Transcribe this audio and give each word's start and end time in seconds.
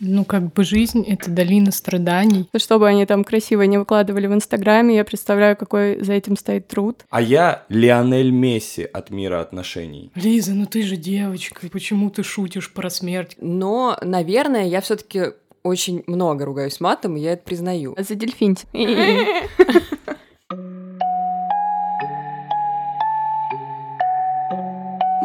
Ну, 0.00 0.24
как 0.24 0.52
бы 0.52 0.64
жизнь— 0.64 1.04
это 1.08 1.30
долина 1.30 1.72
страданий. 1.72 2.48
Что 2.56 2.78
бы 2.78 2.88
они 2.88 3.06
там 3.06 3.24
красиво 3.24 3.62
не 3.62 3.78
выкладывали 3.78 4.26
в 4.26 4.34
Инстаграме, 4.34 4.96
я 4.96 5.04
представляю, 5.04 5.56
какой 5.56 6.02
за 6.02 6.12
этим 6.12 6.36
стоит 6.36 6.68
труд. 6.68 7.04
А 7.10 7.20
я 7.20 7.64
Лионель 7.68 8.30
Месси 8.30 8.82
от 8.84 9.10
мира 9.10 9.40
отношений. 9.40 10.10
Лиза, 10.14 10.54
ну 10.54 10.66
ты 10.66 10.82
же 10.82 10.96
девочка, 10.96 11.68
почему 11.70 12.10
ты 12.10 12.22
шутишь 12.22 12.72
про 12.72 12.90
смерть? 12.90 13.36
Но, 13.40 13.98
наверное, 14.02 14.66
я 14.66 14.80
все 14.80 14.96
таки 14.96 15.32
очень 15.62 16.02
много 16.06 16.44
ругаюсь 16.44 16.80
матом, 16.80 17.16
и 17.16 17.20
я 17.20 17.32
это 17.32 17.42
признаю. 17.44 17.94
За 17.98 18.14
дельфинти. 18.14 18.66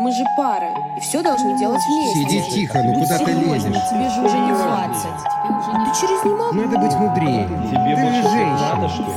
Мы 0.04 0.12
же 0.12 0.26
пара, 0.36 0.98
и 0.98 1.00
все 1.00 1.24
должны 1.24 1.58
делать 1.58 1.80
вместе. 1.88 2.30
Сиди 2.30 2.52
тихо, 2.52 2.84
ну 2.84 2.94
куда 2.94 3.18
ты 3.20 3.32
лезешь? 3.32 3.90
Тебе 3.90 4.10
же 4.10 4.22
уже 4.22 4.38
не 4.38 4.52
20. 4.52 5.02
Ты 5.86 5.98
через 5.98 6.26
не 6.26 6.32
могу. 6.34 6.54
Надо 6.56 6.78
быть 6.78 6.94
мудрее. 6.96 7.48
Тебе 7.70 7.96
Ты 7.96 8.02
больше 8.02 8.22
женщина. 8.24 8.76
надо, 8.76 8.90
что 8.90 9.04
ли? 9.04 9.14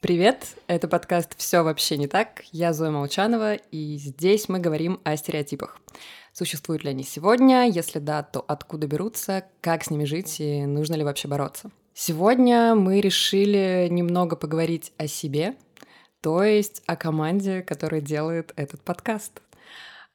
Привет, 0.00 0.44
это 0.66 0.88
подкаст 0.88 1.38
«Все 1.38 1.62
вообще 1.62 1.96
не 1.96 2.06
так». 2.06 2.42
Я 2.52 2.74
Зоя 2.74 2.90
Молчанова, 2.90 3.54
и 3.54 3.96
здесь 3.96 4.50
мы 4.50 4.58
говорим 4.58 5.00
о 5.04 5.16
стереотипах. 5.16 5.78
Существуют 6.34 6.84
ли 6.84 6.90
они 6.90 7.02
сегодня? 7.02 7.66
Если 7.66 7.98
да, 7.98 8.22
то 8.22 8.44
откуда 8.46 8.86
берутся? 8.86 9.46
Как 9.62 9.84
с 9.84 9.90
ними 9.90 10.04
жить 10.04 10.38
и 10.38 10.66
нужно 10.66 10.96
ли 10.96 11.04
вообще 11.04 11.28
бороться? 11.28 11.70
Сегодня 11.94 12.74
мы 12.74 13.00
решили 13.00 13.86
немного 13.90 14.34
поговорить 14.36 14.92
о 14.98 15.06
себе, 15.06 15.54
то 16.22 16.42
есть 16.44 16.82
о 16.86 16.96
команде, 16.96 17.62
которая 17.62 18.00
делает 18.00 18.52
этот 18.56 18.80
подкаст. 18.80 19.42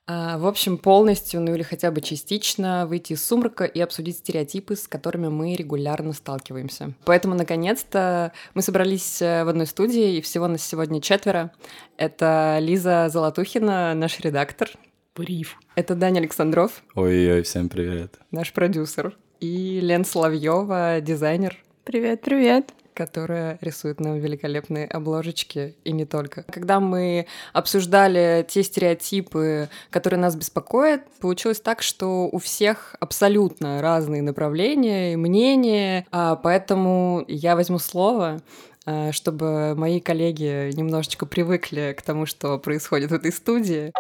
А, 0.07 0.37
В 0.37 0.47
общем, 0.47 0.77
полностью, 0.77 1.41
ну 1.41 1.53
или 1.53 1.63
хотя 1.63 1.91
бы 1.91 1.99
частично 1.99 2.87
выйти 2.87 3.13
из 3.13 3.25
сумрака 3.25 3.65
и 3.65 3.79
обсудить 3.81 4.17
стереотипы, 4.17 4.77
с 4.77 4.87
которыми 4.87 5.27
мы 5.27 5.55
регулярно 5.55 6.13
сталкиваемся. 6.13 6.93
Поэтому, 7.03 7.35
наконец-то, 7.35 8.31
мы 8.53 8.61
собрались 8.61 9.21
э, 9.21 9.43
в 9.43 9.49
одной 9.49 9.67
студии, 9.67 10.15
и 10.15 10.21
всего 10.21 10.47
нас 10.47 10.63
сегодня 10.63 11.01
четверо. 11.01 11.51
Это 11.97 12.57
Лиза 12.61 13.09
Золотухина, 13.11 13.93
наш 13.93 14.19
редактор. 14.21 14.69
Бриф. 15.13 15.57
Это 15.75 15.95
Даня 15.95 16.19
Александров, 16.19 16.83
Ой-ой, 16.93 17.41
всем 17.41 17.69
привет. 17.69 18.19
наш 18.31 18.53
продюсер. 18.53 19.17
И 19.39 19.79
Лен 19.81 20.05
Соловьева, 20.05 21.01
дизайнер, 21.01 21.57
Привет, 21.83 22.21
привет. 22.21 22.73
Которая 22.97 23.59
рисует 23.61 23.99
нам 23.99 24.17
великолепные 24.17 24.87
обложечки, 24.87 25.75
и 25.83 25.91
не 25.91 26.05
только. 26.05 26.43
Когда 26.43 26.79
мы 26.79 27.27
обсуждали 27.53 28.43
те 28.49 28.63
стереотипы, 28.63 29.69
которые 29.91 30.19
нас 30.19 30.35
беспокоят, 30.35 31.03
получилось 31.21 31.59
так, 31.59 31.83
что 31.83 32.27
у 32.27 32.39
всех 32.39 32.95
абсолютно 32.99 33.83
разные 33.83 34.23
направления 34.23 35.13
и 35.13 35.15
мнения, 35.15 36.07
а, 36.11 36.35
поэтому 36.35 37.23
я 37.27 37.55
возьму 37.55 37.77
слово, 37.77 38.41
а, 38.87 39.11
чтобы 39.11 39.75
мои 39.75 39.99
коллеги 39.99 40.71
немножечко 40.73 41.27
привыкли 41.27 41.93
к 41.95 42.01
тому, 42.01 42.25
что 42.25 42.57
происходит 42.57 43.11
в 43.11 43.13
этой 43.13 43.31
студии. 43.31 43.93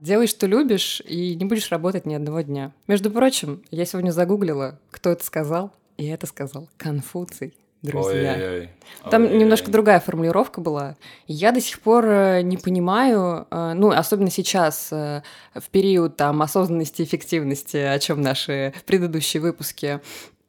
Делай, 0.00 0.28
что 0.28 0.46
любишь, 0.46 1.02
и 1.04 1.34
не 1.34 1.44
будешь 1.44 1.70
работать 1.70 2.06
ни 2.06 2.14
одного 2.14 2.40
дня. 2.42 2.72
Между 2.86 3.10
прочим, 3.10 3.62
я 3.70 3.84
сегодня 3.84 4.12
загуглила, 4.12 4.78
кто 4.90 5.10
это 5.10 5.24
сказал, 5.24 5.72
и 5.96 6.06
это 6.06 6.26
сказал 6.26 6.68
Конфуций. 6.76 7.54
Друзья. 7.82 8.34
Ой-ой-ой. 8.34 8.70
Там 9.08 9.22
Ой-ой-ой. 9.22 9.40
немножко 9.40 9.70
другая 9.70 10.00
формулировка 10.00 10.60
была. 10.60 10.96
Я 11.28 11.52
до 11.52 11.60
сих 11.60 11.78
пор 11.80 12.06
э, 12.06 12.42
не 12.42 12.56
понимаю, 12.56 13.46
э, 13.50 13.72
ну, 13.74 13.90
особенно 13.90 14.30
сейчас, 14.30 14.88
э, 14.92 15.22
в 15.54 15.68
период 15.70 16.16
там 16.16 16.42
осознанности 16.42 17.02
эффективности, 17.02 17.76
о 17.76 17.98
чем 18.00 18.20
наши 18.20 18.74
предыдущие 18.84 19.40
выпуски, 19.40 20.00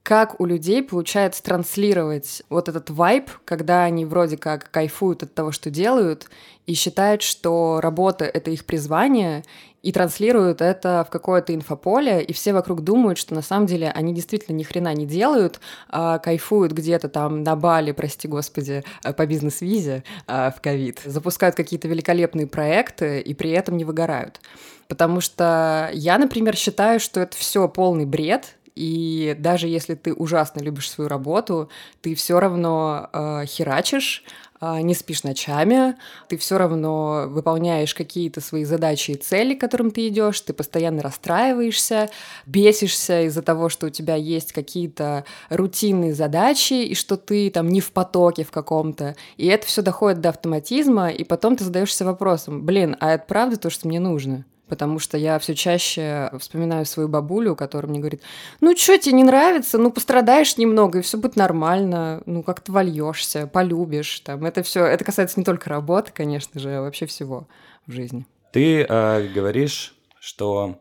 как 0.03 0.39
у 0.39 0.45
людей 0.45 0.81
получается 0.81 1.43
транслировать 1.43 2.41
вот 2.49 2.69
этот 2.69 2.89
вайб, 2.89 3.29
когда 3.45 3.83
они 3.83 4.05
вроде 4.05 4.37
как 4.37 4.71
кайфуют 4.71 5.23
от 5.23 5.33
того, 5.33 5.51
что 5.51 5.69
делают, 5.69 6.29
и 6.65 6.73
считают, 6.73 7.21
что 7.21 7.79
работа— 7.81 8.25
это 8.33 8.51
их 8.51 8.65
призвание, 8.65 9.43
и 9.81 9.91
транслируют 9.91 10.61
это 10.61 11.05
в 11.07 11.11
какое-то 11.11 11.53
инфополе, 11.55 12.21
и 12.21 12.33
все 12.33 12.53
вокруг 12.53 12.81
думают, 12.81 13.17
что 13.17 13.33
на 13.33 13.41
самом 13.41 13.65
деле 13.65 13.89
они 13.91 14.13
действительно 14.13 14.55
ни 14.55 14.63
хрена 14.63 14.93
не 14.93 15.05
делают, 15.05 15.59
а 15.89 16.19
кайфуют 16.19 16.73
где-то 16.73 17.07
там 17.07 17.43
на 17.43 17.55
Бали, 17.55 17.91
прости 17.91 18.27
господи, 18.27 18.83
э, 19.03 19.13
по 19.13 19.25
бизнес-визе 19.25 20.03
а, 20.27 20.51
в 20.51 20.61
ковид, 20.61 21.01
запускают 21.05 21.55
какие-то 21.55 21.87
великолепные 21.87 22.47
проекты 22.47 23.21
и 23.21 23.33
при 23.33 23.51
этом 23.51 23.77
не 23.77 23.85
выгорают. 23.85 24.41
Потому 24.87 25.21
что 25.21 25.89
я, 25.93 26.17
например, 26.17 26.55
считаю, 26.55 26.99
что 26.99 27.19
это 27.19 27.37
все 27.37 27.67
полный 27.69 28.05
бред, 28.05 28.55
и 28.75 29.35
даже 29.39 29.67
если 29.67 29.95
ты 29.95 30.13
ужасно 30.13 30.61
любишь 30.61 30.89
свою 30.89 31.07
работу, 31.07 31.69
ты 32.01 32.15
все 32.15 32.39
равно 32.39 33.09
э, 33.11 33.45
херачишь, 33.45 34.23
э, 34.61 34.81
не 34.81 34.93
спишь 34.93 35.23
ночами, 35.23 35.95
ты 36.27 36.37
все 36.37 36.57
равно 36.57 37.25
выполняешь 37.27 37.93
какие-то 37.93 38.41
свои 38.41 38.63
задачи 38.65 39.11
и 39.11 39.15
цели, 39.15 39.55
к 39.55 39.61
которым 39.61 39.91
ты 39.91 40.07
идешь, 40.07 40.41
ты 40.41 40.53
постоянно 40.53 41.01
расстраиваешься, 41.01 42.09
бесишься 42.45 43.23
из-за 43.23 43.41
того, 43.41 43.69
что 43.69 43.87
у 43.87 43.89
тебя 43.89 44.15
есть 44.15 44.53
какие-то 44.53 45.25
рутинные 45.49 46.13
задачи, 46.13 46.73
и 46.73 46.95
что 46.95 47.17
ты 47.17 47.49
там 47.49 47.69
не 47.69 47.81
в 47.81 47.91
потоке 47.91 48.43
в 48.43 48.51
каком-то. 48.51 49.15
И 49.37 49.47
это 49.47 49.65
все 49.65 49.81
доходит 49.81 50.21
до 50.21 50.29
автоматизма, 50.29 51.09
и 51.09 51.23
потом 51.23 51.55
ты 51.55 51.63
задаешься 51.63 52.05
вопросом, 52.05 52.65
блин, 52.65 52.95
а 52.99 53.11
это 53.13 53.25
правда 53.27 53.57
то, 53.57 53.69
что 53.69 53.87
мне 53.87 53.99
нужно? 53.99 54.45
Потому 54.69 54.99
что 54.99 55.17
я 55.17 55.39
все 55.39 55.55
чаще 55.55 56.31
вспоминаю 56.39 56.85
свою 56.85 57.09
бабулю, 57.09 57.55
которая 57.55 57.89
мне 57.89 57.99
говорит, 57.99 58.21
ну 58.61 58.77
что 58.77 58.97
тебе 58.97 59.15
не 59.15 59.23
нравится, 59.23 59.77
ну 59.77 59.91
пострадаешь 59.91 60.57
немного, 60.57 60.99
и 60.99 61.01
все 61.01 61.17
будет 61.17 61.35
нормально, 61.35 62.21
ну 62.25 62.43
как-то 62.43 62.71
вольешься, 62.71 63.47
полюбишь. 63.47 64.19
Там. 64.19 64.45
Это 64.45 64.63
все, 64.63 64.85
это 64.85 65.03
касается 65.03 65.39
не 65.39 65.43
только 65.43 65.69
работы, 65.69 66.11
конечно 66.13 66.59
же, 66.59 66.77
а 66.77 66.81
вообще 66.81 67.07
всего 67.07 67.47
в 67.87 67.91
жизни. 67.91 68.25
Ты 68.51 68.81
э, 68.81 69.27
говоришь, 69.33 69.95
что 70.19 70.79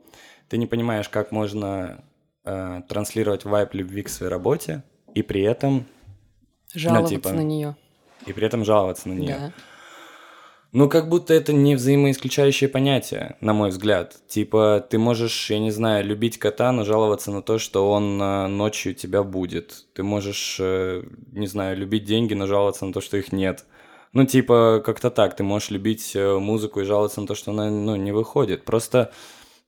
ты 0.48 0.58
не 0.58 0.66
понимаешь, 0.66 1.08
как 1.08 1.32
можно 1.32 2.04
э, 2.44 2.82
транслировать 2.88 3.44
вайп 3.44 3.74
любви 3.74 4.02
к 4.02 4.08
своей 4.08 4.30
работе, 4.30 4.82
и 5.14 5.22
при 5.22 5.42
этом, 5.42 5.86
Жаловаться 6.74 7.14
типа, 7.14 7.32
на 7.32 7.42
нее. 7.42 7.76
и 8.26 8.32
при 8.32 8.46
этом 8.46 8.64
жаловаться 8.64 9.08
на 9.08 9.14
нее. 9.14 9.36
Да. 9.38 9.52
Ну, 10.72 10.90
как 10.90 11.08
будто 11.08 11.32
это 11.32 11.54
не 11.54 11.76
взаимоисключающее 11.76 12.68
понятие, 12.68 13.36
на 13.40 13.54
мой 13.54 13.70
взгляд. 13.70 14.16
Типа, 14.28 14.86
ты 14.90 14.98
можешь, 14.98 15.50
я 15.50 15.58
не 15.58 15.70
знаю, 15.70 16.04
любить 16.04 16.38
кота, 16.38 16.72
но 16.72 16.84
жаловаться 16.84 17.30
на 17.30 17.40
то, 17.40 17.58
что 17.58 17.90
он 17.90 18.20
э, 18.20 18.48
ночью 18.48 18.94
тебя 18.94 19.22
будет. 19.22 19.86
Ты 19.94 20.02
можешь, 20.02 20.58
э, 20.60 21.04
не 21.32 21.46
знаю, 21.46 21.78
любить 21.78 22.04
деньги, 22.04 22.34
но 22.34 22.46
жаловаться 22.46 22.84
на 22.84 22.92
то, 22.92 23.00
что 23.00 23.16
их 23.16 23.32
нет. 23.32 23.64
Ну, 24.12 24.26
типа, 24.26 24.82
как-то 24.84 25.10
так. 25.10 25.36
Ты 25.36 25.42
можешь 25.42 25.70
любить 25.70 26.14
э, 26.14 26.38
музыку 26.38 26.80
и 26.80 26.84
жаловаться 26.84 27.22
на 27.22 27.26
то, 27.26 27.34
что 27.34 27.52
она, 27.52 27.70
ну, 27.70 27.96
не 27.96 28.12
выходит. 28.12 28.66
Просто, 28.66 29.10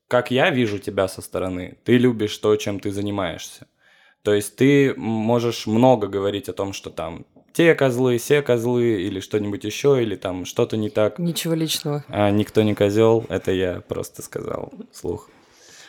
как 0.07 0.31
я 0.31 0.51
вижу 0.51 0.79
тебя 0.79 1.09
со 1.09 1.23
стороны, 1.23 1.79
ты 1.85 1.97
любишь 1.97 2.37
то, 2.37 2.55
чем 2.57 2.79
ты 2.79 2.91
занимаешься. 2.93 3.67
То 4.23 4.35
есть 4.35 4.57
ты 4.57 4.95
можешь 4.97 5.67
много 5.67 6.07
говорить 6.09 6.51
о 6.51 6.53
том, 6.53 6.75
что 6.75 6.91
там 6.91 7.25
те 7.53 7.75
козлы, 7.75 8.19
все 8.19 8.43
козлы, 8.43 9.03
или 9.03 9.21
что-нибудь 9.21 9.65
еще, 9.65 10.03
или 10.03 10.17
там 10.17 10.45
что-то 10.45 10.77
не 10.77 10.91
так. 10.91 11.19
Ничего 11.19 11.55
личного. 11.55 12.05
А 12.09 12.31
никто 12.31 12.63
не 12.63 12.75
козел, 12.75 13.25
это 13.29 13.53
я 13.53 13.81
просто 13.81 14.23
сказал 14.23 14.73
вслух. 14.93 15.29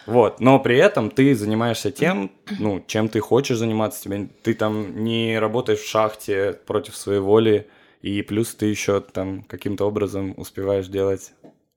Вот, 0.08 0.40
но 0.40 0.60
при 0.60 0.78
этом 0.78 1.12
ты 1.12 1.36
занимаешься 1.36 1.92
тем, 1.92 2.32
ну, 2.60 2.84
чем 2.88 3.08
ты 3.08 3.20
хочешь 3.20 3.58
заниматься, 3.58 4.02
тебе, 4.02 4.30
ты 4.42 4.56
там 4.56 5.04
не 5.04 5.38
работаешь 5.38 5.80
в 5.80 5.88
шахте 5.88 6.54
против 6.66 6.96
своей 6.96 7.20
воли, 7.20 7.68
и 8.02 8.24
плюс 8.24 8.56
ты 8.56 8.66
еще 8.66 9.00
там 9.00 9.44
каким-то 9.44 9.86
образом 9.86 10.34
успеваешь 10.38 10.88
делать 10.88 11.34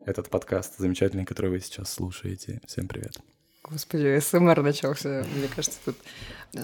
этот 0.07 0.31
подкаст 0.31 0.79
замечательный, 0.79 1.27
который 1.27 1.51
вы 1.51 1.61
сейчас 1.61 1.93
слушаете. 1.93 2.61
Всем 2.67 2.89
привет. 2.89 3.19
Господи, 3.63 4.19
СМР 4.21 4.63
начался, 4.63 5.25
мне 5.37 5.49
кажется, 5.49 5.79
тут. 5.85 5.97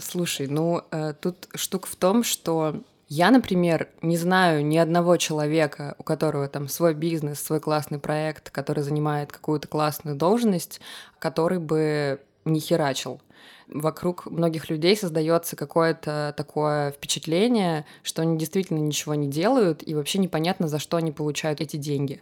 Слушай, 0.02 0.46
ну, 0.48 0.82
э, 0.90 1.14
тут 1.20 1.48
штука 1.54 1.88
в 1.88 1.96
том, 1.96 2.22
что 2.22 2.82
я, 3.12 3.32
например, 3.32 3.88
не 4.02 4.16
знаю 4.16 4.64
ни 4.64 4.76
одного 4.76 5.16
человека, 5.16 5.96
у 5.98 6.04
которого 6.04 6.46
там 6.48 6.68
свой 6.68 6.94
бизнес, 6.94 7.40
свой 7.40 7.58
классный 7.58 7.98
проект, 7.98 8.50
который 8.50 8.84
занимает 8.84 9.32
какую-то 9.32 9.66
классную 9.66 10.16
должность, 10.16 10.80
который 11.18 11.58
бы 11.58 12.20
не 12.44 12.60
херачил. 12.60 13.20
Вокруг 13.72 14.26
многих 14.26 14.68
людей 14.68 14.96
создается 14.96 15.54
какое-то 15.54 16.34
такое 16.36 16.90
впечатление, 16.90 17.86
что 18.02 18.22
они 18.22 18.36
действительно 18.36 18.78
ничего 18.78 19.14
не 19.14 19.28
делают, 19.28 19.86
и 19.86 19.94
вообще 19.94 20.18
непонятно, 20.18 20.66
за 20.66 20.80
что 20.80 20.96
они 20.96 21.12
получают 21.12 21.60
эти 21.60 21.76
деньги. 21.76 22.20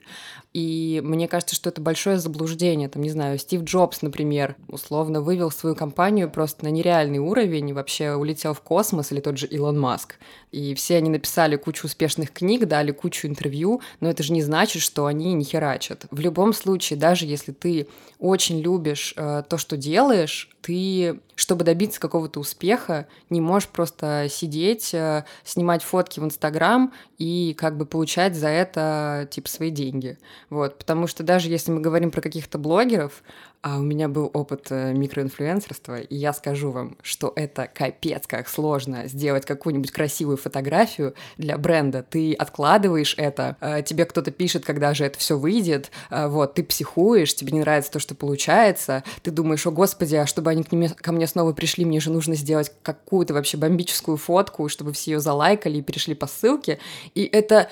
И 0.53 1.01
мне 1.03 1.27
кажется, 1.27 1.55
что 1.55 1.71
это 1.71 1.81
большое 1.81 2.19
заблуждение. 2.19 2.89
Там, 2.89 3.03
не 3.03 3.11
знаю, 3.11 3.39
Стив 3.39 3.63
Джобс, 3.63 4.03
например, 4.03 4.57
условно 4.69 5.23
вывел 5.23 5.51
свою 5.51 5.75
компанию 5.75 6.31
просто 6.31 6.65
на 6.65 6.69
нереальный 6.69 7.19
уровень, 7.19 7.71
и 7.71 7.73
вообще 7.73 8.15
улетел 8.15 8.53
в 8.53 8.61
космос, 8.61 9.11
или 9.11 9.21
тот 9.21 9.39
же 9.39 9.47
Илон 9.47 9.81
Маск. 9.81 10.17
И 10.53 10.75
все 10.75 10.97
они 10.97 11.09
написали 11.09 11.57
кучу 11.57 11.87
успешных 11.87 12.33
книг, 12.33 12.67
дали 12.67 12.93
кучу 12.93 13.27
интервью, 13.27 13.81
но 14.01 14.11
это 14.11 14.23
же 14.23 14.33
не 14.33 14.43
значит, 14.43 14.83
что 14.83 15.07
они 15.07 15.33
не 15.33 15.45
херачат. 15.45 16.07
В 16.11 16.21
любом 16.21 16.53
случае, 16.53 16.99
даже 16.99 17.27
если 17.27 17.53
ты 17.53 17.89
очень 18.19 18.61
любишь 18.61 19.15
э, 19.17 19.43
то, 19.49 19.57
что 19.59 19.77
делаешь, 19.77 20.51
ты, 20.61 21.21
чтобы 21.39 21.65
добиться 21.65 22.01
какого-то 22.01 22.41
успеха, 22.41 23.07
не 23.31 23.41
можешь 23.41 23.69
просто 23.69 24.27
сидеть, 24.29 24.93
э, 24.93 25.25
снимать 25.45 25.85
фотки 25.85 26.19
в 26.19 26.25
Инстаграм 26.25 26.93
и 27.17 27.55
как 27.57 27.77
бы 27.77 27.87
получать 27.87 28.35
за 28.35 28.49
это, 28.49 29.29
типа, 29.31 29.49
свои 29.49 29.71
деньги. 29.71 30.19
Вот, 30.51 30.79
потому 30.79 31.07
что 31.07 31.23
даже 31.23 31.49
если 31.49 31.71
мы 31.71 31.81
говорим 31.81 32.11
про 32.11 32.23
каких-то 32.23 32.59
блогеров, 32.59 33.23
а 33.61 33.79
у 33.79 33.83
меня 33.83 34.09
был 34.09 34.31
опыт 34.33 34.69
э, 34.71 34.93
микроинфлюенсерства, 34.93 36.01
и 36.01 36.15
я 36.15 36.33
скажу 36.33 36.71
вам, 36.71 36.97
что 37.03 37.33
это 37.35 37.67
капец 37.67 38.27
как 38.27 38.49
сложно 38.49 39.09
сделать 39.09 39.45
какую-нибудь 39.45 39.91
красивую 39.91 40.37
фотографию 40.37 41.15
для 41.39 41.59
бренда. 41.59 42.05
Ты 42.09 42.35
откладываешь 42.35 43.15
это, 43.19 43.57
э, 43.61 43.83
тебе 43.83 44.05
кто-то 44.05 44.31
пишет, 44.31 44.65
когда 44.65 44.95
же 44.95 45.05
это 45.05 45.19
все 45.19 45.37
выйдет, 45.37 45.91
э, 46.11 46.29
вот, 46.29 46.55
ты 46.55 46.63
психуешь, 46.63 47.35
тебе 47.35 47.53
не 47.53 47.61
нравится 47.61 47.91
то, 47.91 47.99
что 47.99 48.15
получается, 48.15 49.03
ты 49.23 49.33
думаешь, 49.33 49.67
о 49.67 49.73
господи, 49.73 50.15
а 50.15 50.27
чтобы 50.27 50.51
они 50.51 50.63
к 50.63 50.71
ним, 50.71 50.89
ко 50.91 51.11
мне 51.11 51.27
снова 51.27 51.53
пришли, 51.53 51.85
мне 51.85 51.99
же 51.99 52.13
нужно 52.13 52.37
сделать 52.37 52.73
какую-то 52.83 53.35
вообще 53.35 53.57
бомбическую 53.57 54.17
фотку, 54.19 54.69
чтобы 54.69 54.93
все 54.93 55.13
ее 55.13 55.21
залайкали 55.21 55.79
и 55.79 55.83
перешли 55.83 56.15
по 56.15 56.29
ссылке, 56.29 56.79
и 57.15 57.25
это 57.25 57.69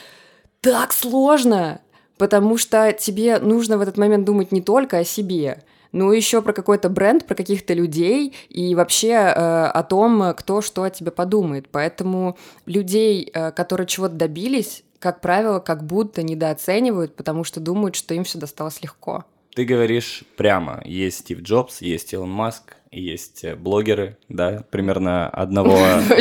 так 0.61 0.93
сложно, 0.93 1.81
потому 2.19 2.59
что 2.59 2.93
тебе 2.93 3.39
нужно 3.39 3.79
в 3.79 3.83
этот 3.83 3.99
момент 3.99 4.25
думать 4.25 4.51
не 4.51 4.61
только 4.61 4.99
о 4.99 5.05
себе, 5.05 5.63
ну, 5.93 6.13
еще 6.13 6.43
про 6.43 6.53
какой-то 6.53 6.89
бренд, 6.89 7.27
про 7.27 7.35
каких-то 7.35 7.75
людей 7.75 8.35
и 8.49 8.75
вообще 8.75 9.11
э, 9.11 9.67
о 9.67 9.83
том, 9.83 10.35
кто 10.35 10.61
что 10.61 10.83
о 10.83 10.91
тебе 10.91 11.11
подумает. 11.11 11.69
Поэтому 11.71 12.37
людей, 12.67 13.31
э, 13.33 13.53
которые 13.53 13.87
чего-то 13.87 14.15
добились, 14.15 14.83
как 14.99 15.21
правило, 15.21 15.61
как 15.61 15.85
будто 15.85 16.23
недооценивают, 16.23 17.15
потому 17.17 17.45
что 17.45 17.61
думают, 17.61 17.95
что 17.95 18.15
им 18.15 18.25
все 18.25 18.39
досталось 18.39 18.83
легко. 18.83 19.25
Ты 19.55 19.65
говоришь 19.65 20.25
прямо, 20.37 20.83
есть 20.85 21.21
Стив 21.21 21.41
Джобс, 21.41 21.81
есть 21.81 22.13
Илон 22.13 22.31
Маск, 22.31 22.77
есть 22.91 23.45
э, 23.45 23.57
блогеры, 23.57 24.19
да, 24.29 24.65
примерно 24.71 25.29
одного... 25.29 25.79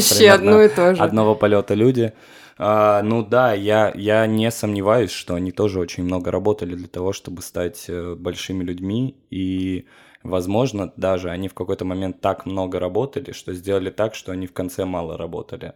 Же. 0.96 1.02
Одного 1.02 1.36
полета 1.36 1.74
люди. 1.74 2.14
А, 2.57 3.02
ну 3.02 3.24
да, 3.24 3.54
я, 3.54 3.92
я 3.96 4.25
не 4.28 4.50
сомневаюсь, 4.50 5.12
что 5.12 5.36
они 5.36 5.52
тоже 5.52 5.80
очень 5.80 6.04
много 6.04 6.31
работали 6.31 6.75
для 6.75 6.88
того, 6.88 7.12
чтобы 7.12 7.42
стать 7.42 7.86
э, 7.90 8.16
большими 8.16 8.63
людьми, 8.63 9.18
и, 9.30 9.88
возможно, 10.24 10.94
даже 10.96 11.30
они 11.30 11.50
в 11.50 11.54
какой-то 11.54 11.84
момент 11.84 12.22
так 12.22 12.46
много 12.46 12.80
работали, 12.80 13.34
что 13.34 13.54
сделали 13.54 13.90
так, 13.90 14.16
что 14.16 14.31
они 14.31 14.48
в 14.48 14.54
конце 14.54 14.86
мало 14.86 15.18
работали. 15.18 15.74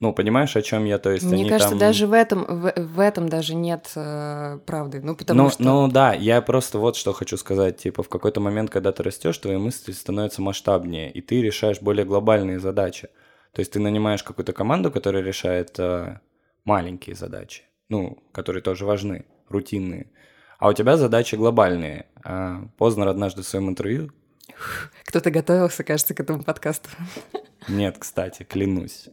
Ну, 0.00 0.12
понимаешь, 0.12 0.56
о 0.56 0.62
чем 0.62 0.86
я? 0.86 0.98
То 0.98 1.10
есть 1.10 1.24
Мне 1.24 1.42
они 1.42 1.48
кажется, 1.48 1.70
там... 1.70 1.78
даже 1.78 2.06
в 2.06 2.12
этом, 2.12 2.44
в, 2.44 2.72
в 2.76 3.00
этом 3.00 3.28
даже 3.28 3.54
нет 3.54 3.90
э, 3.94 4.58
правды. 4.66 5.00
Ну, 5.02 5.14
потому 5.14 5.44
ну, 5.44 5.50
что... 5.50 5.62
ну 5.62 5.88
да, 5.88 6.12
я 6.14 6.42
просто 6.42 6.78
вот 6.78 6.96
что 6.96 7.12
хочу 7.12 7.36
сказать. 7.36 7.76
Типа, 7.78 8.02
в 8.02 8.08
какой-то 8.08 8.40
момент, 8.40 8.70
когда 8.70 8.92
ты 8.92 9.02
растешь, 9.02 9.38
твои 9.38 9.56
мысли 9.56 9.92
становятся 9.92 10.42
масштабнее, 10.42 11.10
и 11.12 11.20
ты 11.20 11.40
решаешь 11.40 11.80
более 11.80 12.04
глобальные 12.04 12.58
задачи. 12.58 13.08
То 13.54 13.60
есть 13.60 13.72
ты 13.72 13.80
нанимаешь 13.80 14.22
какую-то 14.22 14.52
команду, 14.52 14.90
которая 14.90 15.22
решает 15.22 15.78
э, 15.78 16.18
маленькие 16.64 17.14
задачи, 17.14 17.62
ну, 17.88 18.18
которые 18.32 18.62
тоже 18.62 18.84
важны, 18.84 19.26
рутинные. 19.48 20.10
А 20.58 20.68
у 20.68 20.72
тебя 20.72 20.96
задачи 20.96 21.36
глобальные. 21.36 22.06
А 22.24 22.66
Познер 22.76 23.08
однажды 23.08 23.42
в 23.42 23.46
своем 23.46 23.68
интервью... 23.68 24.10
Кто-то 25.04 25.30
готовился, 25.30 25.84
кажется, 25.84 26.14
к 26.14 26.20
этому 26.20 26.42
подкасту. 26.42 26.88
Нет, 27.68 27.96
кстати, 27.98 28.42
клянусь. 28.42 29.08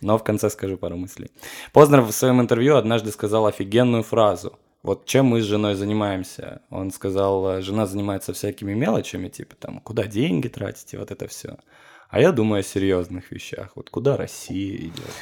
Но 0.00 0.18
в 0.18 0.24
конце 0.24 0.50
скажу 0.50 0.76
пару 0.76 0.96
мыслей. 0.96 1.30
Познер 1.72 2.02
в 2.02 2.12
своем 2.12 2.40
интервью 2.40 2.76
однажды 2.76 3.10
сказал 3.10 3.46
офигенную 3.46 4.02
фразу. 4.02 4.58
Вот 4.82 5.06
чем 5.06 5.26
мы 5.26 5.40
с 5.40 5.44
женой 5.44 5.74
занимаемся? 5.74 6.62
Он 6.70 6.90
сказал, 6.90 7.60
жена 7.60 7.86
занимается 7.86 8.32
всякими 8.32 8.74
мелочами, 8.74 9.28
типа 9.28 9.56
там, 9.56 9.80
куда 9.80 10.06
деньги 10.06 10.48
тратите, 10.48 10.98
вот 10.98 11.10
это 11.10 11.26
все. 11.26 11.58
А 12.08 12.20
я 12.20 12.32
думаю 12.32 12.60
о 12.60 12.62
серьезных 12.62 13.30
вещах. 13.30 13.72
Вот 13.74 13.90
куда 13.90 14.16
Россия 14.16 14.76
идет? 14.76 15.12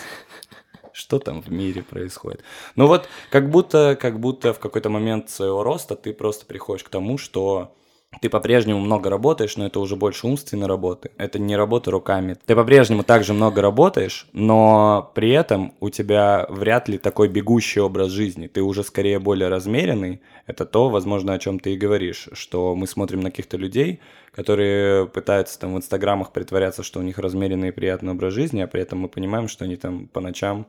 Что 0.92 1.18
там 1.18 1.42
в 1.42 1.50
мире 1.50 1.82
происходит? 1.82 2.42
Ну 2.74 2.86
вот, 2.86 3.08
как 3.30 3.50
будто, 3.50 3.98
как 4.00 4.18
будто 4.20 4.54
в 4.54 4.60
какой-то 4.60 4.88
момент 4.88 5.28
своего 5.28 5.62
роста 5.62 5.96
ты 5.96 6.14
просто 6.14 6.46
приходишь 6.46 6.84
к 6.84 6.88
тому, 6.88 7.18
что 7.18 7.76
ты 8.20 8.30
по-прежнему 8.30 8.80
много 8.80 9.10
работаешь, 9.10 9.56
но 9.56 9.66
это 9.66 9.78
уже 9.78 9.96
больше 9.96 10.26
умственной 10.26 10.66
работы. 10.66 11.10
Это 11.18 11.38
не 11.38 11.56
работа 11.56 11.90
руками. 11.90 12.36
Ты 12.46 12.54
по-прежнему 12.54 13.02
также 13.02 13.34
много 13.34 13.60
работаешь, 13.60 14.26
но 14.32 15.12
при 15.14 15.30
этом 15.30 15.74
у 15.80 15.90
тебя 15.90 16.46
вряд 16.48 16.88
ли 16.88 16.98
такой 16.98 17.28
бегущий 17.28 17.80
образ 17.80 18.10
жизни. 18.10 18.46
Ты 18.46 18.62
уже 18.62 18.82
скорее 18.84 19.18
более 19.18 19.48
размеренный. 19.48 20.20
Это 20.46 20.64
то, 20.64 20.88
возможно, 20.88 21.34
о 21.34 21.38
чем 21.38 21.58
ты 21.58 21.74
и 21.74 21.76
говоришь, 21.76 22.28
что 22.32 22.74
мы 22.74 22.86
смотрим 22.86 23.20
на 23.20 23.30
каких-то 23.30 23.56
людей, 23.56 24.00
которые 24.32 25.06
пытаются 25.06 25.58
там 25.58 25.74
в 25.74 25.76
инстаграмах 25.76 26.32
притворяться, 26.32 26.82
что 26.82 27.00
у 27.00 27.02
них 27.02 27.18
размеренный 27.18 27.68
и 27.68 27.72
приятный 27.72 28.12
образ 28.12 28.32
жизни, 28.32 28.60
а 28.60 28.66
при 28.66 28.82
этом 28.82 29.00
мы 29.00 29.08
понимаем, 29.08 29.48
что 29.48 29.64
они 29.64 29.76
там 29.76 30.08
по 30.08 30.20
ночам 30.20 30.66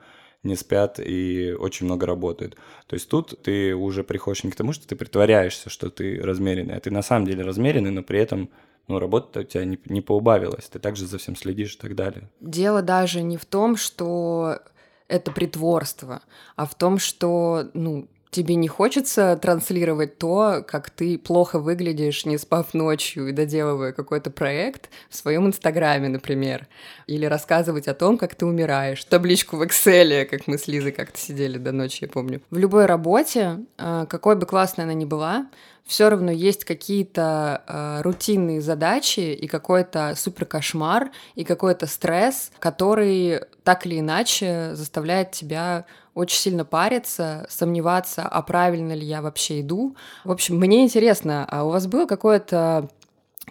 не 0.48 0.56
спят 0.56 1.00
и 1.00 1.56
очень 1.58 1.86
много 1.86 2.06
работают. 2.06 2.56
То 2.88 2.96
есть 2.96 3.10
тут 3.10 3.42
ты 3.44 3.76
уже 3.76 4.04
приходишь 4.04 4.44
не 4.44 4.52
к 4.52 4.56
тому, 4.56 4.74
что 4.74 4.88
ты 4.88 4.96
притворяешься, 4.96 5.70
что 5.70 5.90
ты 5.90 6.20
размеренный, 6.22 6.76
а 6.76 6.80
ты 6.80 6.92
на 6.92 7.02
самом 7.02 7.28
деле 7.28 7.44
размеренный, 7.44 7.92
но 7.92 8.04
при 8.04 8.20
этом 8.20 8.50
ну, 8.88 9.00
работа 9.00 9.42
у 9.42 9.44
тебя 9.44 9.66
не, 9.66 9.78
не 9.86 10.02
поубавилась, 10.02 10.70
ты 10.70 10.80
также 10.80 11.06
за 11.06 11.18
всем 11.18 11.36
следишь 11.36 11.76
и 11.76 11.78
так 11.78 11.96
далее. 11.96 12.30
Дело 12.40 12.82
даже 12.82 13.22
не 13.22 13.38
в 13.38 13.46
том, 13.46 13.76
что 13.76 14.60
это 15.08 15.32
притворство, 15.32 16.22
а 16.56 16.66
в 16.66 16.76
том, 16.76 16.98
что, 17.00 17.70
ну, 17.74 18.08
тебе 18.32 18.56
не 18.56 18.68
хочется 18.68 19.38
транслировать 19.42 20.18
то, 20.18 20.64
как 20.68 20.90
ты 20.90 21.18
плохо 21.18 21.60
выглядишь, 21.60 22.26
не 22.26 22.38
спав 22.38 22.74
ночью 22.74 23.28
и 23.28 23.32
доделывая 23.32 23.94
какой-то 23.94 24.30
проект 24.30 24.90
в 25.10 25.16
своем 25.16 25.48
инстаграме, 25.48 26.10
например, 26.10 26.68
или 27.08 27.26
рассказывать 27.26 27.88
о 27.88 27.94
том, 27.94 28.18
как 28.18 28.36
ты 28.36 28.46
умираешь, 28.46 29.04
табличку 29.06 29.58
в 29.58 29.62
Excel, 29.62 30.26
как 30.26 30.48
мы 30.48 30.58
с 30.58 30.68
Лизой 30.68 30.92
как-то 30.92 31.20
сидели 31.20 31.58
до 31.58 31.72
ночи, 31.72 32.00
я 32.04 32.10
помню. 32.10 32.42
В 32.50 32.58
любой 32.58 32.86
работе, 32.86 33.60
а, 33.78 34.06
какой 34.06 34.36
бы 34.36 34.46
классной 34.46 34.86
она 34.86 34.94
ни 34.94 35.06
была, 35.06 35.48
все 35.88 36.10
равно 36.10 36.32
есть 36.32 36.66
какие-то 36.66 37.64
э, 37.66 38.02
рутинные 38.02 38.60
задачи 38.60 39.20
и 39.20 39.48
какой-то 39.48 40.14
супер 40.18 40.46
кошмар 40.46 41.12
и 41.36 41.46
какой-то 41.46 41.88
стресс, 41.88 42.52
который 42.60 43.40
так 43.64 43.86
или 43.86 44.00
иначе 44.00 44.72
заставляет 44.76 45.32
тебя 45.32 45.86
очень 46.14 46.40
сильно 46.40 46.66
париться, 46.66 47.48
сомневаться, 47.50 48.24
а 48.24 48.42
правильно 48.42 48.94
ли 48.94 49.06
я 49.06 49.22
вообще 49.22 49.62
иду. 49.62 49.96
В 50.26 50.32
общем, 50.32 50.58
мне 50.58 50.84
интересно, 50.84 51.46
а 51.50 51.64
у 51.64 51.70
вас 51.70 51.88
было 51.88 52.06
какое-то 52.06 52.90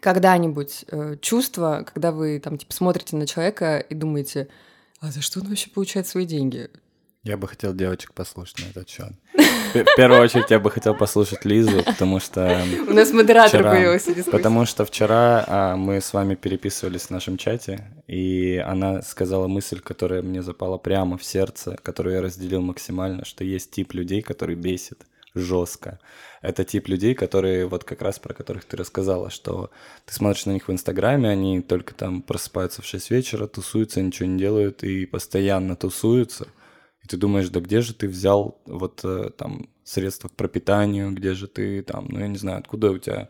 когда-нибудь 0.00 0.84
э, 0.90 1.16
чувство, 1.22 1.86
когда 1.90 2.12
вы 2.12 2.38
там 2.38 2.58
типа 2.58 2.74
смотрите 2.74 3.16
на 3.16 3.26
человека 3.26 3.78
и 3.78 3.94
думаете, 3.94 4.48
а 5.00 5.10
за 5.10 5.22
что 5.22 5.40
он 5.40 5.48
вообще 5.48 5.70
получает 5.70 6.06
свои 6.06 6.26
деньги? 6.26 6.68
Я 7.26 7.36
бы 7.36 7.48
хотел 7.48 7.74
девочек 7.74 8.14
послушать 8.14 8.60
на 8.60 8.70
этот 8.70 8.88
счет. 8.88 9.10
В 9.74 9.96
первую 9.96 10.22
очередь 10.22 10.48
я 10.48 10.60
бы 10.60 10.70
хотел 10.70 10.94
послушать 10.94 11.44
Лизу, 11.44 11.82
потому 11.82 12.20
что... 12.20 12.62
У 12.88 12.92
нас 12.92 13.10
модератор 13.12 13.64
появился. 13.64 14.14
Потому 14.30 14.64
что 14.64 14.84
вчера 14.84 15.44
а, 15.48 15.76
мы 15.76 16.00
с 16.00 16.12
вами 16.12 16.36
переписывались 16.36 17.06
в 17.06 17.10
нашем 17.10 17.36
чате, 17.36 17.84
и 18.06 18.62
она 18.64 19.02
сказала 19.02 19.48
мысль, 19.48 19.80
которая 19.80 20.22
мне 20.22 20.40
запала 20.40 20.78
прямо 20.78 21.18
в 21.18 21.24
сердце, 21.24 21.76
которую 21.82 22.14
я 22.14 22.22
разделил 22.22 22.62
максимально, 22.62 23.24
что 23.24 23.42
есть 23.42 23.72
тип 23.72 23.92
людей, 23.94 24.22
который 24.22 24.54
бесит 24.54 25.04
жестко. 25.34 25.98
Это 26.42 26.62
тип 26.62 26.86
людей, 26.86 27.16
которые, 27.16 27.66
вот 27.66 27.82
как 27.82 28.02
раз 28.02 28.20
про 28.20 28.34
которых 28.34 28.64
ты 28.66 28.76
рассказала, 28.76 29.30
что 29.30 29.72
ты 30.04 30.14
смотришь 30.14 30.46
на 30.46 30.52
них 30.52 30.68
в 30.68 30.72
Инстаграме, 30.72 31.28
они 31.28 31.60
только 31.60 31.92
там 31.92 32.22
просыпаются 32.22 32.82
в 32.82 32.86
6 32.86 33.10
вечера, 33.10 33.48
тусуются, 33.48 34.00
ничего 34.00 34.28
не 34.28 34.38
делают 34.38 34.84
и 34.84 35.06
постоянно 35.06 35.74
тусуются. 35.74 36.46
И 37.06 37.08
ты 37.08 37.18
думаешь, 37.18 37.50
да 37.50 37.60
где 37.60 37.82
же 37.82 37.94
ты 37.94 38.08
взял 38.08 38.58
вот 38.66 39.02
э, 39.04 39.30
там 39.36 39.68
средства 39.84 40.26
к 40.26 40.32
пропитанию, 40.32 41.12
где 41.12 41.34
же 41.34 41.46
ты 41.46 41.82
там, 41.82 42.06
ну 42.08 42.18
я 42.18 42.26
не 42.26 42.36
знаю, 42.36 42.58
откуда 42.58 42.90
у 42.90 42.98
тебя 42.98 43.28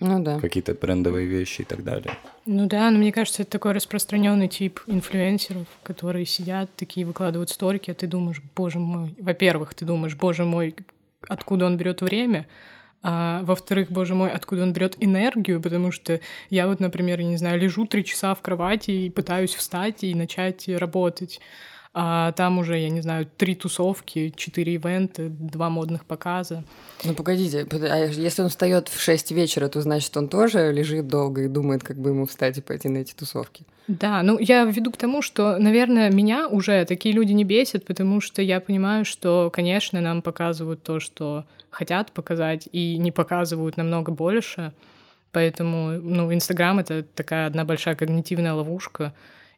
ну, 0.00 0.22
да. 0.22 0.38
какие-то 0.38 0.74
брендовые 0.74 1.26
вещи 1.26 1.62
и 1.62 1.64
так 1.64 1.82
далее. 1.82 2.12
Ну 2.44 2.66
да, 2.66 2.90
но 2.90 2.98
мне 2.98 3.12
кажется, 3.12 3.40
это 3.40 3.52
такой 3.52 3.72
распространенный 3.72 4.48
тип 4.48 4.80
инфлюенсеров, 4.86 5.66
которые 5.82 6.26
сидят, 6.26 6.68
такие 6.76 7.06
выкладывают 7.06 7.48
сторики, 7.48 7.90
а 7.90 7.94
ты 7.94 8.06
думаешь, 8.06 8.42
боже 8.54 8.80
мой, 8.80 9.16
во-первых, 9.18 9.72
ты 9.72 9.86
думаешь, 9.86 10.14
боже 10.14 10.44
мой, 10.44 10.76
откуда 11.26 11.64
он 11.64 11.78
берет 11.78 12.02
время, 12.02 12.46
А 13.02 13.40
во-вторых, 13.44 13.90
боже 13.90 14.14
мой, 14.14 14.30
откуда 14.30 14.64
он 14.64 14.74
берет 14.74 14.96
энергию, 15.00 15.62
потому 15.62 15.90
что 15.90 16.20
я 16.50 16.66
вот, 16.66 16.80
например, 16.80 17.20
я 17.20 17.26
не 17.26 17.38
знаю, 17.38 17.58
лежу 17.58 17.86
три 17.86 18.04
часа 18.04 18.34
в 18.34 18.42
кровати 18.42 18.90
и 18.90 19.08
пытаюсь 19.08 19.54
встать 19.54 20.04
и 20.04 20.14
начать 20.14 20.68
работать. 20.68 21.40
А 21.98 22.32
там 22.32 22.58
уже, 22.58 22.78
я 22.78 22.90
не 22.90 23.00
знаю, 23.00 23.26
три 23.38 23.54
тусовки, 23.54 24.30
четыре 24.36 24.74
ивента, 24.74 25.30
два 25.30 25.70
модных 25.70 26.04
показа. 26.04 26.62
Ну 27.04 27.14
погодите, 27.14 27.66
а 27.70 27.96
если 28.04 28.42
он 28.42 28.50
встает 28.50 28.88
в 28.88 29.00
6 29.00 29.30
вечера, 29.30 29.68
то 29.68 29.80
значит 29.80 30.14
он 30.14 30.28
тоже 30.28 30.72
лежит 30.72 31.08
долго 31.08 31.44
и 31.44 31.48
думает, 31.48 31.82
как 31.82 31.96
бы 31.96 32.10
ему 32.10 32.26
встать 32.26 32.58
и 32.58 32.60
пойти 32.60 32.90
на 32.90 32.98
эти 32.98 33.14
тусовки. 33.14 33.64
Да, 33.88 34.22
ну 34.22 34.38
я 34.38 34.64
веду 34.64 34.92
к 34.92 34.98
тому, 34.98 35.22
что, 35.22 35.56
наверное, 35.58 36.10
меня 36.10 36.48
уже 36.48 36.84
такие 36.84 37.14
люди 37.14 37.32
не 37.32 37.44
бесят, 37.44 37.86
потому 37.86 38.20
что 38.20 38.42
я 38.42 38.60
понимаю, 38.60 39.06
что, 39.06 39.50
конечно, 39.50 39.98
нам 40.02 40.20
показывают 40.20 40.82
то, 40.82 41.00
что 41.00 41.46
хотят 41.70 42.12
показать, 42.12 42.68
и 42.72 42.98
не 42.98 43.10
показывают 43.10 43.78
намного 43.78 44.12
больше. 44.12 44.74
Поэтому, 45.32 45.92
ну, 45.92 46.30
Инстаграм— 46.30 46.78
это 46.80 47.04
такая 47.04 47.46
одна 47.46 47.64
большая 47.64 47.94
когнитивная 47.94 48.52
ловушка. 48.52 49.14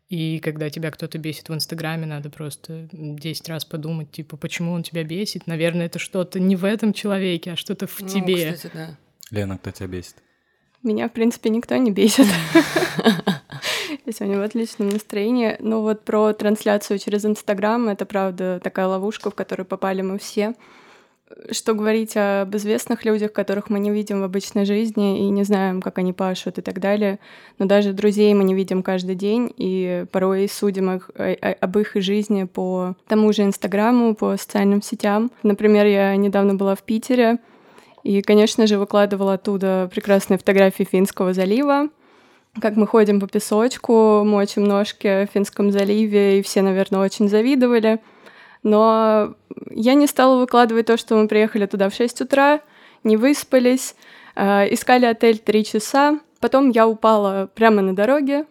И 0.08 0.38
когда 0.38 0.70
тебя 0.70 0.90
кто-то 0.90 1.18
бесит 1.18 1.50
в 1.50 1.54
Инстаграме, 1.54 2.06
надо 2.06 2.30
просто 2.30 2.88
10 2.92 3.48
раз 3.50 3.64
подумать, 3.66 4.10
типа, 4.10 4.38
почему 4.38 4.72
он 4.72 4.82
тебя 4.82 5.04
бесит. 5.04 5.46
Наверное, 5.46 5.86
это 5.86 5.98
что-то 5.98 6.40
не 6.40 6.56
в 6.56 6.64
этом 6.64 6.94
человеке, 6.94 7.52
а 7.52 7.56
что-то 7.56 7.86
в 7.86 8.00
Ну, 8.00 8.08
тебе. 8.08 8.52
кстати, 8.54 8.72
да. 8.74 8.96
Лена, 9.30 9.58
кто 9.58 9.70
тебя 9.70 9.86
бесит? 9.88 10.16
Меня, 10.82 11.08
в 11.08 11.12
принципе, 11.12 11.50
никто 11.50 11.76
не 11.76 11.90
бесит. 11.90 12.26
Я 14.06 14.12
сегодня 14.12 14.38
в 14.38 14.42
отличном 14.42 14.88
настроении. 14.88 15.56
Но 15.58 15.82
вот 15.82 16.04
про 16.04 16.32
трансляцию 16.32 16.98
через 16.98 17.26
Инстаграм— 17.26 17.88
это, 17.90 18.06
правда, 18.06 18.60
такая 18.62 18.86
ловушка, 18.86 19.30
в 19.30 19.34
которую 19.34 19.66
попали 19.66 20.00
мы 20.00 20.18
все. 20.18 20.54
Что 21.50 21.74
говорить 21.74 22.16
об 22.16 22.56
известных 22.56 23.04
людях, 23.04 23.32
которых 23.32 23.68
мы 23.68 23.78
не 23.78 23.90
видим 23.90 24.20
в 24.20 24.24
обычной 24.24 24.64
жизни 24.64 25.26
и 25.26 25.30
не 25.30 25.44
знаем, 25.44 25.82
как 25.82 25.98
они 25.98 26.12
пашут 26.12 26.58
и 26.58 26.62
так 26.62 26.80
далее. 26.80 27.18
Но 27.58 27.66
даже 27.66 27.92
друзей 27.92 28.32
мы 28.34 28.44
не 28.44 28.54
видим 28.54 28.82
каждый 28.82 29.14
день, 29.14 29.52
и 29.56 30.06
порой 30.10 30.48
судим 30.48 30.90
их, 30.90 31.10
о- 31.14 31.32
о- 31.32 31.52
об 31.60 31.78
их 31.78 31.92
жизни 31.96 32.44
по 32.44 32.94
тому 33.06 33.32
же 33.32 33.42
Инстаграму, 33.42 34.14
по 34.14 34.36
социальным 34.36 34.80
сетям. 34.80 35.30
Например, 35.42 35.86
я 35.86 36.16
недавно 36.16 36.54
была 36.54 36.74
в 36.74 36.82
Питере, 36.82 37.38
и, 38.04 38.22
конечно 38.22 38.66
же, 38.66 38.78
выкладывала 38.78 39.34
оттуда 39.34 39.90
прекрасные 39.92 40.38
фотографии 40.38 40.84
Финского 40.84 41.34
залива, 41.34 41.88
как 42.60 42.76
мы 42.76 42.86
ходим 42.86 43.20
по 43.20 43.26
песочку, 43.26 44.24
мочим 44.24 44.64
ножки 44.64 45.26
в 45.26 45.30
Финском 45.32 45.70
заливе, 45.72 46.38
и 46.38 46.42
все, 46.42 46.62
наверное, 46.62 47.00
очень 47.00 47.28
завидовали. 47.28 48.00
Но 48.62 49.34
я 49.70 49.94
не 49.94 50.06
стала 50.06 50.38
выкладывать 50.38 50.86
то, 50.86 50.96
что 50.96 51.16
мы 51.16 51.28
приехали 51.28 51.66
туда 51.66 51.88
в 51.88 51.94
6 51.94 52.22
утра, 52.22 52.60
не 53.04 53.16
выспались, 53.16 53.94
э, 54.36 54.72
искали 54.72 55.06
отель 55.06 55.38
3 55.38 55.64
часа, 55.64 56.20
Потом 56.40 56.70
я 56.70 56.86
упала 56.86 57.50
прямо 57.52 57.82
на 57.82 57.96
дороге, 57.96 58.44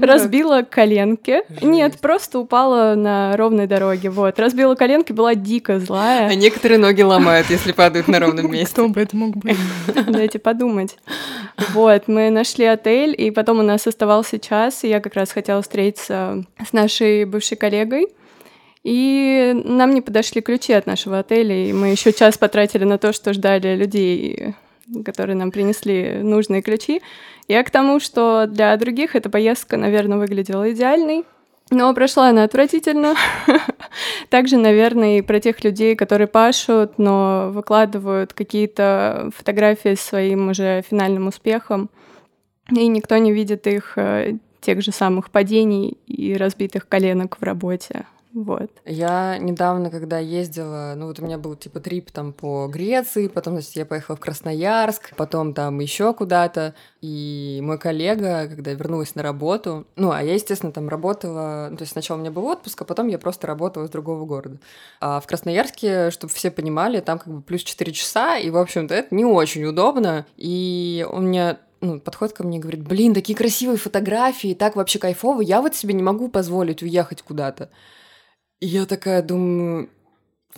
разбила 0.00 0.60
коленки. 0.60 1.42
Жесть. 1.48 1.62
Нет, 1.62 1.98
просто 2.00 2.38
упала 2.38 2.94
на 2.96 3.34
ровной 3.36 3.66
дороге. 3.66 4.10
Вот, 4.10 4.38
разбила 4.38 4.74
коленки, 4.74 5.12
была 5.12 5.34
дико 5.34 5.76
А 5.76 5.80
злая. 5.80 6.34
некоторые 6.34 6.76
ноги 6.76 7.00
ломают, 7.00 7.48
если 7.48 7.72
падают 7.72 8.08
на 8.08 8.20
ровном 8.20 8.52
месте. 8.52 8.74
Кто 8.74 8.88
бы 8.88 9.00
это 9.00 9.16
мог 9.16 9.36
быть? 9.38 9.56
Дайте 10.06 10.38
подумать. 10.38 10.98
Вот, 11.72 12.08
мы 12.08 12.28
нашли 12.28 12.66
отель, 12.66 13.14
и 13.16 13.30
потом 13.30 13.60
у 13.60 13.62
нас 13.62 13.86
оставался 13.86 14.38
час, 14.38 14.84
и 14.84 14.88
я 14.88 15.00
как 15.00 15.14
раз 15.14 15.32
хотела 15.32 15.62
встретиться 15.62 16.44
с 16.62 16.74
нашей 16.74 17.24
бывшей 17.24 17.56
коллегой. 17.56 18.08
И 18.90 19.52
нам 19.66 19.90
не 19.90 20.00
подошли 20.00 20.40
ключи 20.40 20.72
от 20.72 20.86
нашего 20.86 21.18
отеля, 21.18 21.54
и 21.54 21.74
мы 21.74 21.88
еще 21.88 22.10
час 22.10 22.38
потратили 22.38 22.84
на 22.84 22.96
то, 22.96 23.12
что 23.12 23.34
ждали 23.34 23.76
людей, 23.76 24.54
которые 25.04 25.36
нам 25.36 25.50
принесли 25.50 26.22
нужные 26.22 26.62
ключи. 26.62 27.02
Я 27.48 27.62
к 27.64 27.70
тому, 27.70 28.00
что 28.00 28.46
для 28.46 28.74
других 28.78 29.14
эта 29.14 29.28
поездка, 29.28 29.76
наверное, 29.76 30.16
выглядела 30.16 30.72
идеальной, 30.72 31.26
но 31.70 31.92
прошла 31.92 32.30
она 32.30 32.44
отвратительно. 32.44 33.14
Также, 34.30 34.56
наверное, 34.56 35.18
и 35.18 35.22
про 35.22 35.38
тех 35.38 35.62
людей, 35.64 35.94
которые 35.94 36.26
пашут, 36.26 36.96
но 36.96 37.50
выкладывают 37.52 38.32
какие-то 38.32 39.30
фотографии 39.36 39.96
с 39.96 40.00
своим 40.00 40.48
уже 40.48 40.82
финальным 40.88 41.26
успехом, 41.26 41.90
и 42.70 42.86
никто 42.86 43.18
не 43.18 43.32
видит 43.32 43.66
их 43.66 43.98
э, 43.98 44.38
тех 44.62 44.80
же 44.80 44.92
самых 44.92 45.30
падений 45.30 45.98
и 46.06 46.34
разбитых 46.38 46.88
коленок 46.88 47.36
в 47.38 47.42
работе. 47.42 48.06
Вот. 48.34 48.70
Я 48.84 49.38
недавно, 49.38 49.90
когда 49.90 50.18
ездила, 50.18 50.94
ну 50.96 51.06
вот 51.06 51.18
у 51.18 51.24
меня 51.24 51.38
был 51.38 51.56
типа 51.56 51.80
трип 51.80 52.10
там 52.10 52.32
по 52.32 52.66
Греции, 52.68 53.28
потом, 53.28 53.54
значит, 53.54 53.76
я 53.76 53.86
поехала 53.86 54.16
в 54.16 54.20
Красноярск, 54.20 55.14
потом 55.16 55.54
там 55.54 55.78
еще 55.80 56.12
куда-то, 56.12 56.74
и 57.00 57.60
мой 57.62 57.78
коллега, 57.78 58.46
когда 58.48 58.72
вернулась 58.72 59.14
на 59.14 59.22
работу, 59.22 59.86
ну, 59.96 60.10
а 60.10 60.22
я, 60.22 60.34
естественно, 60.34 60.72
там 60.72 60.88
работала, 60.88 61.68
ну, 61.70 61.76
то 61.76 61.82
есть 61.82 61.92
сначала 61.92 62.18
у 62.18 62.20
меня 62.20 62.30
был 62.30 62.44
отпуск, 62.46 62.82
а 62.82 62.84
потом 62.84 63.08
я 63.08 63.18
просто 63.18 63.46
работала 63.46 63.84
из 63.84 63.90
другого 63.90 64.26
города. 64.26 64.58
А 65.00 65.20
в 65.20 65.26
Красноярске, 65.26 66.10
чтобы 66.10 66.32
все 66.32 66.50
понимали, 66.50 67.00
там 67.00 67.18
как 67.18 67.32
бы 67.32 67.40
плюс 67.40 67.62
4 67.62 67.92
часа, 67.92 68.36
и, 68.36 68.50
в 68.50 68.58
общем-то, 68.58 68.94
это 68.94 69.14
не 69.14 69.24
очень 69.24 69.64
удобно, 69.64 70.26
и 70.36 71.06
у 71.10 71.20
меня 71.20 71.58
ну, 71.80 72.00
подходит 72.00 72.36
ко 72.36 72.44
мне 72.44 72.58
и 72.58 72.60
говорит, 72.60 72.82
блин, 72.82 73.14
такие 73.14 73.36
красивые 73.36 73.78
фотографии, 73.78 74.54
так 74.54 74.76
вообще 74.76 74.98
кайфово, 74.98 75.40
я 75.40 75.62
вот 75.62 75.74
себе 75.74 75.94
не 75.94 76.02
могу 76.02 76.28
позволить 76.28 76.82
уехать 76.82 77.22
куда-то. 77.22 77.70
Я 78.60 78.86
такая 78.86 79.22
думаю, 79.22 79.88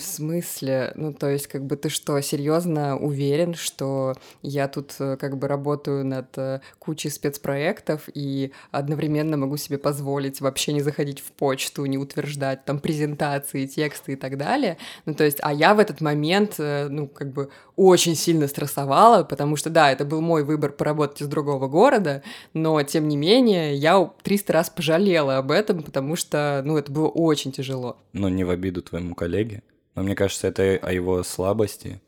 в 0.00 0.04
смысле? 0.04 0.92
Ну, 0.96 1.12
то 1.12 1.28
есть, 1.28 1.46
как 1.46 1.64
бы 1.64 1.76
ты 1.76 1.88
что, 1.88 2.20
серьезно 2.20 2.98
уверен, 2.98 3.54
что 3.54 4.14
я 4.42 4.66
тут 4.66 4.94
э, 4.98 5.16
как 5.16 5.38
бы 5.38 5.46
работаю 5.46 6.04
над 6.04 6.36
э, 6.36 6.60
кучей 6.78 7.10
спецпроектов 7.10 8.08
и 8.12 8.52
одновременно 8.72 9.36
могу 9.36 9.56
себе 9.56 9.78
позволить 9.78 10.40
вообще 10.40 10.72
не 10.72 10.80
заходить 10.80 11.20
в 11.20 11.30
почту, 11.32 11.84
не 11.86 11.98
утверждать 11.98 12.64
там 12.64 12.80
презентации, 12.80 13.66
тексты 13.66 14.14
и 14.14 14.16
так 14.16 14.36
далее. 14.36 14.78
Ну, 15.06 15.14
то 15.14 15.24
есть, 15.24 15.38
а 15.42 15.52
я 15.52 15.74
в 15.74 15.78
этот 15.78 16.00
момент, 16.00 16.56
э, 16.58 16.88
ну, 16.88 17.06
как 17.06 17.32
бы 17.32 17.50
очень 17.76 18.14
сильно 18.14 18.46
стрессовала, 18.46 19.24
потому 19.24 19.56
что, 19.56 19.70
да, 19.70 19.90
это 19.90 20.04
был 20.04 20.20
мой 20.20 20.44
выбор 20.44 20.72
поработать 20.72 21.22
из 21.22 21.28
другого 21.28 21.68
города, 21.68 22.22
но, 22.52 22.82
тем 22.82 23.08
не 23.08 23.16
менее, 23.16 23.74
я 23.74 24.10
300 24.22 24.52
раз 24.52 24.70
пожалела 24.70 25.38
об 25.38 25.50
этом, 25.50 25.82
потому 25.82 26.16
что, 26.16 26.62
ну, 26.64 26.76
это 26.76 26.90
было 26.92 27.08
очень 27.08 27.52
тяжело. 27.52 27.96
Ну, 28.12 28.28
не 28.28 28.44
в 28.44 28.50
обиду 28.50 28.82
твоему 28.82 29.14
коллеге, 29.14 29.62
но 29.94 30.02
мне 30.02 30.14
кажется, 30.14 30.48
это 30.48 30.78
о 30.82 30.92
его 30.92 31.22
слабости 31.22 32.00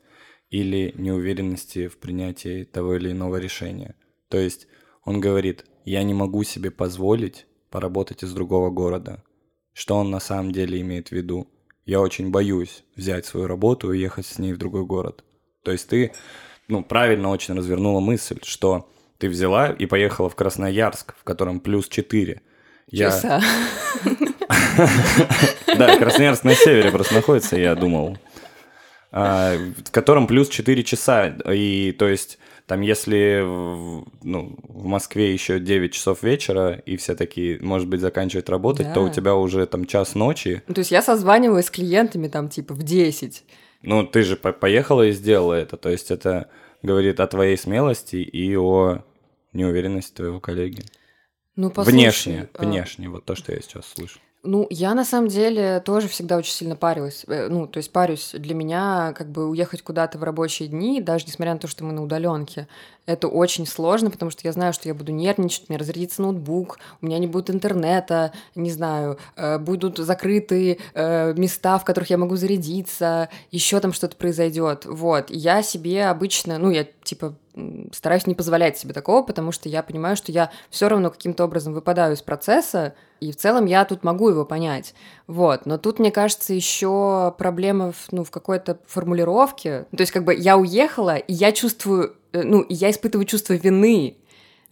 или 0.49 0.93
неуверенности 0.95 1.87
в 1.87 1.97
принятии 1.97 2.63
того 2.63 2.95
или 2.95 3.11
иного 3.11 3.37
решения. 3.37 3.95
То 4.29 4.37
есть 4.37 4.67
он 5.03 5.19
говорит, 5.19 5.65
я 5.85 6.03
не 6.03 6.13
могу 6.13 6.43
себе 6.43 6.71
позволить 6.71 7.45
поработать 7.69 8.23
из 8.23 8.33
другого 8.33 8.69
города. 8.69 9.23
Что 9.73 9.95
он 9.95 10.11
на 10.11 10.19
самом 10.19 10.51
деле 10.51 10.79
имеет 10.81 11.09
в 11.09 11.11
виду? 11.11 11.47
Я 11.85 11.99
очень 11.99 12.29
боюсь 12.29 12.83
взять 12.95 13.25
свою 13.25 13.47
работу 13.47 13.91
и 13.91 13.99
ехать 13.99 14.25
с 14.25 14.37
ней 14.37 14.53
в 14.53 14.57
другой 14.57 14.85
город. 14.85 15.23
То 15.63 15.71
есть 15.71 15.89
ты, 15.89 16.13
ну, 16.67 16.83
правильно 16.83 17.29
очень 17.29 17.55
развернула 17.55 17.99
мысль, 17.99 18.39
что 18.43 18.89
ты 19.17 19.27
взяла 19.27 19.71
и 19.71 19.85
поехала 19.85 20.29
в 20.29 20.35
Красноярск, 20.35 21.15
в 21.17 21.23
котором 21.23 21.59
плюс 21.59 21.87
4. 21.87 22.41
Я... 22.87 23.09
Часа. 23.09 23.41
Да, 25.77 25.97
Красноярск 25.97 26.43
на 26.43 26.55
севере 26.55 26.91
просто 26.91 27.15
находится, 27.15 27.57
я 27.57 27.75
думал. 27.75 28.17
А, 29.11 29.55
в 29.85 29.91
котором 29.91 30.27
плюс 30.27 30.49
4 30.49 30.83
часа. 30.83 31.27
И 31.51 31.91
то 31.97 32.07
есть 32.07 32.39
там 32.65 32.81
если 32.81 33.41
ну, 33.43 34.55
в 34.63 34.85
Москве 34.85 35.33
еще 35.33 35.59
9 35.59 35.93
часов 35.93 36.23
вечера, 36.23 36.73
и 36.85 36.97
все 36.97 37.13
такие, 37.15 37.59
может 37.61 37.87
быть, 37.87 38.01
заканчивают 38.01 38.49
работать, 38.49 38.93
то 38.93 39.01
у 39.01 39.07
Да. 39.07 39.13
тебя 39.13 39.35
уже 39.35 39.65
там 39.65 39.85
час 39.85 40.15
ночи. 40.15 40.63
Ну, 40.67 40.73
то 40.73 40.79
есть 40.79 40.91
я 40.91 41.01
созванивалась 41.01 41.67
с 41.67 41.71
клиентами 41.71 42.27
там 42.27 42.49
типа 42.49 42.73
в 42.73 42.83
10. 42.83 43.43
Ну, 43.83 44.05
ты 44.05 44.23
же 44.23 44.35
по- 44.35 44.53
поехала 44.53 45.03
и 45.07 45.11
сделала 45.11 45.53
это. 45.53 45.77
То 45.77 45.89
есть 45.89 46.09
это 46.09 46.49
говорит 46.81 47.19
о 47.19 47.27
твоей 47.27 47.57
смелости 47.57 48.15
и 48.15 48.55
о 48.57 49.03
неуверенности 49.51 50.13
твоего 50.15 50.39
коллеги. 50.39 50.83
Ну, 51.55 51.69
послушай, 51.69 51.93
внешне, 51.95 52.49
а, 52.55 52.65
внешне, 52.65 53.09
вот 53.09 53.25
то, 53.25 53.35
что 53.35 53.51
я 53.53 53.61
сейчас 53.61 53.85
слышу. 53.85 54.19
Ну, 54.45 54.67
я 54.69 54.93
на 54.93 55.05
самом 55.05 55.29
деле 55.29 55.79
тоже 55.79 56.09
всегда 56.09 56.35
очень 56.35 56.51
сильно 56.51 56.75
парилась. 56.75 57.23
Э, 57.27 57.47
Ну, 57.47 57.65
то 57.65 57.77
есть 57.77 57.91
парюсь. 57.93 58.31
Для 58.33 58.53
меня 58.53 59.13
как 59.17 59.29
бы 59.29 59.47
уехать 59.47 59.81
куда-то 59.81 60.17
в 60.17 60.23
рабочие 60.23 60.67
дни, 60.67 60.99
даже 60.99 61.25
несмотря 61.25 61.53
на 61.53 61.59
то, 61.59 61.67
что 61.69 61.85
мы 61.85 61.93
на 61.93 62.03
удаленке, 62.03 62.67
это 63.05 63.29
очень 63.29 63.65
сложно, 63.65 64.11
потому 64.11 64.31
что 64.31 64.41
я 64.43 64.51
знаю, 64.51 64.73
что 64.73 64.89
я 64.89 64.93
буду 64.93 65.13
нервничать, 65.13 65.69
меня 65.69 65.79
разрядится 65.79 66.21
ноутбук, 66.21 66.77
у 67.01 67.05
меня 67.05 67.19
не 67.19 67.27
будет 67.27 67.49
интернета, 67.49 68.33
не 68.53 68.69
знаю, 68.69 69.17
э, 69.37 69.59
будут 69.59 69.97
закрыты 69.97 70.77
э, 70.93 71.33
места, 71.35 71.77
в 71.77 71.85
которых 71.85 72.09
я 72.09 72.17
могу 72.17 72.35
зарядиться, 72.35 73.29
еще 73.49 73.79
там 73.79 73.93
что-то 73.93 74.17
произойдет. 74.17 74.85
Вот. 74.85 75.29
Я 75.29 75.63
себе 75.63 76.05
обычно, 76.07 76.57
ну, 76.57 76.69
я 76.69 76.85
типа 77.03 77.35
стараюсь 77.91 78.27
не 78.27 78.35
позволять 78.35 78.77
себе 78.77 78.93
такого, 78.93 79.23
потому 79.23 79.51
что 79.51 79.69
я 79.69 79.83
понимаю, 79.83 80.15
что 80.15 80.31
я 80.31 80.51
все 80.69 80.87
равно 80.87 81.09
каким-то 81.09 81.45
образом 81.45 81.73
выпадаю 81.73 82.15
из 82.15 82.21
процесса, 82.21 82.95
и 83.19 83.31
в 83.31 83.35
целом 83.35 83.65
я 83.65 83.85
тут 83.85 84.03
могу 84.03 84.29
его 84.29 84.45
понять. 84.45 84.93
Вот. 85.27 85.65
Но 85.65 85.77
тут, 85.77 85.99
мне 85.99 86.11
кажется, 86.11 86.53
еще 86.53 87.33
проблема 87.37 87.91
в, 87.91 88.11
ну, 88.11 88.23
в 88.23 88.31
какой-то 88.31 88.79
формулировке. 88.87 89.85
То 89.91 90.01
есть, 90.01 90.11
как 90.11 90.23
бы 90.25 90.33
я 90.33 90.57
уехала, 90.57 91.15
и 91.15 91.33
я 91.33 91.51
чувствую, 91.51 92.15
э, 92.33 92.43
ну, 92.43 92.65
я 92.69 92.89
испытываю 92.89 93.25
чувство 93.25 93.53
вины 93.53 94.17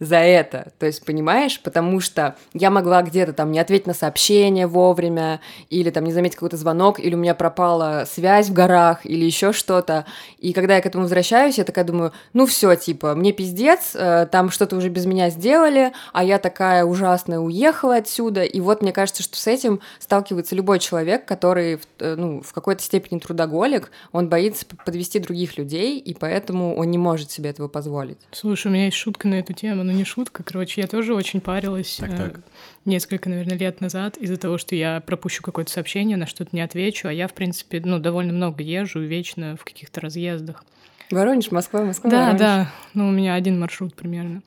за 0.02 0.16
это. 0.16 0.72
То 0.78 0.86
есть, 0.86 1.04
понимаешь, 1.04 1.60
потому 1.60 2.00
что 2.00 2.36
я 2.52 2.70
могла 2.70 3.02
где-то 3.02 3.32
там 3.32 3.52
не 3.52 3.60
ответить 3.60 3.86
на 3.86 3.94
сообщение 3.94 4.66
вовремя, 4.66 5.40
или 5.70 5.90
там 5.90 6.04
не 6.04 6.12
заметить 6.12 6.34
какой-то 6.34 6.56
звонок, 6.56 6.98
или 6.98 7.14
у 7.14 7.18
меня 7.18 7.34
пропала 7.34 8.04
связь 8.10 8.48
в 8.48 8.52
горах, 8.52 9.06
или 9.06 9.24
еще 9.24 9.52
что-то. 9.52 10.04
И 10.38 10.52
когда 10.52 10.76
я 10.76 10.82
к 10.82 10.86
этому 10.86 11.04
возвращаюсь, 11.04 11.58
я 11.58 11.64
такая 11.64 11.84
думаю, 11.84 12.12
ну 12.32 12.46
все, 12.46 12.74
типа, 12.74 13.14
мне 13.14 13.32
пиздец, 13.32 13.92
э, 13.94 14.26
там 14.30 14.50
что-то 14.50 14.76
уже 14.76 14.88
без 14.88 15.06
меня 15.06 15.30
сделали, 15.30 15.92
а 16.12 16.24
я 16.24 16.38
такая 16.38 16.84
ужасная 16.84 17.38
уехала 17.38 17.96
отсюда. 17.96 18.42
И 18.42 18.60
вот 18.60 18.82
мне 18.82 18.92
кажется, 18.92 19.22
что 19.22 19.36
с 19.36 19.46
этим 19.46 19.80
сталкивается 20.00 20.56
любой 20.56 20.80
человек, 20.80 21.24
который 21.26 21.80
э, 22.00 22.14
ну, 22.16 22.42
в 22.42 22.52
какой-то 22.52 22.82
степени 22.82 23.20
трудоголик, 23.20 23.92
он 24.10 24.28
боится 24.28 24.66
подвести 24.84 25.20
других 25.20 25.56
людей, 25.56 25.98
и 25.98 26.12
поэтому 26.12 26.76
он 26.76 26.90
не 26.90 26.98
может 26.98 27.30
себе 27.30 27.50
этого 27.50 27.68
позволить. 27.68 28.18
Слушай, 28.32 28.68
у 28.68 28.70
меня 28.70 28.86
есть 28.86 28.96
шутка 28.96 29.28
на 29.28 29.34
эту 29.34 29.52
тему, 29.52 29.84
но 29.84 29.91
не 29.92 30.04
шутка, 30.04 30.42
короче, 30.42 30.80
я 30.80 30.86
тоже 30.86 31.14
очень 31.14 31.40
парилась 31.40 31.96
Так, 32.00 32.10
э, 32.10 32.16
так. 32.16 32.40
несколько, 32.84 33.28
наверное, 33.28 33.56
лет 33.56 33.80
назад 33.80 34.16
из-за 34.16 34.36
того, 34.36 34.58
что 34.58 34.74
я 34.74 35.00
пропущу 35.00 35.42
какое-то 35.42 35.70
сообщение, 35.70 36.16
на 36.16 36.26
что-то 36.26 36.50
не 36.52 36.60
отвечу, 36.62 37.08
а 37.08 37.12
я, 37.12 37.28
в 37.28 37.34
принципе, 37.34 37.80
ну, 37.84 37.98
довольно 37.98 38.32
много 38.32 38.62
езжу, 38.62 39.00
вечно 39.00 39.56
в 39.56 39.64
каких-то 39.64 40.00
разъездах. 40.00 40.64
Воронеж, 41.10 41.50
Москва, 41.50 41.84
Москва, 41.84 42.10
Да, 42.10 42.20
Воронеж. 42.20 42.40
да, 42.40 42.72
ну, 42.94 43.08
у 43.08 43.10
меня 43.10 43.34
один 43.34 43.60
маршрут 43.60 43.94
примерно. 43.94 44.42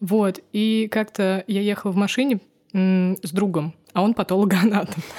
Вот, 0.00 0.40
и 0.52 0.88
как-то 0.90 1.44
я 1.46 1.60
ехала 1.60 1.92
в 1.92 1.96
машине 1.96 2.40
м, 2.74 3.16
с 3.22 3.30
другом, 3.30 3.74
а 3.92 4.02
он 4.02 4.14
патологоанатом. 4.14 5.02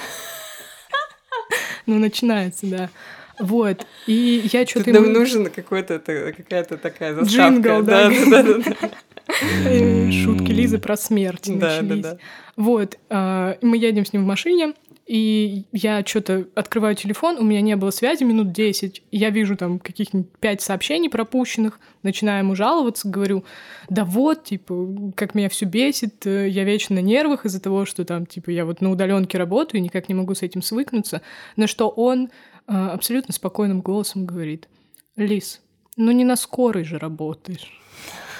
Ну, 1.86 1.98
начинается, 1.98 2.66
да. 2.66 2.90
Вот, 3.38 3.86
и 4.06 4.48
я 4.52 4.60
Тут 4.60 4.70
что-то 4.70 4.92
нам 4.92 5.12
нужен 5.12 5.50
какой-то 5.50 5.98
какая-то 5.98 6.78
такая 6.78 7.14
заставка. 7.14 7.52
Джингл, 7.52 7.82
да. 7.82 8.08
да, 8.08 8.24
да, 8.30 8.42
да, 8.42 8.58
да. 8.80 8.90
Шутки 9.26 10.52
Лизы 10.52 10.78
про 10.78 10.96
смерть 10.96 11.48
начались. 11.48 12.18
Вот, 12.56 12.98
а, 13.08 13.56
мы 13.62 13.76
едем 13.78 14.04
с 14.04 14.12
ним 14.12 14.24
в 14.24 14.26
машине, 14.26 14.74
и 15.06 15.64
я 15.72 16.04
что-то 16.04 16.46
открываю 16.54 16.94
телефон, 16.94 17.36
у 17.38 17.42
меня 17.42 17.60
не 17.60 17.76
было 17.76 17.90
связи 17.90 18.22
минут 18.22 18.52
10, 18.52 19.02
и 19.10 19.16
я 19.16 19.30
вижу 19.30 19.56
там 19.56 19.78
каких-нибудь 19.78 20.30
пять 20.38 20.62
сообщений 20.62 21.10
пропущенных, 21.10 21.80
начинаю 22.02 22.44
ему 22.44 22.54
жаловаться, 22.54 23.08
говорю, 23.08 23.44
да 23.90 24.04
вот, 24.04 24.44
типа, 24.44 25.12
как 25.16 25.34
меня 25.34 25.48
все 25.48 25.66
бесит, 25.66 26.26
э, 26.26 26.48
я 26.48 26.64
вечно 26.64 26.94
на 26.94 27.00
нервах 27.00 27.44
из-за 27.44 27.60
того, 27.60 27.84
что 27.86 28.04
там, 28.04 28.24
типа, 28.24 28.50
я 28.50 28.64
вот 28.64 28.80
на 28.80 28.90
удаленке 28.90 29.36
работаю, 29.36 29.82
никак 29.82 30.08
не 30.08 30.14
могу 30.14 30.34
с 30.34 30.42
этим 30.42 30.62
свыкнуться, 30.62 31.22
на 31.56 31.66
что 31.66 31.88
он 31.88 32.30
абсолютно 32.66 33.34
спокойным 33.34 33.80
голосом 33.82 34.24
говорит, 34.24 34.68
Лис, 35.16 35.60
ну 35.96 36.12
не 36.12 36.24
на 36.24 36.36
скорой 36.36 36.84
же 36.84 36.98
работаешь. 36.98 37.83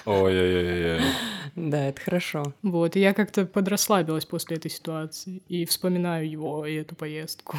Ой-ой-ой. 0.06 1.00
Да, 1.56 1.88
это 1.88 2.00
хорошо. 2.00 2.42
Вот, 2.62 2.96
и 2.96 3.00
я 3.00 3.14
как-то 3.14 3.46
подрасслабилась 3.46 4.24
после 4.24 4.56
этой 4.56 4.70
ситуации 4.70 5.42
и 5.48 5.64
вспоминаю 5.64 6.28
его 6.28 6.66
и 6.66 6.74
эту 6.74 6.94
поездку. 6.94 7.56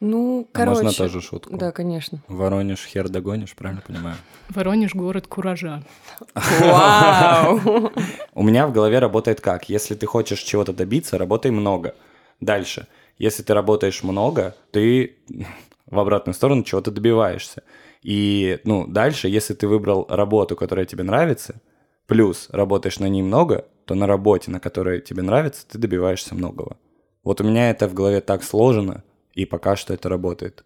Ну, 0.00 0.48
короче. 0.50 0.82
Можно 0.82 0.92
тоже 0.92 1.20
шутку? 1.20 1.56
Да, 1.56 1.72
конечно. 1.72 2.22
Воронеж 2.26 2.86
хер 2.86 3.10
догонишь, 3.10 3.54
правильно 3.54 3.82
понимаю? 3.86 4.16
Воронеж— 4.48 4.92
город 4.94 5.26
куража. 5.26 5.82
Вау! 6.34 7.92
У 8.34 8.42
меня 8.42 8.66
в 8.66 8.72
голове 8.72 8.98
работает 8.98 9.42
как? 9.42 9.68
Если 9.68 9.94
ты 9.94 10.06
хочешь 10.06 10.40
чего-то 10.40 10.72
добиться, 10.72 11.18
работай 11.18 11.50
много. 11.50 11.94
Дальше. 12.40 12.86
Если 13.18 13.42
ты 13.42 13.52
работаешь 13.52 14.02
много, 14.02 14.56
ты 14.70 15.16
в 15.86 15.98
обратную 15.98 16.34
сторону 16.34 16.64
чего-то 16.64 16.90
добиваешься. 16.90 17.62
И, 18.02 18.60
ну, 18.64 18.86
дальше, 18.86 19.28
если 19.28 19.54
ты 19.54 19.68
выбрал 19.68 20.06
работу, 20.08 20.56
которая 20.56 20.86
тебе 20.86 21.04
нравится, 21.04 21.60
плюс 22.06 22.48
работаешь 22.50 22.98
на 22.98 23.08
ней 23.08 23.22
много, 23.22 23.66
то 23.84 23.94
на 23.94 24.06
работе, 24.06 24.50
на 24.50 24.60
которой 24.60 25.00
тебе 25.00 25.22
нравится, 25.22 25.66
ты 25.68 25.78
добиваешься 25.78 26.34
многого. 26.34 26.76
Вот 27.22 27.40
у 27.40 27.44
меня 27.44 27.70
это 27.70 27.88
в 27.88 27.94
голове 27.94 28.20
так 28.20 28.42
сложено, 28.42 29.04
и 29.34 29.44
пока 29.44 29.76
что 29.76 29.92
это 29.92 30.08
работает. 30.08 30.64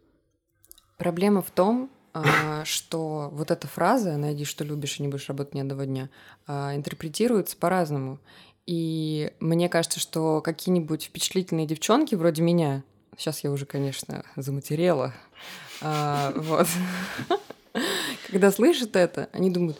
Проблема 0.97 1.43
в 1.43 1.51
том, 1.51 1.91
а, 2.13 2.65
что 2.65 3.29
вот 3.33 3.51
эта 3.51 3.67
фраза 3.67 4.17
«найди, 4.17 4.45
что 4.45 4.63
любишь, 4.65 5.01
и 5.01 5.03
не 5.03 5.09
будешь 5.09 5.29
работать 5.29 5.55
ни 5.55 5.61
одного 5.61 5.85
дня» 5.85 6.11
а, 6.47 6.75
интерпретируется 6.77 7.57
по-разному. 7.57 8.21
И 8.67 9.33
мне 9.41 9.69
кажется, 9.69 9.99
что 9.99 10.41
какие-нибудь 10.41 11.05
впечатлительные 11.05 11.67
девчонки 11.67 12.15
вроде 12.15 12.43
меня, 12.43 12.85
сейчас 13.19 13.43
я 13.43 13.51
уже, 13.51 13.67
конечно, 13.67 14.25
заматерела, 14.37 15.13
вот, 15.83 16.67
когда 18.31 18.51
слышат 18.51 18.97
это, 18.97 19.29
они 19.33 19.51
думают, 19.51 19.79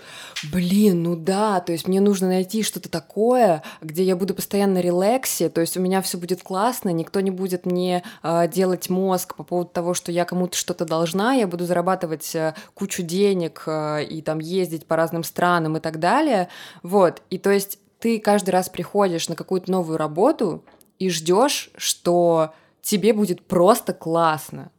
блин, 0.53 1.03
ну 1.03 1.17
да, 1.17 1.61
то 1.61 1.73
есть 1.73 1.87
мне 1.87 2.01
нужно 2.01 2.29
найти 2.29 2.63
что-то 2.63 2.89
такое, 2.89 3.63
где 3.81 4.03
я 4.03 4.17
буду 4.17 4.35
постоянно 4.35 4.79
релаксе, 4.79 5.49
то 5.49 5.61
есть 5.61 5.77
у 5.77 5.81
меня 5.81 6.03
все 6.03 6.19
будет 6.19 6.43
классно, 6.43 6.91
никто 6.91 7.21
не 7.21 7.31
будет 7.31 7.67
мне 7.67 8.03
а, 8.23 8.47
делать 8.47 8.91
мозг 8.91 9.37
по 9.37 9.45
поводу 9.45 9.71
того, 9.71 9.95
что 9.95 10.13
я 10.13 10.25
кому-то 10.25 10.57
что-то 10.57 10.85
должна, 10.85 11.35
я 11.35 11.47
буду 11.47 11.67
зарабатывать 11.67 12.35
а, 12.35 12.55
кучу 12.75 13.03
денег 13.03 13.65
а, 13.67 13.99
и 13.99 14.23
там 14.23 14.41
ездить 14.41 14.87
по 14.87 14.97
разным 14.97 15.25
странам 15.25 15.77
и 15.77 15.81
так 15.81 16.01
далее, 16.01 16.49
вот, 16.83 17.23
и 17.31 17.39
то 17.39 17.51
есть 17.51 17.79
ты 18.01 18.19
каждый 18.19 18.51
раз 18.51 18.69
приходишь 18.69 19.29
на 19.29 19.37
какую-то 19.37 19.71
новую 19.71 19.99
работу 19.99 20.65
и 20.99 21.09
ждешь, 21.11 21.71
что 21.77 22.53
тебе 22.83 23.13
будет 23.13 23.45
просто 23.47 23.95
классно. 23.95 24.71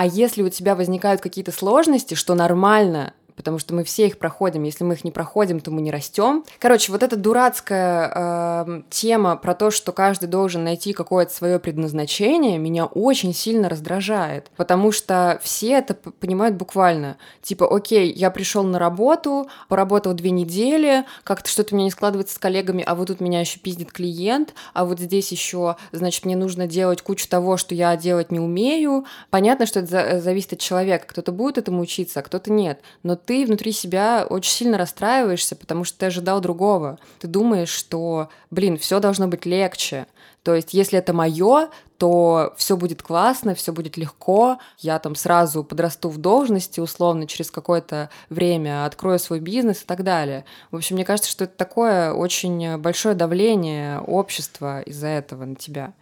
А 0.00 0.06
если 0.06 0.44
у 0.44 0.48
тебя 0.48 0.76
возникают 0.76 1.20
какие-то 1.20 1.50
сложности, 1.50 2.14
что 2.14 2.36
нормально, 2.36 3.14
потому 3.38 3.60
что 3.60 3.72
мы 3.72 3.84
все 3.84 4.08
их 4.08 4.18
проходим. 4.18 4.64
Если 4.64 4.82
мы 4.82 4.94
их 4.94 5.04
не 5.04 5.12
проходим, 5.12 5.60
то 5.60 5.70
мы 5.70 5.80
не 5.80 5.92
растем. 5.92 6.44
Короче, 6.58 6.90
вот 6.90 7.04
эта 7.04 7.16
дурацкая 7.16 8.12
э, 8.14 8.82
тема 8.90 9.36
про 9.36 9.54
то, 9.54 9.70
что 9.70 9.92
каждый 9.92 10.26
должен 10.26 10.64
найти 10.64 10.92
какое-то 10.92 11.32
свое 11.32 11.60
предназначение, 11.60 12.58
меня 12.58 12.86
очень 12.86 13.32
сильно 13.32 13.68
раздражает, 13.68 14.50
потому 14.56 14.90
что 14.90 15.38
все 15.42 15.74
это 15.74 15.94
понимают 15.94 16.56
буквально. 16.56 17.16
Типа, 17.40 17.72
окей, 17.74 18.12
я 18.12 18.30
пришел 18.30 18.64
на 18.64 18.78
работу, 18.78 19.48
поработал 19.68 20.12
две 20.14 20.30
недели, 20.32 21.04
как-то 21.22 21.48
что-то 21.48 21.74
у 21.74 21.76
меня 21.76 21.84
не 21.84 21.90
складывается 21.92 22.34
с 22.34 22.38
коллегами, 22.38 22.82
а 22.84 22.94
вот 22.96 23.06
тут 23.06 23.20
меня 23.20 23.40
еще 23.40 23.60
пиздит 23.60 23.92
клиент, 23.92 24.52
а 24.74 24.84
вот 24.84 24.98
здесь 24.98 25.30
еще, 25.30 25.76
значит, 25.92 26.24
мне 26.24 26.36
нужно 26.36 26.66
делать 26.66 27.02
кучу 27.02 27.28
того, 27.28 27.56
что 27.56 27.74
я 27.74 27.96
делать 27.96 28.32
не 28.32 28.40
умею. 28.40 29.04
Понятно, 29.30 29.64
что 29.64 29.78
это 29.80 29.88
за- 29.88 30.20
зависит 30.20 30.54
от 30.54 30.58
человека. 30.58 31.06
Кто-то 31.06 31.30
будет 31.30 31.58
этому 31.58 31.82
учиться, 31.82 32.20
а 32.20 32.22
кто-то 32.22 32.50
нет. 32.50 32.80
Но 33.02 33.14
ты 33.28 33.44
внутри 33.44 33.72
себя 33.72 34.26
очень 34.26 34.50
сильно 34.50 34.78
расстраиваешься, 34.78 35.54
потому 35.54 35.84
что 35.84 35.98
ты 35.98 36.06
ожидал 36.06 36.40
другого. 36.40 36.98
Ты 37.18 37.28
думаешь, 37.28 37.68
что, 37.68 38.30
блин, 38.50 38.78
все 38.78 39.00
должно 39.00 39.28
быть 39.28 39.44
легче. 39.44 40.06
То 40.42 40.54
есть, 40.54 40.72
если 40.72 40.98
это 40.98 41.12
мое, 41.12 41.68
то 41.98 42.54
все 42.56 42.78
будет 42.78 43.02
классно, 43.02 43.54
все 43.54 43.74
будет 43.74 43.98
легко. 43.98 44.58
Я 44.78 44.98
там 44.98 45.14
сразу 45.14 45.62
подрасту 45.62 46.08
в 46.08 46.16
должности, 46.16 46.80
условно, 46.80 47.26
через 47.26 47.50
какое-то 47.50 48.08
время 48.30 48.86
открою 48.86 49.18
свой 49.18 49.40
бизнес 49.40 49.82
и 49.82 49.84
так 49.84 50.04
далее. 50.04 50.46
В 50.70 50.76
общем, 50.76 50.96
мне 50.96 51.04
кажется, 51.04 51.30
что 51.30 51.44
это 51.44 51.54
такое 51.54 52.14
очень 52.14 52.78
большое 52.78 53.14
давление 53.14 54.00
общества 54.00 54.80
из-за 54.80 55.08
этого 55.08 55.44
на 55.44 55.56
тебя. 55.56 55.92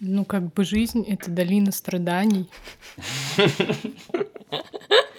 Ну, 0.00 0.24
как 0.24 0.52
бы 0.52 0.64
жизнь— 0.64 1.04
это 1.08 1.30
долина 1.30 1.70
страданий. 1.70 2.50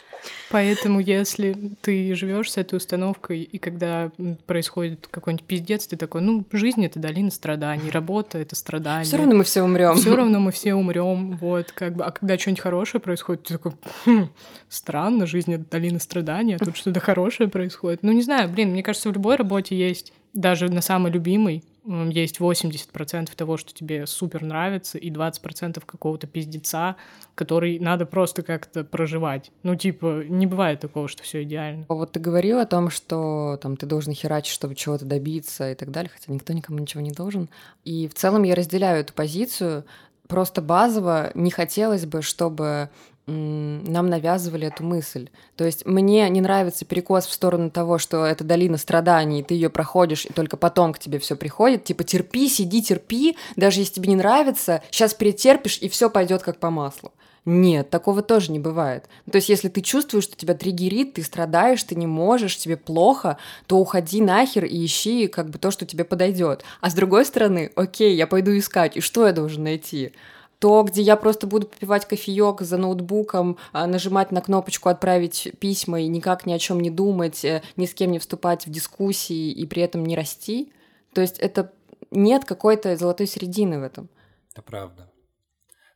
Поэтому, 0.54 1.00
если 1.00 1.72
ты 1.82 2.14
живешь 2.14 2.52
с 2.52 2.58
этой 2.58 2.76
установкой, 2.76 3.42
и 3.42 3.58
когда 3.58 4.12
происходит 4.46 5.08
какой-нибудь 5.10 5.48
пиздец, 5.48 5.88
ты 5.88 5.98
такой, 5.98 6.22
ну, 6.22 6.46
жизнь 6.52 6.86
это 6.86 7.00
долина 7.00 7.32
страданий, 7.32 7.90
работа 7.90 8.38
это 8.38 8.56
страдания. 8.56 9.04
Все 9.04 9.18
равно 9.18 9.34
мы 9.34 9.46
все 9.46 9.64
умрем. 9.64 9.96
Все 9.96 10.16
равно 10.16 10.40
мы 10.40 10.52
все 10.52 10.76
умрем, 10.76 11.38
вот, 11.38 11.72
как 11.72 11.96
бы. 11.96 12.04
А 12.04 12.12
когда 12.12 12.38
что-нибудь 12.38 12.62
хорошее 12.62 13.02
происходит, 13.02 13.46
ты 13.46 13.56
такой, 13.56 13.72
«Хм, 14.06 14.30
странно, 14.70 15.26
жизнь 15.26 15.52
это 15.56 15.64
долина 15.72 15.98
страданий, 15.98 16.54
а 16.54 16.60
тут 16.60 16.78
что-то 16.78 17.00
хорошее 17.00 17.50
происходит. 17.50 18.04
Ну, 18.04 18.12
не 18.12 18.22
знаю, 18.22 18.48
блин, 18.48 18.74
мне 18.74 18.84
кажется, 18.84 19.10
в 19.10 19.14
любой 19.14 19.38
работе 19.38 19.76
есть, 19.76 20.14
даже 20.36 20.72
на 20.72 20.82
самой 20.82 21.12
любимой, 21.12 21.64
есть 21.86 22.40
80% 22.40 23.36
того, 23.36 23.58
что 23.58 23.74
тебе 23.74 24.08
супер 24.08 24.44
нравится, 24.44 24.98
и 24.98 25.10
20% 25.10 25.84
какого-то 25.86 26.28
пиздеца, 26.28 26.96
который 27.36 27.80
надо 27.80 28.06
просто 28.06 28.44
как-то 28.44 28.84
проживать. 28.84 29.52
Ну, 29.64 29.76
типа, 29.76 30.24
не 30.28 30.48
бывает 30.48 30.80
такого, 30.80 31.08
что 31.08 31.24
все 31.24 31.44
идеально. 31.44 31.86
Вот 31.90 32.14
ты 32.14 32.20
говорил 32.20 32.60
о 32.60 32.66
том, 32.66 32.90
что 32.90 33.60
там 33.62 33.76
ты 33.76 33.86
должен 33.86 34.14
херачить, 34.14 34.54
чтобы 34.54 34.76
чего-то 34.76 35.06
добиться 35.06 35.72
и 35.72 35.76
так 35.76 35.92
далее, 35.92 36.12
хотя 36.14 36.32
никто 36.32 36.54
никому 36.54 36.80
ничего 36.80 37.02
не 37.02 37.12
должен. 37.12 37.50
И 37.84 38.08
в 38.08 38.14
целом 38.14 38.44
я 38.44 38.56
разделяю 38.56 39.02
эту 39.02 39.14
позицию. 39.14 39.86
Просто 40.28 40.62
базово 40.62 41.32
не 41.36 41.52
хотелось 41.52 42.06
бы, 42.06 42.22
чтобы 42.22 42.90
нам 43.26 44.08
навязывали 44.08 44.68
эту 44.68 44.84
мысль. 44.84 45.30
То 45.56 45.64
есть 45.64 45.86
мне 45.86 46.28
не 46.30 46.42
нравится 46.42 46.86
перекос 46.86 47.26
в 47.26 47.34
сторону 47.34 47.70
того, 47.70 47.98
что 47.98 48.26
это 48.26 48.44
долина 48.44 48.78
страданий, 48.78 49.40
и 49.40 49.44
ты 49.44 49.54
ее 49.54 49.70
проходишь, 49.70 50.26
и 50.26 50.34
только 50.34 50.58
потом 50.58 50.94
к 50.94 51.00
тебе 51.00 51.20
все 51.20 51.36
приходит. 51.36 51.86
Типа 51.86 52.04
терпи, 52.04 52.50
сиди, 52.50 52.82
терпи, 52.82 53.38
даже 53.56 53.80
если 53.80 53.94
тебе 53.94 54.10
не 54.10 54.16
нравится, 54.18 54.84
сейчас 54.92 55.14
перетерпишь, 55.14 55.78
и 55.80 55.88
все 55.88 56.10
пойдет 56.10 56.44
как 56.44 56.60
по 56.60 56.70
маслу. 56.70 57.14
Нет, 57.46 57.90
такого 57.90 58.22
тоже 58.22 58.54
не 58.54 58.60
бывает. 58.60 59.10
То 59.30 59.36
есть, 59.36 59.50
если 59.50 59.68
ты 59.68 59.82
чувствуешь, 59.82 60.24
что 60.24 60.38
тебя 60.38 60.54
триггерит, 60.54 61.16
ты 61.16 61.24
страдаешь, 61.24 61.84
ты 61.84 61.96
не 61.96 62.08
можешь, 62.08 62.58
тебе 62.58 62.78
плохо, 62.78 63.38
то 63.68 63.78
уходи 63.78 64.22
нахер 64.22 64.64
и 64.64 64.86
ищи 64.86 65.28
как 65.28 65.50
бы 65.50 65.60
то, 65.60 65.70
что 65.70 65.86
тебе 65.86 66.06
подойдет. 66.06 66.64
А 66.80 66.90
с 66.90 66.94
другой 66.94 67.26
стороны, 67.26 67.70
окей, 67.76 68.16
я 68.16 68.28
пойду 68.28 68.58
искать, 68.58 68.96
и 68.96 69.02
что 69.02 69.28
я 69.28 69.34
должен 69.34 69.64
найти? 69.64 70.14
То, 70.64 70.84
где 70.84 71.02
я 71.02 71.18
просто 71.18 71.46
буду 71.46 71.68
попивать 71.68 72.06
кофеек 72.06 72.62
за 72.62 72.78
ноутбуком, 72.78 73.58
а, 73.74 73.86
нажимать 73.86 74.32
на 74.32 74.40
кнопочку 74.40 74.88
«Отправить 74.88 75.52
письма» 75.60 76.00
и 76.00 76.08
никак 76.08 76.46
ни 76.46 76.54
о 76.54 76.58
чем 76.58 76.80
не 76.80 76.90
думать, 76.90 77.44
э, 77.44 77.62
ни 77.76 77.86
с 77.86 77.94
кем 77.94 78.14
не 78.14 78.20
вступать 78.20 78.66
в 78.66 78.70
дискуссии 78.70 79.52
и 79.52 79.66
при 79.66 79.84
этом 79.84 80.06
не 80.06 80.16
расти. 80.16 80.72
То 81.14 81.20
есть 81.20 81.38
это 81.40 81.74
нет 82.12 82.46
какой-то 82.46 82.96
золотой 82.96 83.28
середины 83.28 83.78
в 83.78 83.84
этом. 83.84 84.10
Это 84.54 84.62
правда. 84.62 85.12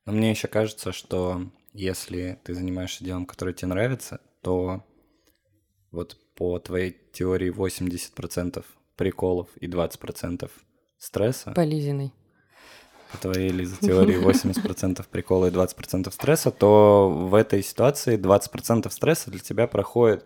Но 0.05 0.11
мне 0.11 0.31
еще 0.31 0.49
кажется, 0.49 0.91
что 0.91 1.49
если 1.71 2.37
ты 2.43 2.53
занимаешься 2.53 3.05
делом, 3.05 3.25
которое 3.25 3.53
тебе 3.53 3.69
нравится, 3.69 4.19
то 4.41 4.83
вот 5.91 6.17
по 6.35 6.59
твоей 6.59 6.93
теории 7.13 7.53
80% 7.53 8.65
приколов 8.97 9.47
и 9.55 9.67
20% 9.67 10.51
стресса, 10.97 11.53
По 11.53 11.63
Лизиной. 11.63 12.11
По 13.11 13.17
твоей 13.17 13.49
Лиза 13.49 13.77
теории 13.77 14.21
80% 14.23 15.05
прикола 15.09 15.47
и 15.47 15.51
20% 15.51 16.11
стресса, 16.11 16.51
то 16.51 17.09
в 17.09 17.33
этой 17.35 17.63
ситуации 17.63 18.17
20% 18.17 18.89
стресса 18.91 19.31
для 19.31 19.39
тебя 19.39 19.67
проходит 19.67 20.25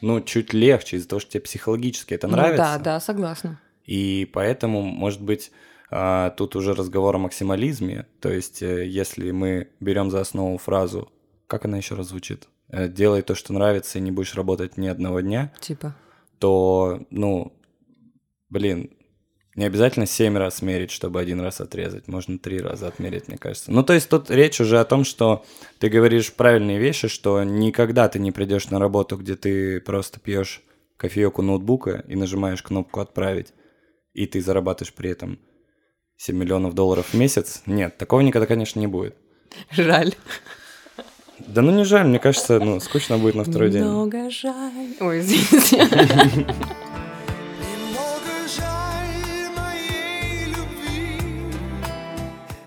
ну, 0.00 0.20
чуть 0.20 0.52
легче 0.52 0.96
из-за 0.98 1.08
того, 1.08 1.20
что 1.20 1.30
тебе 1.32 1.40
психологически 1.42 2.14
это 2.14 2.26
Ну 2.26 2.34
нравится. 2.36 2.56
да, 2.56 2.78
да, 2.78 3.00
согласна. 3.00 3.60
И 3.84 4.28
поэтому, 4.32 4.82
может 4.82 5.22
быть, 5.22 5.50
а, 5.90 6.30
тут 6.30 6.56
уже 6.56 6.74
разговор 6.74 7.14
о 7.16 7.18
максимализме. 7.18 8.06
То 8.20 8.30
есть, 8.30 8.62
э, 8.62 8.86
если 8.86 9.30
мы 9.30 9.68
берем 9.80 10.10
за 10.10 10.20
основу 10.20 10.58
фразу, 10.58 11.10
как 11.46 11.64
она 11.64 11.76
еще 11.78 11.94
раз 11.94 12.08
звучит? 12.08 12.48
Э, 12.68 12.88
Делай 12.88 13.22
то, 13.22 13.34
что 13.34 13.52
нравится, 13.52 13.98
и 13.98 14.02
не 14.02 14.10
будешь 14.10 14.34
работать 14.34 14.76
ни 14.76 14.88
одного 14.88 15.20
дня, 15.20 15.52
Типа. 15.60 15.94
то, 16.38 17.00
ну, 17.10 17.52
блин, 18.50 18.90
не 19.54 19.64
обязательно 19.64 20.06
семь 20.06 20.36
раз 20.36 20.62
мерить, 20.62 20.90
чтобы 20.90 21.20
один 21.20 21.40
раз 21.40 21.60
отрезать. 21.60 22.08
Можно 22.08 22.38
три 22.38 22.58
раза 22.58 22.88
отмерить, 22.88 23.28
мне 23.28 23.38
кажется. 23.38 23.70
Ну, 23.70 23.82
то 23.82 23.92
есть 23.92 24.08
тут 24.08 24.30
речь 24.30 24.60
уже 24.60 24.80
о 24.80 24.84
том, 24.84 25.04
что 25.04 25.44
ты 25.78 25.88
говоришь 25.88 26.32
правильные 26.32 26.78
вещи, 26.78 27.08
что 27.08 27.42
никогда 27.44 28.08
ты 28.08 28.18
не 28.18 28.32
придешь 28.32 28.70
на 28.70 28.78
работу, 28.78 29.16
где 29.16 29.36
ты 29.36 29.80
просто 29.80 30.18
пьешь 30.18 30.62
кофеек 30.96 31.38
у 31.38 31.42
ноутбука 31.42 32.04
и 32.08 32.16
нажимаешь 32.16 32.62
кнопку 32.62 33.00
«Отправить», 33.00 33.52
и 34.12 34.26
ты 34.26 34.40
зарабатываешь 34.40 34.94
при 34.94 35.10
этом 35.10 35.38
7 36.16 36.36
миллионов 36.36 36.74
долларов 36.74 37.06
в 37.12 37.14
месяц. 37.14 37.62
Нет, 37.66 37.98
такого 37.98 38.20
никогда, 38.20 38.46
конечно, 38.46 38.80
не 38.80 38.86
будет. 38.86 39.16
Жаль. 39.70 40.14
Да 41.38 41.62
ну 41.62 41.72
не 41.72 41.84
жаль, 41.84 42.06
мне 42.06 42.18
кажется, 42.18 42.60
ну, 42.60 42.80
скучно 42.80 43.18
будет 43.18 43.34
на 43.34 43.44
второй 43.44 43.70
день. 43.70 43.84
Много 43.84 44.30
жаль. 44.30 44.94
Ой, 45.00 45.20
извините. 45.20 46.46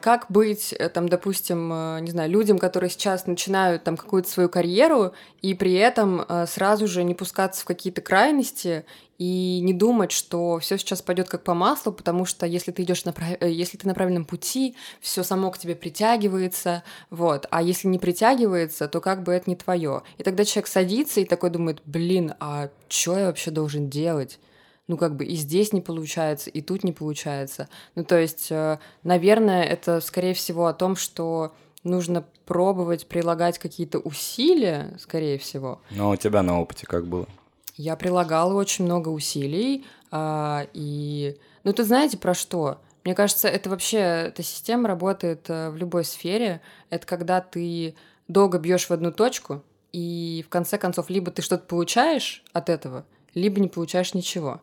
Как 0.07 0.27
быть, 0.29 0.71
э, 0.71 0.87
там, 0.87 1.09
допустим, 1.09 1.69
э, 1.69 1.99
не 1.99 2.11
знаю, 2.11 2.31
людям, 2.31 2.59
которые 2.59 2.89
сейчас 2.89 3.27
начинают 3.27 3.83
там 3.83 3.97
какую-то 3.97 4.29
свою 4.29 4.47
карьеру, 4.47 5.11
и 5.41 5.53
при 5.53 5.73
этом 5.73 6.21
э, 6.21 6.45
сразу 6.47 6.87
же 6.87 7.03
не 7.03 7.13
пускаться 7.13 7.63
в 7.63 7.65
какие-то 7.65 7.99
крайности 7.99 8.85
и 9.17 9.59
не 9.61 9.73
думать, 9.73 10.13
что 10.13 10.59
все 10.59 10.77
сейчас 10.77 11.01
пойдет 11.01 11.27
как 11.27 11.43
по 11.43 11.53
маслу, 11.53 11.91
потому 11.91 12.23
что 12.23 12.45
если 12.45 12.71
ты 12.71 12.83
идешь 12.83 13.03
на 13.03 13.13
если 13.41 13.75
ты 13.75 13.85
на 13.85 13.93
правильном 13.93 14.23
пути, 14.23 14.77
все 15.01 15.23
само 15.23 15.51
к 15.51 15.57
тебе 15.57 15.75
притягивается, 15.75 16.83
вот. 17.09 17.45
А 17.49 17.61
если 17.61 17.89
не 17.89 17.99
притягивается, 17.99 18.87
то 18.87 19.01
как 19.01 19.23
бы 19.23 19.33
это 19.33 19.49
не 19.49 19.57
твое. 19.57 20.03
И 20.17 20.23
тогда 20.23 20.45
человек 20.45 20.67
садится 20.67 21.19
и 21.19 21.25
такой 21.25 21.49
думает, 21.49 21.81
блин, 21.83 22.33
а 22.39 22.69
что 22.87 23.19
я 23.19 23.25
вообще 23.25 23.51
должен 23.51 23.89
делать? 23.89 24.39
Ну, 24.87 24.97
как 24.97 25.15
бы 25.15 25.25
и 25.25 25.35
здесь 25.35 25.73
не 25.73 25.81
получается, 25.81 26.49
и 26.49 26.61
тут 26.61 26.83
не 26.83 26.93
получается. 26.93 27.67
Ну, 27.95 28.03
то 28.03 28.17
есть, 28.17 28.47
э, 28.51 28.79
наверное, 29.03 29.63
это, 29.63 29.99
скорее 30.01 30.33
всего, 30.33 30.67
о 30.67 30.73
том, 30.73 30.95
что 30.95 31.53
нужно 31.83 32.25
пробовать 32.45 33.07
прилагать 33.07 33.59
какие-то 33.59 33.99
усилия, 33.99 34.95
скорее 34.99 35.37
всего. 35.37 35.81
Но 35.91 36.11
у 36.11 36.15
тебя 36.15 36.41
на 36.41 36.59
опыте 36.59 36.85
как 36.85 37.05
было? 37.05 37.27
Я 37.75 37.95
прилагала 37.95 38.53
очень 38.53 38.85
много 38.85 39.09
усилий, 39.09 39.85
а, 40.09 40.67
и... 40.73 41.37
Ну, 41.63 41.73
ты 41.73 41.83
знаете, 41.83 42.17
про 42.17 42.33
что? 42.33 42.79
Мне 43.03 43.13
кажется, 43.13 43.47
это 43.47 43.69
вообще, 43.69 43.97
эта 43.97 44.41
система 44.41 44.87
работает 44.87 45.49
э, 45.49 45.69
в 45.69 45.77
любой 45.77 46.03
сфере. 46.03 46.61
Это 46.89 47.05
когда 47.05 47.39
ты 47.39 47.95
долго 48.27 48.57
бьешь 48.57 48.87
в 48.87 48.91
одну 48.91 49.11
точку, 49.11 49.63
и 49.93 50.43
в 50.45 50.49
конце 50.49 50.77
концов 50.77 51.09
либо 51.09 51.31
ты 51.31 51.41
что-то 51.41 51.65
получаешь 51.65 52.43
от 52.53 52.69
этого, 52.69 53.05
либо 53.37 53.59
не 53.59 53.67
получаешь 53.67 54.13
ничего. 54.13 54.61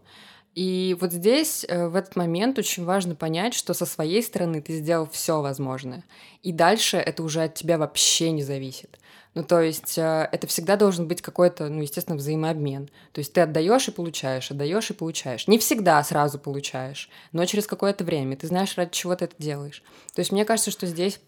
И 0.55 0.97
вот 1.01 1.13
здесь, 1.13 1.67
э, 1.69 1.89
в 1.89 1.97
этот 1.97 2.15
момент, 2.15 2.59
очень 2.59 2.85
важно 2.85 3.15
понять, 3.17 3.55
что 3.55 3.75
со 3.75 3.87
своей 3.87 4.23
стороны 4.23 4.61
ты 4.61 4.77
сделал 4.79 5.09
все 5.11 5.41
возможное. 5.41 6.05
И 6.43 6.53
дальше 6.53 6.97
это 6.97 7.23
уже 7.25 7.43
от 7.43 7.55
тебя 7.55 7.77
вообще 7.77 8.31
не 8.31 8.43
зависит. 8.43 8.99
Ну, 9.35 9.43
то 9.43 9.61
есть 9.61 9.99
э, 9.99 10.29
это 10.31 10.47
всегда 10.47 10.77
должен 10.77 11.09
быть 11.09 11.23
какой-то, 11.23 11.69
ну, 11.69 11.83
естественно, 11.83 12.17
взаимообмен. 12.17 12.89
То 13.13 13.19
есть 13.19 13.33
ты 13.33 13.41
отдаешь 13.41 13.89
и 13.89 13.91
получаешь, 13.91 14.53
отдаешь 14.53 14.91
и 14.91 14.95
получаешь. 14.95 15.49
Не 15.49 15.59
всегда 15.59 16.03
сразу 16.05 16.39
получаешь, 16.39 17.11
но 17.33 17.45
через 17.47 17.67
какое-то 17.67 18.05
время. 18.05 18.37
Ты 18.37 18.47
знаешь, 18.47 18.77
ради 18.77 18.93
чего 18.93 19.17
ты 19.17 19.25
это 19.25 19.35
делаешь. 19.39 19.83
То 20.15 20.21
есть 20.21 20.31
мне 20.31 20.45
кажется, 20.45 20.71
что 20.71 20.87
здесь 20.87 21.19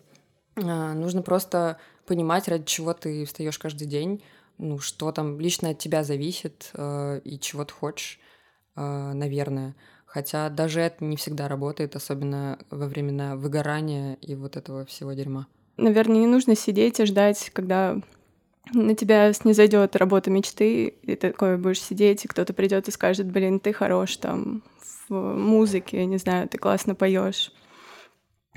э, 0.54 0.61
нужно 0.62 1.22
просто 1.22 1.78
понимать, 2.06 2.46
ради 2.46 2.64
чего 2.64 2.92
ты 2.92 3.24
встаешь 3.24 3.59
каждый 3.59 3.88
день, 3.88 4.22
ну, 4.59 4.79
что 4.79 5.12
там 5.12 5.38
лично 5.40 5.71
от 5.71 5.79
тебя 5.79 6.03
зависит 6.05 6.71
э, 6.75 7.21
и 7.25 7.38
чего 7.38 7.64
ты 7.64 7.73
хочешь, 7.73 8.19
э, 8.77 9.12
наверное. 9.12 9.75
Хотя 10.07 10.49
даже 10.49 10.81
это 10.81 11.05
не 11.05 11.16
всегда 11.16 11.49
работает, 11.49 11.97
особенно 11.97 12.59
во 12.71 12.87
времена 12.87 13.37
выгорания 13.37 14.14
и 14.23 14.35
вот 14.35 14.57
этого 14.57 14.85
всего 14.87 15.12
дерьма. 15.12 15.47
Наверное, 15.77 16.19
не 16.19 16.27
нужно 16.27 16.57
сидеть 16.57 17.01
и 17.01 17.05
ждать, 17.05 17.51
когда 17.53 17.99
на 18.73 18.95
тебя 18.95 19.33
снизойдет 19.33 19.95
работа 19.97 20.31
мечты, 20.31 20.87
и 20.87 21.16
ты 21.16 21.31
такой 21.31 21.57
будешь 21.59 21.83
сидеть, 21.83 22.25
и 22.25 22.29
кто-то 22.29 22.53
придет 22.53 22.88
и 22.88 22.92
скажет, 22.92 23.27
блин, 23.31 23.61
ты 23.61 23.73
хорош 23.73 24.16
там 24.16 24.62
в 25.09 25.14
музыке, 25.14 26.05
не 26.07 26.16
знаю, 26.16 26.49
ты 26.49 26.59
классно 26.59 26.95
поешь. 26.95 27.53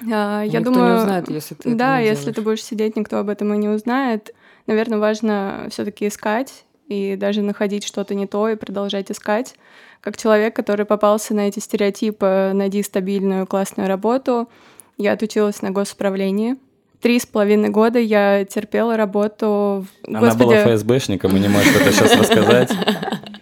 А, 0.01 0.43
я 0.43 0.59
Никто 0.59 0.71
думаю, 0.73 0.93
не 0.93 0.99
узнает, 1.01 1.29
если 1.29 1.55
ты 1.55 1.75
да, 1.75 1.99
если 1.99 2.27
ты 2.27 2.35
делаешь. 2.35 2.45
будешь 2.45 2.63
сидеть, 2.63 2.95
никто 2.95 3.17
об 3.17 3.29
этом 3.29 3.53
и 3.53 3.57
не 3.57 3.67
узнает. 3.67 4.33
Наверное, 4.69 4.99
важно 4.99 5.65
все-таки 5.71 6.07
искать 6.07 6.63
и 6.87 7.15
даже 7.15 7.41
находить 7.41 7.83
что-то 7.83 8.13
не 8.13 8.27
то 8.27 8.47
и 8.47 8.55
продолжать 8.55 9.09
искать. 9.09 9.55
Как 9.99 10.15
человек, 10.15 10.55
который 10.55 10.85
попался 10.85 11.33
на 11.33 11.47
эти 11.47 11.57
стереотипы, 11.57 12.51
найди 12.53 12.83
стабильную 12.83 13.47
классную 13.47 13.89
работу, 13.89 14.47
я 14.95 15.13
отучилась 15.13 15.63
на 15.63 15.71
госуправлении. 15.71 16.57
Три 17.01 17.19
с 17.19 17.25
половиной 17.25 17.69
года 17.69 17.97
я 17.97 18.45
терпела 18.45 18.95
работу 18.95 19.87
в, 19.87 20.07
Она 20.07 20.19
была 20.19 20.29
господи, 20.33 20.75
ФСБшником 20.75 21.35
и 21.35 21.39
не 21.39 21.47
может 21.47 21.75
это 21.75 21.91
сейчас 21.91 22.15
рассказать. 22.15 22.71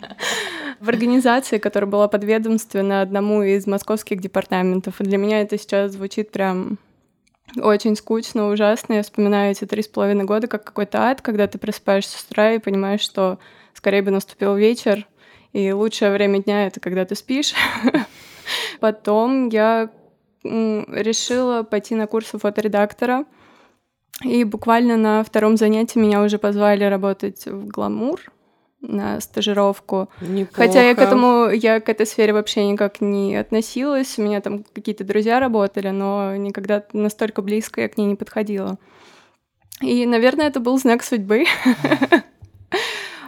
в 0.79 0.87
организации, 0.87 1.57
которая 1.57 1.89
была 1.89 2.07
подведомственна 2.07 3.01
одному 3.01 3.43
из 3.43 3.67
московских 3.67 4.21
департаментов. 4.21 5.01
И 5.01 5.03
для 5.03 5.17
меня 5.17 5.41
это 5.41 5.57
сейчас 5.57 5.91
звучит 5.91 6.31
прям 6.31 6.77
очень 7.61 7.95
скучно, 7.95 8.49
ужасно. 8.49 8.93
Я 8.93 9.03
вспоминаю 9.03 9.51
эти 9.51 9.65
три 9.65 9.81
с 9.81 9.87
половиной 9.87 10.25
года 10.25 10.47
как 10.47 10.63
какой-то 10.63 11.03
ад, 11.09 11.21
когда 11.21 11.47
ты 11.47 11.57
просыпаешься 11.57 12.17
с 12.17 12.23
утра 12.23 12.53
и 12.53 12.59
понимаешь, 12.59 13.01
что 13.01 13.39
скорее 13.73 14.01
бы 14.01 14.11
наступил 14.11 14.55
вечер, 14.55 15.07
и 15.53 15.71
лучшее 15.71 16.11
время 16.11 16.43
дня— 16.43 16.67
это 16.67 16.79
когда 16.79 17.05
ты 17.05 17.15
спишь. 17.15 17.53
Потом 18.79 19.49
я 19.49 19.89
решила 20.43 21.63
пойти 21.63 21.95
на 21.95 22.07
курсы 22.07 22.37
фоторедактора, 22.37 23.25
и 24.23 24.43
буквально 24.43 24.97
на 24.97 25.23
втором 25.23 25.57
занятии 25.57 25.99
меня 25.99 26.21
уже 26.23 26.37
позвали 26.39 26.83
работать 26.83 27.45
в 27.45 27.67
«Гламур», 27.67 28.21
на 28.81 29.19
стажировку. 29.19 30.09
Хотя 30.51 30.83
я 30.83 30.93
к 30.95 30.99
Неплохо. 30.99 31.01
этому, 31.01 31.49
я 31.49 31.79
к 31.79 31.89
этой 31.89 32.05
сфере 32.05 32.33
вообще 32.33 32.67
никак 32.67 33.01
не 33.01 33.35
относилась. 33.35 34.17
У 34.17 34.21
меня 34.21 34.39
там 34.41 34.63
какие-то 34.73 35.03
друзья 35.03 35.39
работали, 35.39 35.89
но 35.89 36.35
никогда 36.35 36.83
настолько 36.93 37.41
близко 37.41 37.81
я 37.81 37.89
к 37.89 37.97
ней 37.97 38.05
не 38.05 38.15
подходила. 38.15 38.77
И, 39.81 40.05
наверное, 40.05 40.47
это 40.47 40.59
был 40.59 40.77
знак 40.77 41.03
судьбы. 41.03 41.45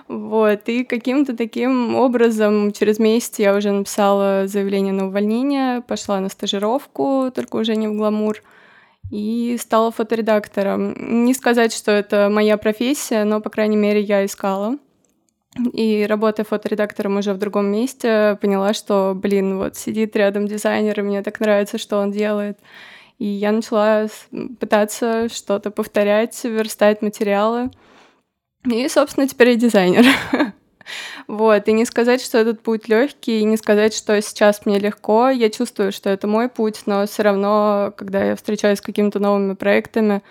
Вот, 0.07 0.67
и 0.67 0.83
каким-то 0.83 1.37
таким 1.37 1.95
образом 1.95 2.71
через 2.71 2.97
месяц 2.97 3.37
я 3.37 3.55
уже 3.55 3.71
написала 3.71 4.47
заявление 4.47 4.91
на 4.91 5.05
увольнение, 5.07 5.81
пошла 5.81 6.19
на 6.19 6.29
стажировку, 6.29 7.29
только 7.33 7.57
уже 7.57 7.75
не 7.75 7.87
в 7.87 7.95
гламур. 7.95 8.41
и 9.11 9.55
стала 9.61 9.91
фоторедактором. 9.91 11.25
Не 11.25 11.35
сказать, 11.35 11.73
что 11.73 11.91
это 11.91 12.29
моя 12.31 12.57
профессия, 12.57 13.23
но, 13.23 13.39
по 13.39 13.51
крайней 13.51 13.77
мере, 13.77 14.01
я 14.01 14.25
искала. 14.25 14.77
И 15.73 16.05
работая 16.07 16.43
фоторедактором 16.43 17.17
уже 17.17 17.33
в 17.33 17.37
другом 17.37 17.65
месте, 17.67 18.37
поняла, 18.41 18.73
что, 18.73 19.13
блин, 19.15 19.57
вот 19.57 19.75
сидит 19.75 20.15
рядом 20.15 20.47
дизайнер, 20.47 20.99
и 20.99 21.03
мне 21.03 21.23
так 21.23 21.39
нравится, 21.39 21.77
что 21.77 21.97
он 21.97 22.11
делает. 22.11 22.59
И 23.17 23.25
я 23.25 23.51
начала 23.51 24.07
пытаться 24.59 25.27
что-то 25.29 25.71
повторять, 25.71 26.41
верстать 26.43 27.01
материалы. 27.01 27.71
И, 28.65 28.87
собственно, 28.87 29.27
теперь 29.27 29.49
я 29.51 29.55
дизайнер. 29.55 30.05
Вот, 31.27 31.67
и 31.67 31.71
не 31.71 31.85
сказать, 31.85 32.19
что 32.19 32.39
этот 32.39 32.63
путь 32.63 32.87
легкий, 32.87 33.41
и 33.41 33.43
не 33.43 33.57
сказать, 33.57 33.93
что 33.93 34.19
сейчас 34.23 34.65
мне 34.65 34.79
легко. 34.79 35.29
Я 35.29 35.51
чувствую, 35.51 35.91
что 35.91 36.09
это 36.09 36.25
мой 36.25 36.49
путь, 36.49 36.81
но 36.87 37.05
все 37.05 37.21
равно, 37.21 37.93
когда 37.95 38.23
я 38.23 38.35
встречаюсь 38.35 38.79
с 38.79 38.81
какими-то 38.81 39.19
новыми 39.19 39.53
проектами, 39.53 40.23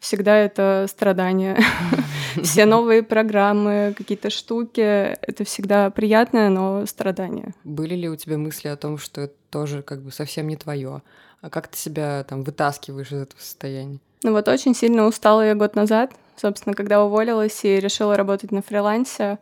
всегда 0.00 0.36
это 0.36 0.86
страдание. 0.88 1.56
Все 2.42 2.64
новые 2.66 3.02
программы, 3.02 3.94
какие-то 3.96 4.30
штуки, 4.30 4.80
это 4.80 5.44
всегда 5.44 5.90
приятное, 5.90 6.48
но 6.48 6.86
страдание. 6.86 7.54
Были 7.64 7.94
ли 7.94 8.08
у 8.08 8.16
тебя 8.16 8.38
мысли 8.38 8.68
о 8.68 8.76
том, 8.76 8.98
что 8.98 9.22
это 9.22 9.34
тоже 9.50 9.82
как 9.82 10.02
бы 10.02 10.10
совсем 10.12 10.48
не 10.48 10.56
твое? 10.56 11.02
А 11.40 11.50
как 11.50 11.68
ты 11.68 11.78
себя 11.78 12.24
там 12.24 12.42
вытаскиваешь 12.42 13.12
из 13.12 13.22
этого 13.22 13.40
состояния? 13.40 13.98
Ну 14.22 14.32
вот 14.32 14.48
очень 14.48 14.74
сильно 14.74 15.06
устала 15.06 15.42
я 15.46 15.54
год 15.54 15.74
назад, 15.74 16.12
собственно, 16.36 16.74
когда 16.74 17.02
уволилась 17.02 17.64
и 17.64 17.80
решила 17.80 18.16
работать 18.16 18.52
на 18.52 18.62
фрилансе. 18.62 19.38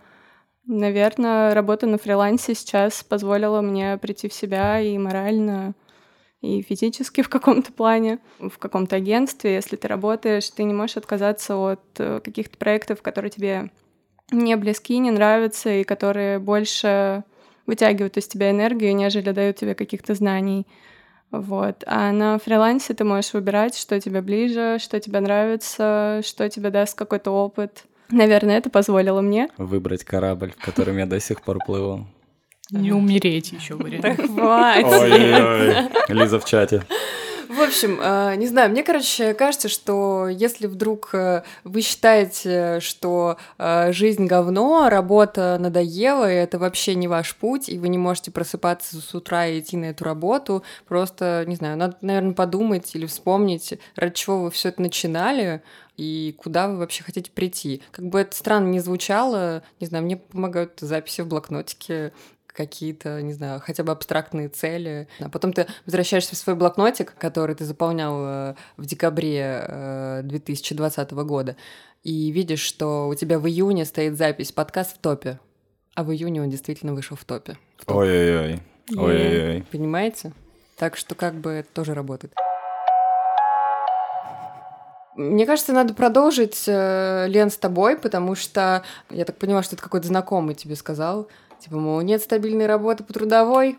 Наверное, 0.66 1.54
работа 1.54 1.86
на 1.86 1.98
фрилансе 1.98 2.54
сейчас 2.54 3.02
позволила 3.02 3.60
мне 3.60 3.96
прийти 3.98 4.28
в 4.28 4.34
себя 4.34 4.80
и 4.80 4.96
морально, 4.98 5.74
и 6.40 6.62
физически 6.62 7.22
в 7.22 7.28
каком-то 7.28 7.72
плане, 7.72 8.18
в 8.38 8.58
каком-то 8.58 8.96
агентстве. 8.96 9.54
Если 9.54 9.76
ты 9.76 9.88
работаешь, 9.88 10.48
ты 10.50 10.64
не 10.64 10.74
можешь 10.74 10.96
отказаться 10.96 11.56
от 11.56 11.80
э, 11.98 12.20
каких-то 12.22 12.56
проектов, 12.56 13.02
которые 13.02 13.30
тебе 13.30 13.70
не 14.30 14.56
близки, 14.56 14.98
не 14.98 15.10
нравятся, 15.10 15.70
и 15.70 15.84
которые 15.84 16.38
больше 16.38 17.24
вытягивают 17.66 18.16
из 18.16 18.28
тебя 18.28 18.50
энергию, 18.50 18.94
нежели 18.94 19.30
дают 19.30 19.56
тебе 19.56 19.74
каких-то 19.74 20.14
знаний. 20.14 20.66
Вот. 21.30 21.84
А 21.86 22.12
на 22.12 22.38
фрилансе 22.38 22.94
ты 22.94 23.04
можешь 23.04 23.34
выбирать, 23.34 23.76
что 23.76 24.00
тебе 24.00 24.22
ближе, 24.22 24.78
что 24.80 24.98
тебе 25.00 25.20
нравится, 25.20 26.22
что 26.24 26.48
тебе 26.48 26.70
даст 26.70 26.96
какой-то 26.96 27.30
опыт. 27.30 27.84
Наверное, 28.10 28.56
это 28.56 28.70
позволило 28.70 29.20
мне. 29.20 29.50
Выбрать 29.58 30.04
корабль, 30.04 30.52
в 30.56 30.64
котором 30.64 30.96
я 30.96 31.04
до 31.04 31.20
сих 31.20 31.42
пор 31.42 31.58
плыву. 31.64 32.06
Не 32.70 32.92
умереть 32.92 33.52
еще 33.52 33.74
вариант. 33.74 34.20
Хватит! 34.20 34.84
Ой-ой-ой. 34.86 35.88
Лиза 36.08 36.38
в 36.38 36.44
чате. 36.44 36.82
В 37.48 37.62
общем, 37.62 37.98
э, 38.00 38.34
не 38.36 38.46
знаю, 38.46 38.70
мне, 38.70 38.84
короче, 38.84 39.32
кажется, 39.32 39.68
что 39.68 40.28
если 40.28 40.66
вдруг 40.66 41.10
э, 41.14 41.42
вы 41.64 41.80
считаете, 41.80 42.78
что 42.80 43.38
э, 43.58 43.90
жизнь 43.92 44.26
говно, 44.26 44.88
работа 44.90 45.56
надоела, 45.58 46.30
и 46.30 46.36
это 46.36 46.58
вообще 46.58 46.94
не 46.94 47.08
ваш 47.08 47.34
путь, 47.34 47.70
и 47.70 47.78
вы 47.78 47.88
не 47.88 47.96
можете 47.96 48.30
просыпаться 48.30 49.00
с 49.00 49.14
утра 49.14 49.46
и 49.46 49.60
идти 49.60 49.78
на 49.78 49.86
эту 49.86 50.04
работу, 50.04 50.62
просто, 50.86 51.44
не 51.46 51.56
знаю, 51.56 51.78
надо, 51.78 51.96
наверное, 52.02 52.34
подумать 52.34 52.94
или 52.94 53.06
вспомнить, 53.06 53.74
ради 53.96 54.14
чего 54.14 54.42
вы 54.42 54.50
все 54.50 54.68
это 54.68 54.82
начинали, 54.82 55.62
и 55.96 56.36
куда 56.38 56.68
вы 56.68 56.76
вообще 56.76 57.02
хотите 57.02 57.30
прийти. 57.30 57.82
Как 57.90 58.06
бы 58.06 58.20
это 58.20 58.36
странно 58.36 58.68
не 58.68 58.80
звучало, 58.80 59.62
не 59.80 59.86
знаю, 59.86 60.04
мне 60.04 60.16
помогают 60.16 60.74
записи 60.80 61.22
в 61.22 61.26
блокнотике, 61.26 62.12
какие-то, 62.52 63.22
не 63.22 63.32
знаю, 63.32 63.60
хотя 63.60 63.84
бы 63.84 63.92
абстрактные 63.92 64.48
цели. 64.48 65.08
А 65.20 65.28
потом 65.28 65.52
ты 65.52 65.66
возвращаешься 65.86 66.34
в 66.34 66.38
свой 66.38 66.56
блокнотик, 66.56 67.14
который 67.18 67.54
ты 67.54 67.64
заполнял 67.64 68.16
э, 68.24 68.54
в 68.76 68.86
декабре 68.86 69.64
э, 69.66 70.20
2020 70.24 71.12
года, 71.12 71.56
и 72.02 72.30
видишь, 72.30 72.60
что 72.60 73.08
у 73.08 73.14
тебя 73.14 73.38
в 73.38 73.46
июне 73.46 73.84
стоит 73.84 74.16
запись 74.16 74.52
«Подкаст 74.52 74.96
в 74.96 74.98
топе», 74.98 75.38
а 75.94 76.04
в 76.04 76.12
июне 76.12 76.42
он 76.42 76.50
действительно 76.50 76.94
вышел 76.94 77.16
в 77.16 77.24
топе. 77.24 77.58
Ой-ой-ой. 77.86 78.60
Ой-ой-ой. 78.96 79.64
Понимаете? 79.70 80.32
Так 80.76 80.96
что 80.96 81.14
как 81.14 81.34
бы 81.34 81.50
это 81.50 81.68
тоже 81.72 81.94
работает. 81.94 82.32
Мне 85.16 85.46
кажется, 85.46 85.72
надо 85.72 85.94
продолжить, 85.94 86.62
э, 86.68 87.26
Лен, 87.26 87.50
с 87.50 87.56
тобой, 87.56 87.98
потому 87.98 88.36
что 88.36 88.84
я 89.10 89.24
так 89.24 89.36
поняла, 89.36 89.64
что 89.64 89.74
это 89.74 89.82
какой-то 89.82 90.06
знакомый 90.06 90.54
тебе 90.54 90.76
сказал. 90.76 91.26
Типа, 91.60 91.76
мол, 91.76 92.00
нет 92.02 92.22
стабильной 92.22 92.66
работы 92.66 93.04
по 93.04 93.12
трудовой, 93.12 93.78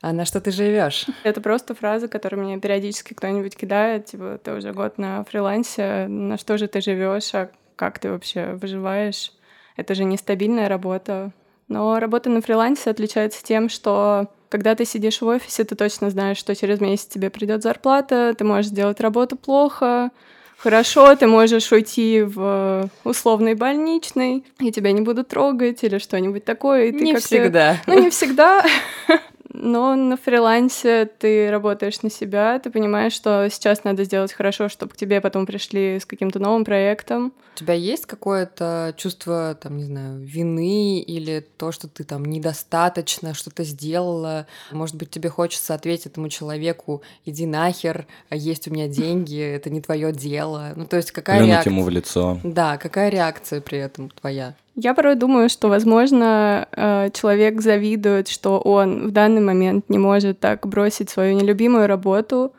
а 0.00 0.12
на 0.12 0.24
что 0.24 0.40
ты 0.40 0.50
живешь? 0.50 1.06
Это 1.24 1.40
просто 1.40 1.74
фраза, 1.74 2.08
которую 2.08 2.44
мне 2.44 2.58
периодически 2.58 3.14
кто-нибудь 3.14 3.56
кидает, 3.56 4.06
типа, 4.06 4.38
ты 4.42 4.52
уже 4.52 4.72
год 4.72 4.98
на 4.98 5.24
фрилансе, 5.24 6.06
на 6.08 6.38
что 6.38 6.58
же 6.58 6.68
ты 6.68 6.80
живешь, 6.80 7.34
а 7.34 7.50
как 7.76 7.98
ты 7.98 8.10
вообще 8.10 8.52
выживаешь? 8.52 9.32
Это 9.76 9.94
же 9.94 10.04
нестабильная 10.04 10.68
работа. 10.68 11.32
Но 11.68 11.98
работа 11.98 12.30
на 12.30 12.40
фрилансе 12.40 12.90
отличается 12.90 13.42
тем, 13.42 13.68
что 13.68 14.28
когда 14.48 14.74
ты 14.74 14.84
сидишь 14.84 15.20
в 15.20 15.26
офисе, 15.26 15.64
ты 15.64 15.74
точно 15.74 16.10
знаешь, 16.10 16.38
что 16.38 16.54
через 16.54 16.80
месяц 16.80 17.06
тебе 17.06 17.30
придет 17.30 17.62
зарплата, 17.62 18.34
ты 18.38 18.44
можешь 18.44 18.70
сделать 18.70 19.00
работу 19.00 19.36
плохо, 19.36 20.10
хорошо, 20.56 21.14
ты 21.16 21.26
можешь 21.26 21.70
уйти 21.72 22.22
в 22.22 22.90
условный 23.04 23.54
больничный, 23.54 24.44
и 24.58 24.72
тебя 24.72 24.92
не 24.92 25.00
будут 25.00 25.28
трогать 25.28 25.82
или 25.84 25.98
что-нибудь 25.98 26.44
такое. 26.44 26.86
И 26.86 26.92
ты 26.92 27.04
Не 27.04 27.16
всегда. 27.16 27.78
Ну, 27.86 27.98
не 28.00 28.10
всегда. 28.10 28.64
Но 29.58 29.94
на 29.96 30.16
фрилансе 30.16 31.06
ты 31.06 31.50
работаешь 31.50 32.02
на 32.02 32.10
себя, 32.10 32.58
ты 32.58 32.70
понимаешь, 32.70 33.14
что 33.14 33.48
сейчас 33.50 33.84
надо 33.84 34.04
сделать 34.04 34.32
хорошо, 34.32 34.68
чтобы 34.68 34.92
к 34.92 34.96
тебе 34.96 35.20
потом 35.20 35.46
пришли 35.46 35.98
с 35.98 36.04
каким-то 36.04 36.38
новым 36.38 36.64
проектом. 36.64 37.32
У 37.54 37.58
тебя 37.58 37.72
есть 37.72 38.04
какое-то 38.04 38.92
чувство, 38.98 39.56
там, 39.60 39.78
не 39.78 39.84
знаю, 39.84 40.20
вины 40.20 41.00
или 41.00 41.44
то, 41.56 41.72
что 41.72 41.88
ты 41.88 42.04
там 42.04 42.24
недостаточно 42.26 43.32
что-то 43.32 43.64
сделала? 43.64 44.46
Может 44.72 44.96
быть, 44.96 45.10
тебе 45.10 45.30
хочется 45.30 45.72
ответить 45.72 46.06
этому 46.06 46.28
человеку, 46.28 47.02
иди 47.24 47.46
нахер, 47.46 48.06
есть 48.30 48.68
у 48.68 48.70
меня 48.70 48.88
деньги, 48.88 49.40
это 49.40 49.70
не 49.70 49.80
твое 49.80 50.12
дело. 50.12 50.74
Ну, 50.76 50.84
то 50.84 50.96
есть 50.96 51.12
какая 51.12 51.38
Плюнуть 51.38 51.54
реакция? 51.54 51.70
ему 51.70 51.82
в 51.82 51.88
лицо. 51.88 52.38
Да, 52.44 52.76
какая 52.76 53.08
реакция 53.08 53.62
при 53.62 53.78
этом 53.78 54.10
твоя? 54.10 54.54
Я 54.76 54.92
порой 54.92 55.14
думаю, 55.14 55.48
что, 55.48 55.68
возможно, 55.68 56.68
э, 56.70 57.08
человек 57.14 57.62
завидует, 57.62 58.28
что 58.28 58.58
он 58.58 59.08
в 59.08 59.10
данный 59.10 59.40
момент 59.40 59.88
не 59.88 59.96
может 59.96 60.38
так 60.38 60.66
бросить 60.66 61.08
свою 61.08 61.34
нелюбимую 61.34 61.86
работу 61.86 62.52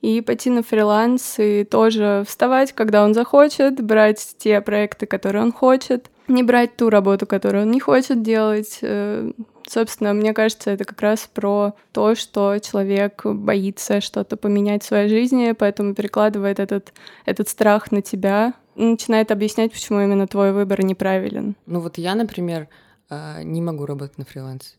и 0.00 0.20
пойти 0.20 0.50
на 0.50 0.62
фриланс 0.62 1.34
и 1.38 1.64
тоже 1.64 2.24
вставать, 2.28 2.72
когда 2.72 3.04
он 3.04 3.12
захочет, 3.12 3.82
брать 3.82 4.36
те 4.38 4.60
проекты, 4.60 5.06
которые 5.06 5.42
он 5.42 5.52
хочет, 5.52 6.10
не 6.28 6.44
брать 6.44 6.76
ту 6.76 6.90
работу, 6.90 7.26
которую 7.26 7.64
он 7.64 7.72
не 7.72 7.80
хочет 7.80 8.22
делать. 8.22 8.78
Э, 8.82 9.32
Собственно, 9.66 10.12
мне 10.12 10.34
кажется, 10.34 10.70
это 10.70 10.84
как 10.84 11.00
раз 11.00 11.28
про 11.32 11.74
то, 11.92 12.14
что 12.14 12.58
человек 12.58 13.24
боится 13.24 14.00
что-то 14.00 14.36
поменять 14.36 14.82
в 14.82 14.86
своей 14.86 15.08
жизни, 15.08 15.52
поэтому 15.52 15.94
перекладывает 15.94 16.60
этот, 16.60 16.92
этот 17.24 17.48
страх 17.48 17.90
на 17.90 18.02
тебя, 18.02 18.54
начинает 18.76 19.30
объяснять, 19.30 19.72
почему 19.72 20.00
именно 20.00 20.26
твой 20.26 20.52
выбор 20.52 20.84
неправилен. 20.84 21.56
Ну 21.66 21.80
вот 21.80 21.98
я, 21.98 22.14
например, 22.14 22.68
э, 23.10 23.42
не 23.42 23.60
могу 23.62 23.86
работать 23.86 24.18
на 24.18 24.24
фрилансе. 24.24 24.76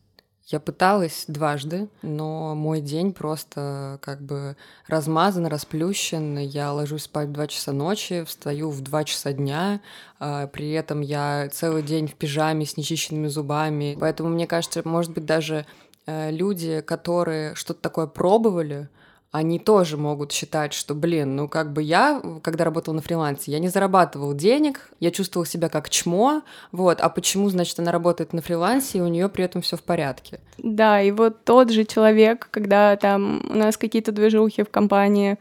Я 0.48 0.60
пыталась 0.60 1.24
дважды, 1.26 1.88
но 2.02 2.54
мой 2.54 2.80
день 2.80 3.12
просто 3.12 3.98
как 4.00 4.22
бы 4.22 4.56
размазан, 4.86 5.46
расплющен. 5.46 6.38
Я 6.38 6.72
ложусь 6.72 7.02
спать 7.02 7.28
в 7.28 7.32
2 7.32 7.48
часа 7.48 7.72
ночи, 7.72 8.22
встаю 8.22 8.70
в 8.70 8.80
2 8.80 9.04
часа 9.04 9.32
дня, 9.32 9.80
а, 10.20 10.46
при 10.46 10.70
этом 10.70 11.00
я 11.00 11.48
целый 11.50 11.82
день 11.82 12.06
в 12.06 12.14
пижаме 12.14 12.64
с 12.64 12.76
нечищенными 12.76 13.26
зубами. 13.26 13.96
Поэтому 13.98 14.28
мне 14.28 14.46
кажется, 14.46 14.82
может 14.84 15.10
быть, 15.10 15.26
даже 15.26 15.66
э, 16.06 16.30
люди, 16.30 16.80
которые 16.80 17.56
что-то 17.56 17.80
такое 17.80 18.06
пробовали, 18.06 18.88
они 19.36 19.58
тоже 19.58 19.98
могут 19.98 20.32
считать, 20.32 20.72
что, 20.72 20.94
блин, 20.94 21.36
ну 21.36 21.46
как 21.46 21.72
бы 21.72 21.82
я, 21.82 22.22
когда 22.42 22.64
работала 22.64 22.94
на 22.94 23.02
фрилансе, 23.02 23.52
я 23.52 23.58
не 23.58 23.68
зарабатывал 23.68 24.32
денег, 24.32 24.90
я 24.98 25.10
чувствовала 25.10 25.46
себя 25.46 25.68
как 25.68 25.90
чмо, 25.90 26.42
вот, 26.72 27.00
а 27.02 27.10
почему, 27.10 27.50
значит, 27.50 27.78
она 27.78 27.92
работает 27.92 28.32
на 28.32 28.40
фрилансе, 28.40 28.98
и 28.98 29.00
у 29.02 29.08
нее 29.08 29.28
при 29.28 29.44
этом 29.44 29.60
все 29.60 29.76
в 29.76 29.82
порядке? 29.82 30.40
Да, 30.56 31.02
и 31.02 31.10
вот 31.10 31.44
тот 31.44 31.70
же 31.70 31.84
человек, 31.84 32.48
когда 32.50 32.96
там 32.96 33.42
у 33.48 33.54
нас 33.54 33.76
какие-то 33.76 34.10
движухи 34.10 34.62
в 34.62 34.70
компании, 34.70 35.36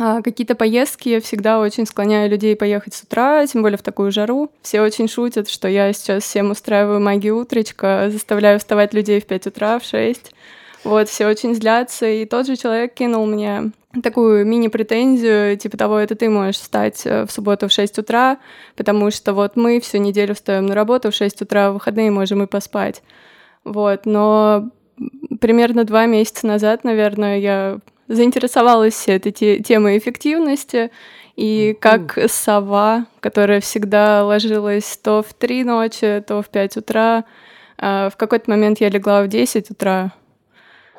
а, 0.00 0.20
какие-то 0.20 0.56
поездки, 0.56 1.08
я 1.08 1.20
всегда 1.20 1.60
очень 1.60 1.86
склоняю 1.86 2.28
людей 2.30 2.56
поехать 2.56 2.94
с 2.94 3.02
утра, 3.02 3.46
тем 3.46 3.62
более 3.62 3.78
в 3.78 3.82
такую 3.82 4.10
жару. 4.10 4.50
Все 4.62 4.80
очень 4.80 5.08
шутят, 5.08 5.48
что 5.48 5.68
я 5.68 5.92
сейчас 5.92 6.24
всем 6.24 6.50
устраиваю 6.50 7.00
магию 7.00 7.36
утречка, 7.36 8.08
заставляю 8.10 8.58
вставать 8.58 8.94
людей 8.94 9.20
в 9.20 9.26
5 9.26 9.46
утра, 9.48 9.78
в 9.78 9.84
6. 9.84 10.32
Вот, 10.84 11.08
все 11.08 11.26
очень 11.26 11.54
злятся, 11.54 12.06
и 12.06 12.24
тот 12.24 12.46
же 12.46 12.56
человек 12.56 12.94
кинул 12.94 13.26
мне 13.26 13.72
такую 14.02 14.46
мини-претензию, 14.46 15.56
типа 15.56 15.76
того, 15.76 15.98
это 15.98 16.14
ты 16.14 16.28
можешь 16.28 16.56
встать 16.56 17.02
э, 17.04 17.24
в 17.26 17.32
субботу 17.32 17.68
в 17.68 17.72
6 17.72 17.98
утра, 17.98 18.38
потому 18.76 19.10
что 19.10 19.32
вот 19.32 19.56
мы 19.56 19.80
всю 19.80 19.98
неделю 19.98 20.34
встаем 20.34 20.66
на 20.66 20.74
работу 20.74 21.10
в 21.10 21.14
6 21.14 21.42
утра, 21.42 21.70
в 21.70 21.74
выходные 21.74 22.10
можем 22.10 22.42
и 22.42 22.46
поспать. 22.46 23.02
Вот, 23.64 24.06
но 24.06 24.70
примерно 25.40 25.84
два 25.84 26.06
месяца 26.06 26.46
назад, 26.46 26.84
наверное, 26.84 27.38
я 27.38 27.78
заинтересовалась 28.08 29.08
этой 29.08 29.32
те- 29.32 29.60
темой 29.60 29.98
эффективности, 29.98 30.90
и 31.36 31.76
как 31.80 32.18
сова, 32.28 33.06
которая 33.20 33.60
всегда 33.60 34.24
ложилась 34.24 34.98
то 35.02 35.22
в 35.22 35.34
три 35.34 35.62
ночи, 35.62 36.22
то 36.26 36.42
в 36.42 36.48
пять 36.48 36.76
утра, 36.76 37.24
а, 37.78 38.10
в 38.10 38.16
какой-то 38.16 38.50
момент 38.50 38.80
я 38.80 38.88
легла 38.88 39.22
в 39.22 39.28
10 39.28 39.70
утра, 39.70 40.12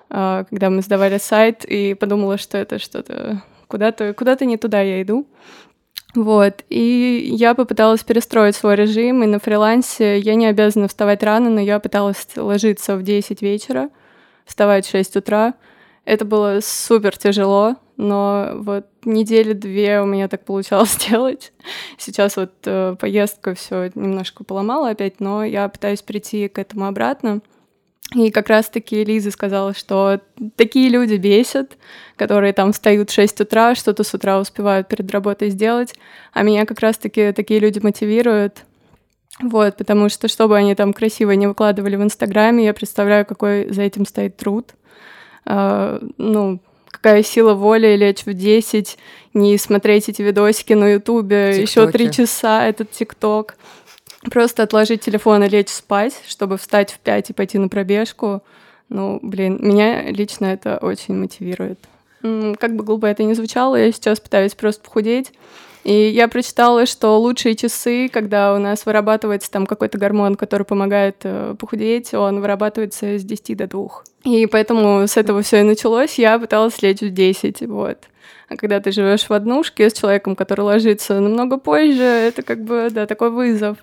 когда 0.10 0.69
мы 0.69 0.82
сдавали 0.82 1.17
сайт, 1.17 1.63
и 1.65 1.93
подумала, 1.93 2.38
что 2.38 2.58
это 2.58 2.80
что-то 2.80 3.43
куда-то 3.67 4.13
куда 4.13 4.36
не 4.41 4.58
туда 4.58 4.82
я 4.82 5.02
иду. 5.02 5.28
Вот, 6.15 6.63
и 6.69 7.30
я 7.36 7.54
попыталась 7.54 8.04
перестроить 8.04 8.56
свой 8.56 8.76
режим, 8.76 9.24
и 9.24 9.28
на 9.28 9.38
фрилансе 9.38 10.17
я 10.17 10.34
не 10.34 10.48
обязана 10.48 10.88
вставать 10.88 11.22
рано, 11.22 11.52
но 11.52 11.62
я 11.62 11.80
пыталась 11.80 12.28
ложиться 12.36 12.98
в 12.98 13.04
10 13.04 13.43
вечера, 13.43 13.89
вставать 14.45 14.88
в 14.88 14.89
6 14.89 15.17
утра. 15.17 15.54
Это 16.06 16.26
было 16.26 16.62
супер 16.63 17.15
тяжело, 17.15 17.76
но 17.95 18.54
вот 18.56 18.88
недели 19.06 19.54
две 19.54 20.02
у 20.02 20.06
меня 20.06 20.28
так 20.28 20.45
получалось 20.45 20.98
делать. 21.10 21.54
Сейчас 22.00 22.38
вот 22.38 22.54
э, 22.65 22.95
поездка 23.00 23.54
все 23.54 23.91
немножко 23.93 24.43
поломала 24.43 24.89
опять, 24.89 25.19
но 25.19 25.43
я 25.43 25.69
пытаюсь 25.69 26.02
прийти 26.02 26.48
к 26.48 26.58
этому 26.58 26.88
обратно. 26.88 27.41
И 28.15 28.32
как 28.32 28.50
раз-таки 28.50 29.04
Лиза 29.04 29.30
сказала, 29.30 29.76
что 29.76 30.22
такие 30.56 30.89
люди 30.89 31.13
бесят, 31.15 31.78
которые 32.15 32.54
там 32.54 32.74
встают 32.74 33.12
в 33.12 33.13
6 33.13 33.41
утра, 33.41 33.76
что-то 33.76 34.04
с 34.04 34.13
утра 34.13 34.39
успевают 34.39 34.88
перед 34.88 35.12
работой 35.12 35.52
сделать, 35.52 35.93
а 36.34 36.41
меня 36.41 36.65
как 36.65 36.80
раз-таки 36.80 37.32
такие 37.34 37.60
люди 37.60 37.80
мотивируют. 37.80 38.65
Вот, 39.41 39.78
потому 39.78 40.10
что, 40.10 40.28
чтобы 40.28 40.58
они 40.58 40.74
там 40.76 40.91
красиво 40.91 41.32
не 41.32 41.48
выкладывали 41.48 41.95
в 41.95 42.04
Инстаграме, 42.04 42.65
я 42.65 42.74
представляю, 42.74 43.26
какой 43.26 43.69
за 43.69 43.84
этим 43.84 44.06
стоит 44.06 44.36
труд. 44.38 44.72
А, 45.45 46.02
ну, 46.17 46.60
какая 46.89 47.24
сила 47.24 47.54
воли 47.54 47.95
лечь 47.95 48.26
в 48.26 48.34
10, 48.34 48.98
не 49.34 49.58
смотреть 49.58 50.10
эти 50.10 50.22
видосики 50.22 50.74
на 50.74 50.93
Ютубе 50.93 51.62
еще 51.62 51.89
три 51.89 52.12
часа, 52.12 52.67
этот 52.67 52.91
ТикТок. 52.91 53.56
Просто 54.24 54.64
отложить 54.64 55.02
телефон 55.02 55.44
и 55.44 55.50
лечь 55.50 55.70
спать, 55.70 56.14
чтобы 56.28 56.58
встать 56.58 56.92
в 56.92 57.00
5 57.00 57.30
и 57.30 57.34
пойти 57.34 57.58
на 57.58 57.70
пробежку. 57.70 58.44
Ну, 58.90 59.20
блин, 59.22 59.60
меня 59.62 60.12
лично 60.12 60.48
это 60.48 60.78
очень 60.78 61.16
мотивирует. 61.16 61.80
Как 62.22 62.76
бы 62.76 62.84
глупо 62.84 63.06
это 63.06 63.24
ни 63.24 63.34
звучало, 63.34 63.78
я 63.78 63.92
сейчас 63.92 64.20
пытаюсь 64.20 64.56
просто 64.56 64.84
похудеть. 64.84 65.32
И 65.86 65.94
я 65.94 66.28
прочитала, 66.28 66.86
что 66.86 67.18
лучшие 67.18 67.56
часы, 67.56 68.10
когда 68.10 68.54
у 68.54 68.60
нас 68.60 68.86
вырабатывается 68.86 69.50
там 69.50 69.66
какой-то 69.66 69.98
гормон, 69.98 70.36
который 70.36 70.66
помогает 70.66 71.22
э, 71.24 71.56
похудеть, 71.58 72.14
он 72.14 72.42
вырабатывается 72.42 73.18
с 73.18 73.24
10 73.24 73.56
до 73.56 73.68
2. 73.68 73.90
И 74.26 74.46
поэтому 74.48 75.08
с 75.08 75.16
этого 75.16 75.42
все 75.42 75.62
и 75.62 75.64
началось. 75.64 76.16
Я 76.16 76.38
пыталась 76.38 76.82
лечь 76.82 77.00
в 77.00 77.10
10, 77.10 77.62
вот. 77.68 77.98
А 78.50 78.58
когда 78.58 78.80
ты 78.80 78.92
живешь 78.92 79.30
в 79.30 79.32
однушке 79.32 79.90
с 79.90 79.94
человеком, 79.94 80.36
который 80.36 80.62
ложится 80.62 81.20
намного 81.20 81.58
позже, 81.58 82.04
это 82.04 82.42
как 82.42 82.64
бы, 82.64 82.90
да, 82.92 83.06
такой 83.06 83.30
вызов. 83.30 83.78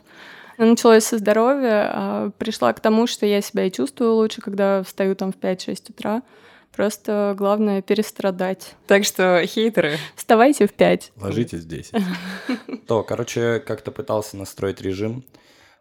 Началось 0.59 1.05
со 1.05 1.19
здоровья, 1.19 1.91
а 1.93 2.31
пришла 2.39 2.73
к 2.73 2.81
тому, 2.81 3.07
что 3.07 3.27
я 3.27 3.41
себя 3.41 3.65
и 3.65 3.71
чувствую 3.71 4.15
лучше, 4.15 4.41
когда 4.41 4.83
встаю 4.83 5.15
там 5.15 5.33
в 5.33 5.37
5-6 5.37 5.91
утра. 5.91 6.23
Просто 6.75 7.35
главное 7.39 7.81
перестрадать. 7.81 8.75
Так 8.87 9.05
что, 9.05 9.43
хейтеры, 9.47 9.97
Вставайте 10.15 10.67
в 10.67 10.73
5. 10.73 11.13
Ложитесь 11.17 11.61
в 11.61 11.69
10. 11.69 11.95
То, 12.87 13.03
короче, 13.03 13.61
как-то 13.61 13.93
пытался 13.93 14.37
настроить 14.37 14.81
режим. 14.83 15.25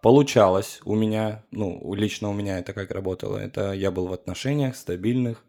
Получалось 0.02 0.80
у 0.86 0.94
меня, 0.96 1.44
ну, 1.52 1.94
лично 1.96 2.30
у 2.30 2.34
меня 2.34 2.60
это 2.60 2.74
как 2.74 2.92
работало. 2.92 3.38
Это 3.38 3.72
я 3.72 3.92
был 3.92 4.08
в 4.08 4.14
отношениях 4.14 4.76
стабильных, 4.76 5.44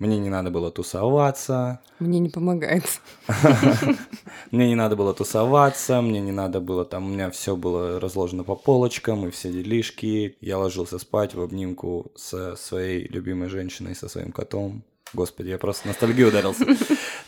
мне 0.00 0.18
не 0.18 0.30
надо 0.30 0.50
было 0.50 0.70
тусоваться, 0.70 1.80
мне 1.98 2.18
не 2.20 2.30
помогает. 2.30 2.84
мне 4.50 4.68
не 4.68 4.74
надо 4.74 4.96
было 4.96 5.12
тусоваться, 5.12 6.00
мне 6.00 6.20
не 6.20 6.32
надо 6.32 6.60
было 6.60 6.86
там, 6.86 7.04
у 7.04 7.08
меня 7.08 7.30
все 7.30 7.54
было 7.54 8.00
разложено 8.00 8.42
по 8.42 8.56
полочкам 8.56 9.28
и 9.28 9.30
все 9.30 9.52
делишки. 9.52 10.36
Я 10.40 10.58
ложился 10.58 10.98
спать 10.98 11.34
в 11.34 11.42
обнимку 11.42 12.12
со 12.16 12.56
своей 12.56 13.06
любимой 13.08 13.50
женщиной, 13.50 13.94
со 13.94 14.08
своим 14.08 14.32
котом. 14.32 14.84
Господи, 15.12 15.50
я 15.50 15.58
просто 15.58 15.88
ностальгию 15.88 16.28
ударился. 16.28 16.66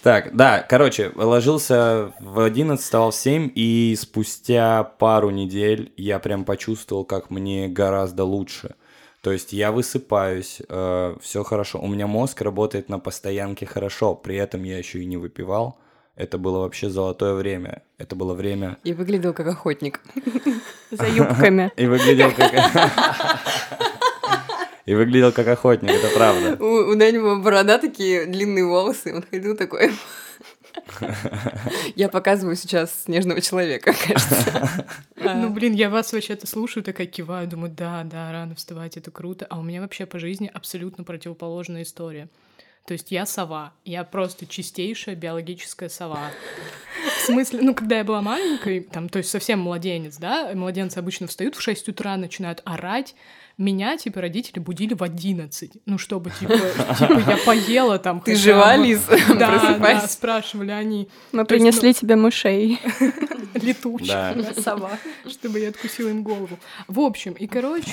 Так, 0.02 0.34
да, 0.34 0.66
короче, 0.68 1.12
ложился 1.14 2.12
в 2.18 2.40
11, 2.40 2.82
вставал 2.82 3.12
в 3.12 3.14
7, 3.14 3.52
и 3.54 3.96
спустя 3.96 4.82
пару 4.82 5.30
недель 5.30 5.92
я 5.96 6.18
прям 6.18 6.44
почувствовал, 6.44 7.04
как 7.04 7.30
мне 7.30 7.68
гораздо 7.68 8.24
лучше. 8.24 8.74
То 9.22 9.30
есть 9.30 9.52
я 9.52 9.70
высыпаюсь, 9.70 10.60
все 10.68 11.44
хорошо. 11.44 11.80
У 11.80 11.86
меня 11.86 12.06
мозг 12.06 12.42
работает 12.42 12.88
на 12.88 12.98
постоянке 12.98 13.66
хорошо, 13.66 14.14
при 14.16 14.36
этом 14.36 14.64
я 14.64 14.76
еще 14.78 15.00
и 15.00 15.06
не 15.06 15.16
выпивал. 15.16 15.78
Это 16.16 16.38
было 16.38 16.58
вообще 16.58 16.90
золотое 16.90 17.34
время. 17.34 17.82
Это 17.98 18.16
было 18.16 18.34
время... 18.34 18.76
И 18.84 18.92
выглядел 18.92 19.32
как 19.32 19.46
охотник. 19.46 20.00
За 20.90 21.06
юбками. 21.06 21.72
И 21.76 21.86
выглядел 21.86 22.32
как... 22.32 22.52
И 24.84 24.94
выглядел 24.94 25.30
как 25.30 25.46
охотник, 25.46 25.92
это 25.92 26.08
правда. 26.12 26.56
У, 26.62 26.90
у 26.90 27.40
борода 27.40 27.78
такие 27.78 28.26
длинные 28.26 28.66
волосы, 28.66 29.14
он 29.14 29.22
ходил 29.22 29.56
такой. 29.56 29.92
Я 31.96 32.08
показываю 32.08 32.56
сейчас 32.56 33.04
снежного 33.04 33.40
человека, 33.40 33.94
кажется. 34.06 34.86
Ну, 35.16 35.50
блин, 35.50 35.74
я 35.74 35.88
вас 35.88 36.12
вообще-то 36.12 36.48
слушаю, 36.48 36.82
такая 36.82 37.06
киваю, 37.06 37.46
думаю, 37.46 37.72
да, 37.72 38.02
да, 38.02 38.32
рано 38.32 38.56
вставать, 38.56 38.96
это 38.96 39.12
круто. 39.12 39.46
А 39.48 39.58
у 39.60 39.62
меня 39.62 39.80
вообще 39.80 40.04
по 40.04 40.18
жизни 40.18 40.50
абсолютно 40.52 41.04
противоположная 41.04 41.82
история. 41.82 42.28
То 42.86 42.92
есть 42.94 43.12
я 43.12 43.26
сова, 43.26 43.72
я 43.84 44.02
просто 44.02 44.46
чистейшая 44.46 45.14
биологическая 45.14 45.88
сова. 45.88 46.30
В 47.18 47.26
смысле, 47.26 47.60
ну, 47.62 47.74
когда 47.74 47.98
я 47.98 48.04
была 48.04 48.20
маленькой, 48.20 48.80
там, 48.80 49.08
то 49.08 49.18
есть 49.18 49.30
совсем 49.30 49.60
младенец, 49.60 50.16
да, 50.16 50.50
младенцы 50.54 50.98
обычно 50.98 51.28
встают 51.28 51.54
в 51.54 51.62
6 51.62 51.88
утра, 51.90 52.16
начинают 52.16 52.60
орать, 52.64 53.14
меня, 53.58 53.96
типа, 53.96 54.20
родители 54.20 54.58
будили 54.58 54.94
в 54.94 55.02
11, 55.02 55.72
ну, 55.86 55.98
чтобы, 55.98 56.30
типа, 56.30 56.54
типа 56.98 57.30
я 57.30 57.38
поела 57.44 57.98
там. 57.98 58.20
Ты 58.20 58.36
жива. 58.36 58.76
Лиз? 58.76 59.00
Да, 59.08 59.34
да, 59.34 59.58
Просыпайся. 59.58 60.08
спрашивали 60.08 60.70
они, 60.70 61.08
Мы 61.32 61.44
принесли 61.44 61.94
тебе 61.94 62.16
мышей. 62.16 62.80
летучих. 63.54 64.16
Сова. 64.62 64.98
чтобы 65.28 65.60
я 65.60 65.68
откусила 65.68 66.08
им 66.08 66.22
голову. 66.22 66.58
В 66.88 67.00
общем, 67.00 67.32
и 67.32 67.46
короче, 67.46 67.92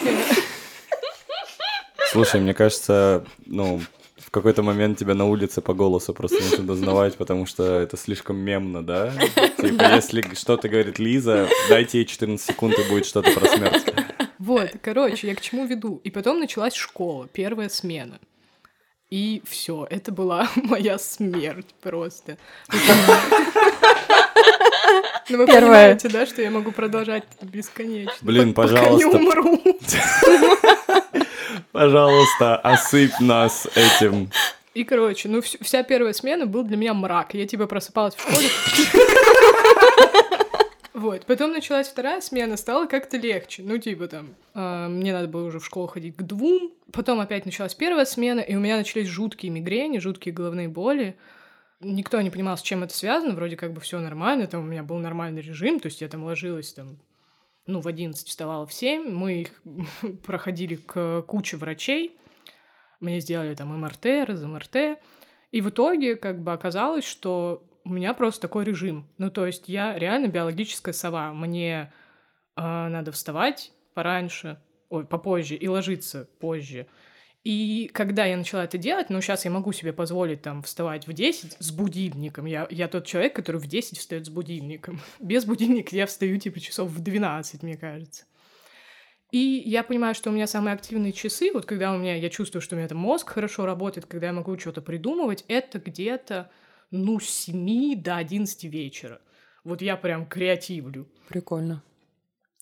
Слушай, 2.12 2.41
мне 2.41 2.54
кажется, 2.56 3.24
ну, 3.45 3.80
в 4.17 4.32
какой-то 4.32 4.63
момент 4.63 4.98
тебя 4.98 5.13
на 5.13 5.26
улице 5.26 5.62
по 5.62 5.74
голосу 5.74 6.13
просто 6.13 6.41
начнут 6.41 6.69
узнавать, 6.69 7.15
потому 7.17 7.45
что 7.45 7.80
это 7.80 7.98
слишком 7.98 8.38
мемно, 8.38 8.84
да? 8.84 9.12
Типа, 9.58 9.95
если 9.95 10.24
что-то 10.36 10.69
говорит 10.69 11.00
Лиза, 11.00 11.48
дайте 11.69 12.00
ей 12.00 12.06
14 12.06 12.45
секунд, 12.45 12.78
и 12.80 12.89
будет 12.89 13.06
что-то 13.06 13.32
про 13.32 13.48
смерть. 13.48 13.86
Вот, 14.39 14.71
короче, 14.82 15.28
я 15.28 15.36
к 15.36 15.41
чему 15.41 15.65
веду. 15.65 16.02
И 16.04 16.10
потом 16.10 16.39
началась 16.39 16.73
школа, 16.73 17.28
первая 17.32 17.69
смена. 17.69 18.19
И 19.12 19.43
все, 19.47 19.86
это 19.89 20.12
была 20.12 20.49
моя 20.56 20.97
смерть 20.97 21.67
просто. 21.82 22.38
Ну, 25.30 25.38
вы 25.38 25.45
Первая. 25.45 25.62
понимаете, 25.62 26.10
да, 26.10 26.25
что 26.25 26.41
я 26.41 26.49
могу 26.49 26.71
продолжать 26.71 27.23
бесконечно. 27.41 28.13
Блин, 28.21 28.54
по- 28.56 28.63
Пока 28.67 28.89
не 28.89 29.04
пожалуйста. 29.04 29.17
умру. 29.17 29.62
Пожалуйста, 31.71 32.58
осыпь 32.58 33.19
нас 33.19 33.67
этим. 33.75 34.32
И, 34.73 34.84
короче, 34.84 35.30
ну, 35.30 35.39
вс- 35.39 35.63
вся 35.63 35.84
первая 35.84 36.13
смена 36.13 36.47
был 36.47 36.63
для 36.63 36.78
меня 36.78 36.95
мрак. 36.95 37.36
Я, 37.36 37.45
типа, 37.45 37.67
просыпалась 37.67 38.15
в 38.15 38.21
школе. 38.21 38.49
Вот, 40.99 41.25
потом 41.25 41.53
началась 41.53 41.88
вторая 41.88 42.19
смена, 42.19 42.57
стало 42.57 42.85
как-то 42.85 43.15
легче. 43.15 43.63
Ну, 43.63 43.77
типа 43.77 44.09
там, 44.09 44.35
э, 44.53 44.88
мне 44.89 45.13
надо 45.13 45.29
было 45.29 45.45
уже 45.45 45.59
в 45.59 45.65
школу 45.65 45.88
ходить 45.88 46.17
к 46.17 46.23
двум. 46.23 46.73
Потом 46.91 47.21
опять 47.21 47.45
началась 47.45 47.73
первая 47.73 48.03
смена, 48.03 48.41
и 48.41 48.53
у 48.55 48.59
меня 48.59 48.75
начались 48.75 49.07
жуткие 49.07 49.49
мигрени, 49.49 49.99
жуткие 49.99 50.33
головные 50.33 50.67
боли. 50.67 51.17
Никто 51.79 52.19
не 52.19 52.29
понимал, 52.29 52.57
с 52.57 52.62
чем 52.62 52.83
это 52.83 52.93
связано, 52.93 53.33
вроде 53.33 53.55
как 53.55 53.71
бы 53.71 53.79
все 53.79 53.97
нормально, 53.99 54.47
там 54.47 54.65
у 54.65 54.67
меня 54.67 54.83
был 54.83 54.97
нормальный 54.97 55.41
режим, 55.41 55.79
то 55.79 55.85
есть 55.85 56.01
я 56.01 56.09
там 56.09 56.25
ложилась 56.25 56.73
там, 56.73 56.99
ну, 57.65 57.79
в 57.79 57.88
11 57.88 58.27
вставала 58.27 58.65
в 58.65 58.73
7, 58.73 59.09
мы 59.09 59.43
их 59.43 59.62
проходили 60.25 60.75
к 60.75 61.21
куче 61.21 61.55
врачей, 61.55 62.17
мне 62.99 63.21
сделали 63.21 63.55
там 63.55 63.69
МРТ, 63.79 64.27
РЗМРТ, 64.27 64.99
и 65.51 65.62
в 65.62 65.69
итоге 65.69 66.17
как 66.17 66.43
бы 66.43 66.51
оказалось, 66.51 67.05
что 67.05 67.63
у 67.84 67.89
меня 67.89 68.13
просто 68.13 68.42
такой 68.42 68.65
режим. 68.65 69.08
Ну, 69.18 69.30
то 69.32 69.46
есть 69.46 69.68
я 69.68 69.98
реально 69.98 70.28
биологическая 70.28 70.94
сова. 70.94 71.34
Мне 71.34 71.92
э, 72.56 72.62
надо 72.62 73.12
вставать 73.12 73.72
пораньше, 73.94 74.60
ой, 74.89 75.06
попозже, 75.06 75.56
и 75.56 75.68
ложиться 75.68 76.30
позже. 76.39 76.88
И 77.44 77.89
когда 77.94 78.26
я 78.26 78.36
начала 78.36 78.65
это 78.65 78.78
делать, 78.78 79.10
ну, 79.10 79.22
сейчас 79.22 79.46
я 79.46 79.52
могу 79.52 79.72
себе 79.72 79.94
позволить 79.94 80.42
там 80.42 80.62
вставать 80.62 81.08
в 81.08 81.13
10 81.13 81.58
с 81.60 81.72
будильником. 81.72 82.46
Я, 82.46 82.68
я 82.70 82.88
тот 82.89 83.06
человек, 83.06 83.34
который 83.34 83.62
в 83.62 83.68
10 83.68 83.98
встает 83.98 84.26
с 84.26 84.30
будильником. 84.30 85.00
Без 85.20 85.46
будильника 85.46 85.96
я 85.96 86.06
встаю 86.06 86.38
типа 86.38 86.60
часов 86.60 86.89
в 86.89 87.02
12, 87.02 87.63
мне 87.63 87.78
кажется. 87.78 88.26
И 89.32 89.63
я 89.65 89.84
понимаю, 89.84 90.15
что 90.15 90.32
у 90.32 90.34
меня 90.34 90.48
самые 90.48 90.74
активные 90.74 91.13
часы, 91.13 91.52
вот 91.54 91.65
когда 91.65 91.94
у 91.94 91.98
меня, 91.98 92.15
я 92.15 92.30
чувствую, 92.30 92.63
что 92.63 92.76
у 92.76 92.80
меня 92.80 92.88
там 92.88 92.98
мозг 92.98 93.30
хорошо 93.30 93.65
работает, 93.65 94.08
когда 94.08 94.28
я 94.28 94.34
могу 94.34 94.58
что-то 94.58 94.82
придумывать, 94.82 95.46
это 95.48 95.78
где-то, 95.78 96.50
ну, 96.91 97.19
с 97.19 97.30
7 97.30 98.02
до 98.02 98.17
11 98.17 98.63
вечера. 98.65 99.21
Вот 99.63 99.81
я 99.81 99.98
прям 99.98 100.25
креативлю. 100.25 101.08
Прикольно. 101.27 101.83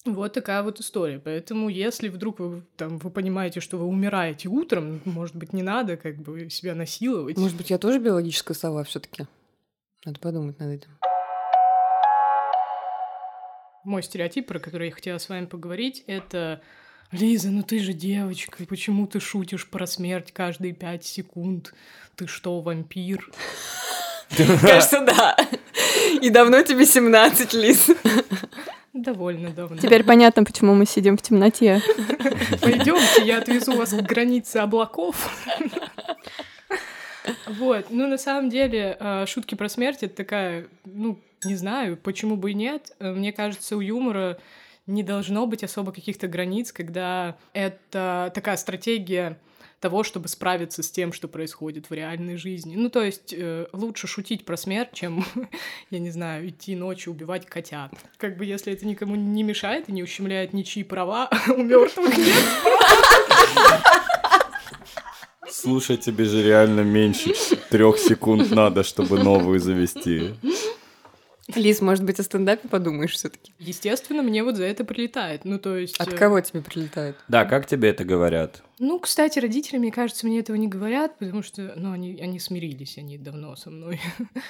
Вот 0.05 0.33
такая 0.33 0.63
вот 0.63 0.79
история. 0.79 1.19
Поэтому, 1.19 1.69
если 1.69 2.07
вдруг 2.09 2.39
вы, 2.39 2.63
там, 2.77 2.97
вы 2.97 3.09
понимаете, 3.09 3.59
что 3.59 3.77
вы 3.77 3.85
умираете 3.85 4.47
утром, 4.47 5.01
может 5.05 5.35
быть, 5.35 5.53
не 5.53 5.63
надо 5.63 5.97
как 5.97 6.17
бы 6.17 6.49
себя 6.49 6.75
насиловать. 6.75 7.37
Может 7.37 7.57
быть, 7.57 7.69
я 7.69 7.77
тоже 7.77 7.99
биологическая 7.99 8.55
сова 8.55 8.83
все 8.83 8.99
таки 8.99 9.25
Надо 10.05 10.19
подумать 10.19 10.59
над 10.59 10.69
этим. 10.71 10.89
Мой 13.83 14.03
стереотип, 14.03 14.47
про 14.47 14.59
который 14.59 14.87
я 14.87 14.93
хотела 14.93 15.17
с 15.17 15.29
вами 15.29 15.45
поговорить, 15.45 16.03
это 16.07 16.61
Лиза, 17.11 17.51
ну 17.51 17.63
ты 17.63 17.79
же 17.79 17.93
девочка, 17.93 18.65
почему 18.65 19.07
ты 19.07 19.21
шутишь 19.21 19.69
про 19.69 19.87
смерть 19.87 20.33
каждые 20.33 20.73
пять 20.73 21.05
секунд? 21.05 21.73
Ты 22.15 22.27
что, 22.27 22.59
вампир? 22.59 23.31
Кажется, 24.61 25.01
да. 25.01 25.37
И 26.21 26.29
давно 26.29 26.61
тебе 26.61 26.85
17, 26.85 27.53
Лиз. 27.53 27.89
Довольно 28.93 29.49
давно. 29.51 29.77
Теперь 29.77 30.03
понятно, 30.03 30.43
почему 30.43 30.73
мы 30.73 30.85
сидим 30.85 31.17
в 31.17 31.21
темноте. 31.21 31.81
Пойдемте, 32.61 33.23
я 33.23 33.37
отвезу 33.37 33.73
вас 33.73 33.91
к 33.91 34.01
границе 34.01 34.57
облаков. 34.57 35.29
Вот, 37.45 37.87
ну 37.89 38.07
на 38.07 38.17
самом 38.17 38.49
деле 38.49 38.97
э, 38.99 39.25
шутки 39.27 39.55
про 39.55 39.67
смерть 39.67 40.01
это 40.01 40.15
такая, 40.15 40.67
ну 40.85 41.19
не 41.43 41.55
знаю, 41.55 41.97
почему 41.97 42.37
бы 42.37 42.51
и 42.51 42.53
нет. 42.53 42.93
Э, 42.99 43.11
Мне 43.11 43.33
кажется, 43.33 43.75
у 43.75 43.81
юмора 43.81 44.37
не 44.85 45.03
должно 45.03 45.45
быть 45.45 45.63
особо 45.63 45.91
каких-то 45.91 46.27
границ, 46.27 46.71
когда 46.71 47.35
это 47.53 48.31
такая 48.33 48.55
стратегия 48.57 49.37
того, 49.79 50.03
чтобы 50.03 50.27
справиться 50.27 50.81
с 50.81 50.89
тем, 50.89 51.13
что 51.13 51.27
происходит 51.27 51.89
в 51.89 51.93
реальной 51.93 52.37
жизни. 52.37 52.75
Ну, 52.75 52.89
то 52.89 53.03
есть 53.03 53.33
э, 53.33 53.67
лучше 53.73 54.07
шутить 54.07 54.45
про 54.45 54.57
смерть, 54.57 54.89
чем, 54.93 55.25
я 55.91 55.99
не 55.99 56.09
знаю, 56.09 56.49
идти 56.49 56.75
ночью 56.75 57.13
убивать 57.13 57.45
котят. 57.45 57.91
Как 58.17 58.37
бы 58.37 58.45
если 58.45 58.73
это 58.73 58.87
никому 58.87 59.15
не 59.15 59.43
мешает 59.43 59.89
и 59.89 59.91
не 59.91 60.03
ущемляет 60.03 60.53
ничьи 60.53 60.83
права, 60.83 61.29
у 61.47 61.61
мертвых 61.61 62.17
нет 62.17 62.43
Слушай, 65.49 65.97
тебе 65.97 66.25
же 66.25 66.43
реально 66.43 66.81
меньше 66.81 67.33
трех 67.69 67.97
секунд 67.97 68.51
надо, 68.51 68.83
чтобы 68.83 69.23
новую 69.23 69.59
завести. 69.59 70.35
Лиз, 71.55 71.81
может 71.81 72.03
быть, 72.03 72.19
о 72.19 72.23
стендапе 72.23 72.67
подумаешь 72.67 73.13
все 73.13 73.29
таки 73.29 73.53
Естественно, 73.57 74.21
мне 74.21 74.43
вот 74.43 74.57
за 74.57 74.65
это 74.65 74.83
прилетает. 74.83 75.45
Ну, 75.45 75.59
то 75.59 75.77
есть... 75.77 75.97
От 75.97 76.11
э, 76.11 76.17
кого 76.17 76.41
тебе 76.41 76.61
прилетает? 76.61 77.15
Да, 77.29 77.45
как 77.45 77.65
тебе 77.65 77.89
это 77.89 78.03
говорят? 78.03 78.63
Ну, 78.79 78.99
кстати, 78.99 79.39
родители, 79.39 79.77
мне 79.77 79.91
кажется, 79.91 80.27
мне 80.27 80.39
этого 80.39 80.57
не 80.57 80.67
говорят, 80.67 81.17
потому 81.17 81.41
что, 81.43 81.73
ну, 81.77 81.93
они, 81.93 82.19
они 82.21 82.39
смирились, 82.39 82.97
они 82.97 83.17
давно 83.17 83.55
со 83.55 83.69
мной. 83.69 83.99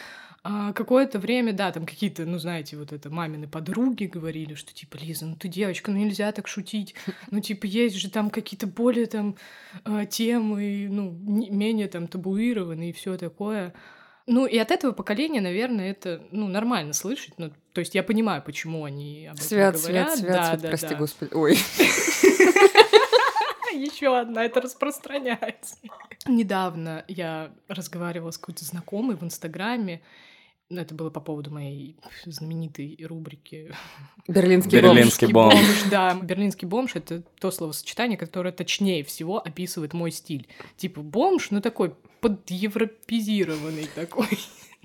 А 0.50 0.72
какое-то 0.72 1.20
время, 1.20 1.52
да, 1.52 1.74
там 1.74 1.86
какие-то, 1.86 2.26
ну, 2.26 2.38
знаете, 2.40 2.78
вот 2.78 2.94
это 2.94 3.10
мамины 3.10 3.50
подруги 3.50 4.06
говорили, 4.06 4.54
что 4.54 4.74
типа, 4.74 4.96
Лиза, 4.96 5.26
ну 5.26 5.36
ты 5.36 5.50
девочка, 5.50 5.92
ну 5.92 5.98
нельзя 5.98 6.32
так 6.32 6.48
шутить. 6.48 6.96
Ну, 7.32 7.42
типа, 7.42 7.66
есть 7.66 7.98
же 7.98 8.10
там 8.10 8.30
какие-то 8.30 8.66
более 8.66 9.08
там 9.08 9.36
э, 9.84 10.06
темы, 10.10 10.88
ну, 10.90 11.12
не- 11.12 11.50
менее 11.50 11.90
там 11.90 12.08
табуированные 12.08 12.92
и 12.92 12.94
все 12.94 13.18
такое. 13.18 13.74
Ну, 14.30 14.46
и 14.46 14.58
от 14.58 14.72
этого 14.72 14.92
поколения, 14.92 15.40
наверное, 15.40 15.90
это, 15.90 16.22
ну, 16.32 16.48
нормально 16.48 16.92
слышать. 16.92 17.34
Ну, 17.38 17.52
то 17.72 17.80
есть 17.80 17.96
я 17.96 18.04
понимаю, 18.04 18.44
почему 18.46 18.84
они 18.84 19.26
об 19.28 19.38
этом 19.38 19.48
Свят, 19.48 19.76
говорят. 19.78 20.18
свят, 20.18 20.20
свят, 20.20 20.36
да, 20.36 20.44
свят, 20.50 20.62
да, 20.62 20.68
прости, 20.68 20.88
да. 20.90 20.96
господи. 20.96 21.34
Ой. 21.34 21.58
Еще 23.74 24.18
одна, 24.18 24.44
это 24.44 24.60
распространяется. 24.62 25.78
Недавно 26.26 27.06
я 27.08 27.52
разговаривала 27.70 28.32
с 28.32 28.38
какой-то 28.38 28.66
знакомой 28.66 29.16
в 29.16 29.24
Инстаграме. 29.24 30.02
Ну, 30.70 30.82
это 30.82 30.94
было 30.94 31.10
по 31.10 31.22
поводу 31.22 31.50
моей 31.52 31.96
знаменитой 32.26 32.98
рубрики 33.08 33.74
Берлинский 34.28 34.72
Берлин. 34.82 34.90
бомж. 34.90 34.98
Берлинский 34.98 35.28
бомж. 35.32 35.84
Да, 35.90 36.14
берлинский 36.22 36.68
бомж— 36.68 36.92
это 36.96 37.22
то 37.40 37.52
словосочетание, 37.52 38.18
которое 38.18 38.52
точнее 38.52 39.06
всего 39.06 39.38
описывает 39.40 39.94
мой 39.94 40.12
стиль. 40.12 40.50
Типа 40.76 41.02
бомж, 41.02 41.52
ну 41.52 41.62
такой 41.62 41.96
подевропизированный 42.22 43.88
такой. 43.94 44.28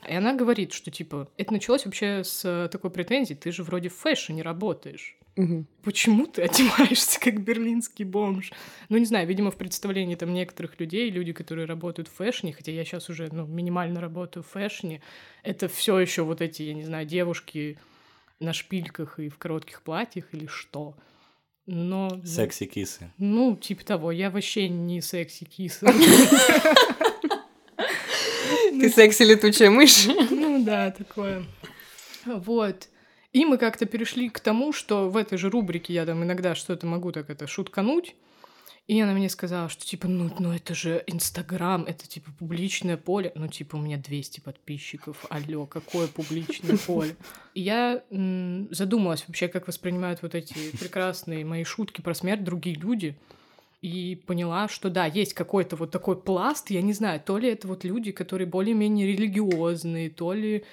И 0.08 0.14
она 0.14 0.34
говорит, 0.34 0.72
что 0.72 0.90
типа 0.90 1.28
это 1.36 1.52
началось 1.52 1.84
вообще 1.84 2.24
с 2.24 2.68
такой 2.72 2.90
претензии, 2.90 3.34
ты 3.34 3.52
же 3.52 3.62
вроде 3.62 3.88
в 3.88 3.94
фэшне 3.94 4.42
работаешь. 4.42 5.16
Мгм. 5.36 5.66
Почему 5.82 6.26
ты 6.26 6.42
одеваешься 6.42 7.18
как 7.20 7.40
берлинский 7.40 8.04
бомж? 8.04 8.52
Ну, 8.88 8.98
не 8.98 9.06
знаю, 9.06 9.26
видимо, 9.26 9.50
в 9.50 9.56
представлении 9.56 10.14
там 10.14 10.32
некоторых 10.32 10.78
людей, 10.78 11.08
люди, 11.10 11.32
которые 11.32 11.66
работают 11.66 12.08
в 12.08 12.12
фэшне, 12.12 12.52
хотя 12.52 12.72
я 12.72 12.84
сейчас 12.84 13.08
уже 13.08 13.28
ну, 13.32 13.46
минимально 13.46 14.00
работаю 14.00 14.42
в 14.42 14.48
фэшне, 14.48 15.00
это 15.42 15.68
все 15.68 15.98
еще 15.98 16.22
вот 16.22 16.40
эти, 16.40 16.62
я 16.62 16.74
не 16.74 16.84
знаю, 16.84 17.06
девушки 17.06 17.78
на 18.40 18.52
шпильках 18.52 19.20
и 19.20 19.28
в 19.28 19.38
коротких 19.38 19.82
платьях 19.82 20.26
или 20.32 20.46
что. 20.46 20.96
Но... 21.66 22.20
Секси-кисы. 22.24 23.12
Ну, 23.18 23.56
типа 23.56 23.84
того, 23.84 24.10
я 24.10 24.30
вообще 24.30 24.68
не 24.68 25.00
секси-киса. 25.00 25.86
Ты 28.82 28.90
секси-летучая 28.90 29.70
мышь. 29.70 30.08
Ну 30.30 30.64
да, 30.64 30.90
такое. 30.90 31.44
Вот. 32.24 32.88
И 33.32 33.44
мы 33.44 33.56
как-то 33.56 33.86
перешли 33.86 34.28
к 34.28 34.40
тому, 34.40 34.72
что 34.72 35.08
в 35.08 35.16
этой 35.16 35.38
же 35.38 35.50
рубрике 35.50 35.94
я 35.94 36.04
там 36.04 36.24
иногда 36.24 36.56
что-то 36.56 36.84
могу 36.88 37.12
так 37.12 37.30
это 37.30 37.46
шуткануть. 37.46 38.16
И 38.88 39.00
она 39.00 39.12
мне 39.12 39.28
сказала, 39.28 39.68
что 39.68 39.86
типа, 39.86 40.08
ну, 40.08 40.34
ну 40.40 40.52
это 40.52 40.74
же 40.74 41.04
Инстаграм, 41.06 41.84
это 41.84 42.08
типа 42.08 42.32
публичное 42.36 42.96
поле. 42.96 43.30
Ну, 43.36 43.46
типа, 43.46 43.76
у 43.76 43.80
меня 43.80 43.98
200 43.98 44.40
подписчиков. 44.40 45.26
Алло, 45.30 45.64
какое 45.66 46.08
публичное 46.08 46.76
поле? 46.86 47.14
И 47.54 47.60
я 47.60 48.02
м, 48.10 48.66
задумалась 48.72 49.24
вообще, 49.28 49.46
как 49.46 49.68
воспринимают 49.68 50.22
вот 50.22 50.34
эти 50.34 50.76
прекрасные 50.76 51.44
мои 51.44 51.62
шутки 51.62 52.00
про 52.00 52.14
смерть 52.14 52.42
другие 52.42 52.74
люди. 52.74 53.16
И 53.82 54.14
поняла, 54.26 54.68
что 54.68 54.90
да, 54.90 55.06
есть 55.06 55.34
какой-то 55.34 55.74
вот 55.76 55.90
такой 55.90 56.20
пласт, 56.20 56.70
я 56.70 56.82
не 56.82 56.92
знаю, 56.92 57.20
то 57.20 57.36
ли 57.36 57.48
это 57.48 57.66
вот 57.66 57.82
люди, 57.84 58.12
которые 58.12 58.46
более-менее 58.46 59.08
религиозные, 59.08 60.08
то 60.08 60.32
ли... 60.32 60.64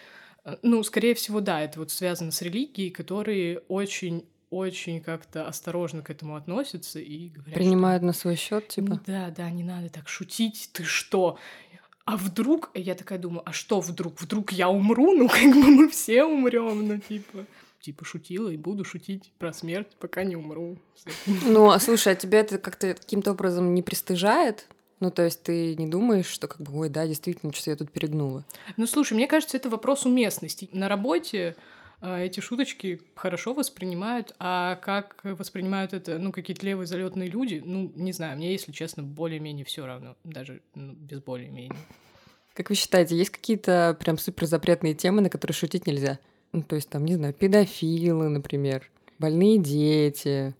э, 0.45 0.57
Ну, 0.61 0.83
скорее 0.83 1.15
всего, 1.15 1.41
да, 1.41 1.59
это 1.61 1.79
вот 1.79 1.89
связано 1.91 2.31
с 2.31 2.41
религией, 2.43 2.91
которые 2.91 3.59
очень 3.67 4.25
очень 4.51 4.99
как-то 4.99 5.47
осторожно 5.47 6.01
к 6.01 6.09
этому 6.09 6.35
относятся 6.35 6.99
и 6.99 7.29
говорят, 7.29 7.51
что 7.53 7.59
Принимают 7.59 8.01
на 8.03 8.13
свой 8.13 8.35
счет, 8.35 8.67
типа. 8.67 8.99
да, 9.05 9.29
да, 9.29 9.49
не 9.51 9.63
надо 9.63 9.89
так 9.89 10.09
шутить, 10.09 10.71
ты 10.73 10.83
что? 10.83 11.37
А 12.05 12.17
вдруг, 12.17 12.71
я 12.73 12.95
такая 12.95 13.19
думаю, 13.19 13.43
а 13.45 13.53
что 13.53 13.79
вдруг? 13.79 14.19
Вдруг 14.19 14.51
я 14.51 14.69
умру? 14.69 15.13
Ну, 15.13 15.27
как 15.27 15.53
бы 15.53 15.67
мы 15.69 15.89
все 15.89 16.23
умрем, 16.23 16.87
ну, 16.87 16.97
типа. 16.97 17.45
Типа 17.81 18.03
шутила 18.03 18.49
и 18.49 18.57
буду 18.57 18.83
шутить 18.83 19.31
про 19.37 19.53
смерть, 19.53 19.95
пока 19.99 20.23
не 20.23 20.35
умру. 20.35 20.77
Ну, 21.45 21.69
а 21.69 21.79
слушай, 21.79 22.13
а 22.13 22.15
тебя 22.15 22.41
это 22.41 22.57
как-то 22.57 22.93
каким-то 22.93 23.31
образом 23.31 23.73
не 23.73 23.81
пристыжает? 23.81 24.67
Ну, 24.99 25.11
то 25.11 25.23
есть 25.23 25.43
ты 25.43 25.75
не 25.75 25.87
думаешь, 25.87 26.27
что 26.27 26.47
как 26.47 26.61
бы, 26.61 26.77
ой, 26.77 26.89
да, 26.89 27.07
действительно, 27.07 27.53
что 27.53 27.69
я 27.69 27.77
тут 27.77 27.89
перегнула. 27.91 28.43
Ну, 28.75 28.85
слушай, 28.85 29.13
мне 29.13 29.27
кажется, 29.27 29.55
это 29.55 29.69
вопрос 29.69 30.05
уместности. 30.05 30.69
На 30.73 30.89
работе 30.89 31.55
э, 32.01 32.25
эти 32.25 32.41
шуточки 32.41 33.01
хорошо 33.15 33.53
воспринимают, 33.53 34.35
а 34.39 34.75
как 34.75 35.21
воспринимают 35.23 35.93
это, 35.93 36.19
ну, 36.19 36.33
какие-то 36.33 36.65
левые 36.65 36.85
залетные 36.85 37.29
люди, 37.29 37.61
ну, 37.63 37.93
не 37.95 38.11
знаю, 38.11 38.35
мне, 38.35 38.51
если 38.51 38.73
честно, 38.73 39.03
более-менее 39.03 39.63
все 39.63 39.85
равно, 39.85 40.17
даже 40.25 40.61
ну, 40.75 40.91
без 40.93 41.21
более-менее. 41.21 41.79
Как 42.53 42.69
вы 42.69 42.75
считаете, 42.75 43.15
есть 43.15 43.29
какие-то 43.29 43.95
прям 44.01 44.17
супер 44.17 44.45
запретные 44.47 44.93
темы, 44.93 45.21
на 45.21 45.29
которые 45.29 45.55
шутить 45.55 45.87
нельзя? 45.87 46.19
Ну, 46.51 46.63
то 46.63 46.75
есть 46.75 46.89
там, 46.89 47.05
не 47.05 47.15
знаю, 47.15 47.33
педофилы, 47.33 48.29
например, 48.29 48.89
больные 49.19 49.57
дети. 49.57 50.55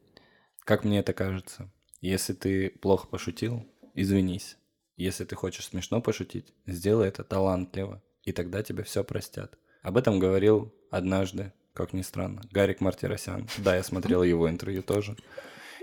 Как 0.66 0.84
мне 0.84 1.00
это 1.00 1.14
кажется, 1.14 1.72
если 2.02 2.34
ты 2.34 2.70
плохо 2.70 3.08
пошутил, 3.08 3.66
извинись. 3.96 4.58
Если 4.98 5.24
ты 5.24 5.36
хочешь 5.36 5.66
смешно 5.66 6.02
пошутить, 6.02 6.54
сделай 6.68 7.08
это 7.08 7.24
талантливо, 7.24 8.04
и 8.24 8.34
тогда 8.34 8.62
тебе 8.64 8.84
все 8.84 9.04
простят. 9.04 9.58
Об 9.82 9.98
этом 9.98 10.20
говорил 10.20 10.74
однажды, 10.92 11.54
как 11.74 11.94
ни 11.94 12.02
странно, 12.02 12.42
Гарик 12.52 12.82
Мартиросян. 12.82 13.48
Да, 13.58 13.76
я 13.76 13.84
смотрел 13.84 14.24
его 14.24 14.50
интервью 14.50 14.84
тоже. 14.84 15.16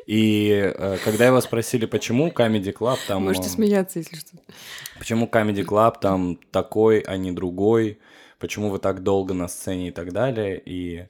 И 0.07 0.51
э, 0.51 0.99
когда 1.05 1.27
его 1.27 1.41
спросили, 1.41 1.87
почему 1.87 2.29
Comedy 2.29 2.73
Club 2.73 2.99
там... 3.09 3.25
Можете 3.25 3.49
э, 3.49 3.51
смеяться, 3.51 3.99
если 3.99 4.17
что. 4.17 4.37
Почему 4.99 5.27
Comedy 5.27 5.65
Club 5.65 5.97
там 6.01 6.39
такой, 6.53 7.01
а 7.01 7.17
не 7.17 7.33
другой? 7.33 7.99
Почему 8.39 8.71
вы 8.71 8.79
так 8.79 9.03
долго 9.03 9.35
на 9.35 9.49
сцене 9.49 9.89
и 9.89 9.91
так 9.91 10.13
далее? 10.13 10.61
И 10.65 11.09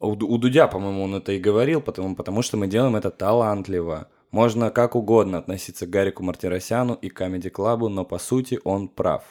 у, 0.00 0.10
у 0.10 0.38
Дудя, 0.38 0.66
по-моему, 0.66 1.04
он 1.04 1.14
это 1.14 1.32
и 1.32 1.38
говорил, 1.38 1.80
потому, 1.80 2.16
потому 2.16 2.42
что 2.42 2.56
мы 2.56 2.66
делаем 2.66 2.96
это 2.96 3.10
талантливо. 3.10 4.08
Можно 4.30 4.70
как 4.70 4.96
угодно 4.96 5.38
относиться 5.38 5.86
к 5.86 5.90
Гарику 5.90 6.22
Мартиросяну 6.22 6.94
и 6.94 7.08
Comedy 7.08 7.50
Club, 7.50 7.88
но 7.88 8.04
по 8.04 8.18
сути 8.18 8.60
он 8.64 8.88
прав. 8.88 9.22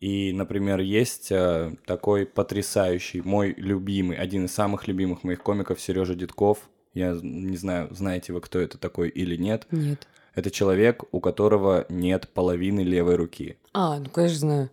И, 0.00 0.32
например, 0.32 0.80
есть 0.80 1.30
э, 1.30 1.76
такой 1.86 2.26
потрясающий, 2.26 3.22
мой 3.22 3.54
любимый, 3.56 4.16
один 4.16 4.46
из 4.46 4.52
самых 4.52 4.88
любимых 4.88 5.22
моих 5.22 5.42
комиков 5.42 5.80
Сережа 5.80 6.14
Дедков. 6.14 6.58
Я 6.92 7.16
не 7.22 7.56
знаю, 7.56 7.88
знаете 7.94 8.32
вы, 8.32 8.40
кто 8.40 8.58
это 8.58 8.78
такой 8.78 9.08
или 9.08 9.36
нет. 9.36 9.66
Нет. 9.70 10.06
Это 10.34 10.50
человек, 10.50 11.04
у 11.12 11.20
которого 11.20 11.86
нет 11.88 12.28
половины 12.28 12.80
левой 12.80 13.16
руки. 13.16 13.58
А, 13.72 13.98
ну, 13.98 14.08
конечно, 14.10 14.38
знаю. 14.38 14.70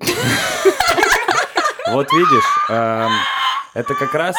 Вот 1.92 2.12
видишь, 2.12 2.44
эм, 2.68 3.10
это 3.74 3.94
как 3.94 4.14
раз... 4.14 4.36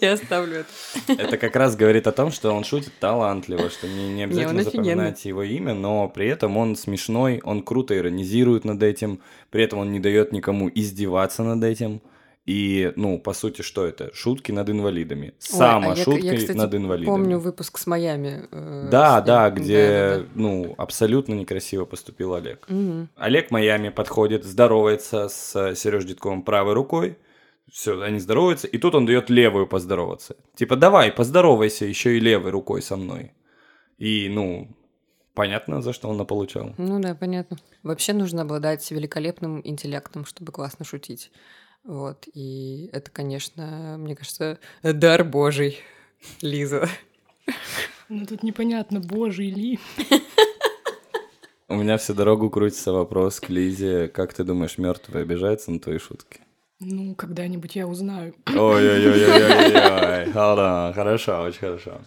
Я 0.00 0.14
оставлю 0.14 0.64
это. 1.06 1.22
Это 1.22 1.36
как 1.36 1.54
раз 1.54 1.76
говорит 1.76 2.06
о 2.06 2.12
том, 2.12 2.32
что 2.32 2.52
он 2.52 2.64
шутит 2.64 2.92
талантливо, 2.98 3.68
что 3.70 3.86
не, 3.86 4.08
не 4.08 4.24
обязательно 4.24 4.62
офигенный. 4.62 4.84
запоминать 4.84 5.24
его 5.26 5.42
имя, 5.42 5.74
но 5.74 6.08
при 6.08 6.26
этом 6.26 6.56
он 6.56 6.74
смешной, 6.74 7.40
он 7.44 7.62
круто 7.62 7.96
иронизирует 7.96 8.64
над 8.64 8.82
этим, 8.82 9.20
при 9.50 9.62
этом 9.62 9.78
он 9.80 9.92
не 9.92 10.00
дает 10.00 10.32
никому 10.32 10.70
издеваться 10.74 11.42
над 11.42 11.62
этим. 11.62 12.00
И, 12.46 12.92
ну, 12.96 13.18
по 13.20 13.32
сути, 13.34 13.62
что 13.62 13.84
это? 13.86 14.12
Шутки 14.14 14.50
над 14.50 14.68
инвалидами. 14.70 15.26
Ой, 15.26 15.34
Само 15.38 15.90
а 15.92 15.94
я- 15.94 16.04
шуткой 16.04 16.24
я, 16.24 16.36
кстати, 16.36 16.56
над 16.56 16.74
инвалидами. 16.74 17.14
Помню 17.14 17.38
выпуск 17.38 17.78
с 17.78 17.86
Майами. 17.86 18.48
э, 18.50 18.88
Да, 18.90 19.20
с 19.20 19.24
да, 19.24 19.50
где, 19.50 19.86
Да-да-да. 20.10 20.28
ну, 20.34 20.74
абсолютно 20.78 21.34
некрасиво 21.34 21.84
поступил 21.84 22.34
Олег. 22.34 22.66
Мгм. 22.68 23.08
Олег 23.16 23.50
Майами 23.50 23.90
подходит, 23.90 24.44
здоровается 24.44 25.28
с 25.28 25.74
Сереж 25.76 26.04
Дедковым 26.04 26.42
правой 26.42 26.72
рукой. 26.74 27.18
Все, 27.70 28.00
они 28.00 28.18
здороваются, 28.18 28.66
и 28.66 28.78
тут 28.78 28.94
он 28.96 29.06
дает 29.06 29.30
левую 29.30 29.68
поздороваться. 29.68 30.34
Типа, 30.56 30.74
давай, 30.76 31.12
поздоровайся 31.12 31.84
еще 31.84 32.16
и 32.16 32.20
левой 32.20 32.50
рукой 32.50 32.82
со 32.82 32.96
мной. 32.96 33.32
И, 33.98 34.28
ну, 34.28 34.74
понятно, 35.34 35.80
за 35.82 35.92
что 35.92 36.08
он 36.08 36.16
наполучал. 36.16 36.74
Ну 36.78 36.98
да, 37.00 37.14
понятно. 37.14 37.58
Вообще 37.84 38.12
нужно 38.12 38.42
обладать 38.42 38.90
великолепным 38.90 39.60
интеллектом, 39.62 40.24
чтобы 40.24 40.50
классно 40.50 40.84
шутить. 40.84 41.30
Вот. 41.84 42.26
И 42.34 42.88
это, 42.92 43.10
конечно, 43.10 43.96
мне 43.98 44.14
кажется, 44.14 44.58
дар 44.82 45.24
божий, 45.24 45.78
Лиза. 46.42 46.88
Ну 48.08 48.26
тут 48.26 48.42
непонятно, 48.42 49.00
боже 49.00 49.42
ли. 49.42 49.78
У 51.68 51.76
меня 51.76 51.96
всю 51.98 52.14
дорогу 52.14 52.50
крутится 52.50 52.92
вопрос 52.92 53.38
к 53.38 53.48
Лизе. 53.48 54.08
Как 54.08 54.34
ты 54.34 54.42
думаешь, 54.42 54.76
мертвый 54.76 55.22
обижается 55.22 55.70
на 55.70 55.78
твои 55.78 55.98
шутки? 55.98 56.40
Ну, 56.80 57.14
когда-нибудь 57.14 57.76
я 57.76 57.86
узнаю. 57.86 58.34
Ой-ой-ой-ой-ой. 58.46 60.24
Hold 60.32 60.58
on. 60.58 60.92
Хорошо, 60.94 61.42
очень 61.42 61.60
хорошо. 61.60 62.00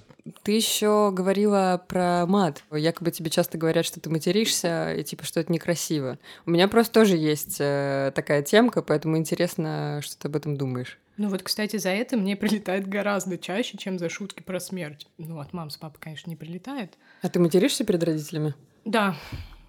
Ты 0.43 0.53
еще 0.53 1.11
говорила 1.11 1.83
про 1.87 2.25
мат. 2.25 2.63
Якобы 2.71 3.11
тебе 3.11 3.29
часто 3.29 3.57
говорят, 3.57 3.85
что 3.85 3.99
ты 3.99 4.09
материшься, 4.09 4.93
и 4.93 5.03
типа, 5.03 5.25
что 5.25 5.39
это 5.41 5.51
некрасиво. 5.51 6.17
У 6.45 6.51
меня 6.51 6.67
просто 6.69 6.93
тоже 6.93 7.17
есть 7.17 7.57
э, 7.59 8.11
такая 8.15 8.41
темка, 8.41 8.81
поэтому 8.81 9.17
интересно, 9.17 9.99
что 10.01 10.17
ты 10.17 10.27
об 10.29 10.35
этом 10.37 10.55
думаешь. 10.55 10.97
Ну 11.17 11.27
вот, 11.27 11.43
кстати, 11.43 11.75
за 11.77 11.89
это 11.89 12.15
мне 12.15 12.35
прилетает 12.37 12.87
гораздо 12.87 13.37
чаще, 13.37 13.77
чем 13.77 13.99
за 13.99 14.07
шутки 14.07 14.41
про 14.41 14.59
смерть. 14.61 15.07
Ну, 15.17 15.39
от 15.39 15.51
мам 15.51 15.69
с 15.69 15.75
папой, 15.77 15.97
конечно, 15.99 16.29
не 16.29 16.37
прилетает. 16.37 16.97
А 17.21 17.27
ты 17.29 17.39
материшься 17.39 17.83
перед 17.83 18.01
родителями? 18.03 18.55
Да, 18.85 19.15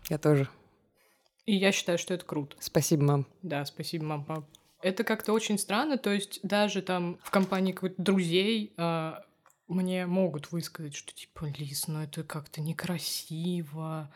Я 0.08 0.18
тоже. 0.18 0.48
и 1.46 1.54
я 1.56 1.72
считаю, 1.72 1.98
что 1.98 2.14
это 2.14 2.24
круто. 2.24 2.56
Спасибо, 2.60 3.02
мам. 3.02 3.26
Да, 3.42 3.64
спасибо, 3.64 4.04
мам, 4.04 4.24
пап. 4.24 4.44
Это 4.82 5.02
как-то 5.02 5.32
очень 5.32 5.58
странно, 5.58 5.98
то 5.98 6.12
есть 6.12 6.40
даже 6.42 6.82
там 6.82 7.18
в 7.22 7.30
компании 7.30 7.72
каких-то 7.72 8.02
друзей 8.02 8.72
а, 8.76 9.24
мне 9.68 10.06
могут 10.06 10.52
высказать, 10.52 10.94
что 10.94 11.14
типа, 11.14 11.46
Лиз, 11.58 11.88
ну 11.88 12.00
это 12.02 12.22
как-то 12.22 12.60
некрасиво. 12.60 14.10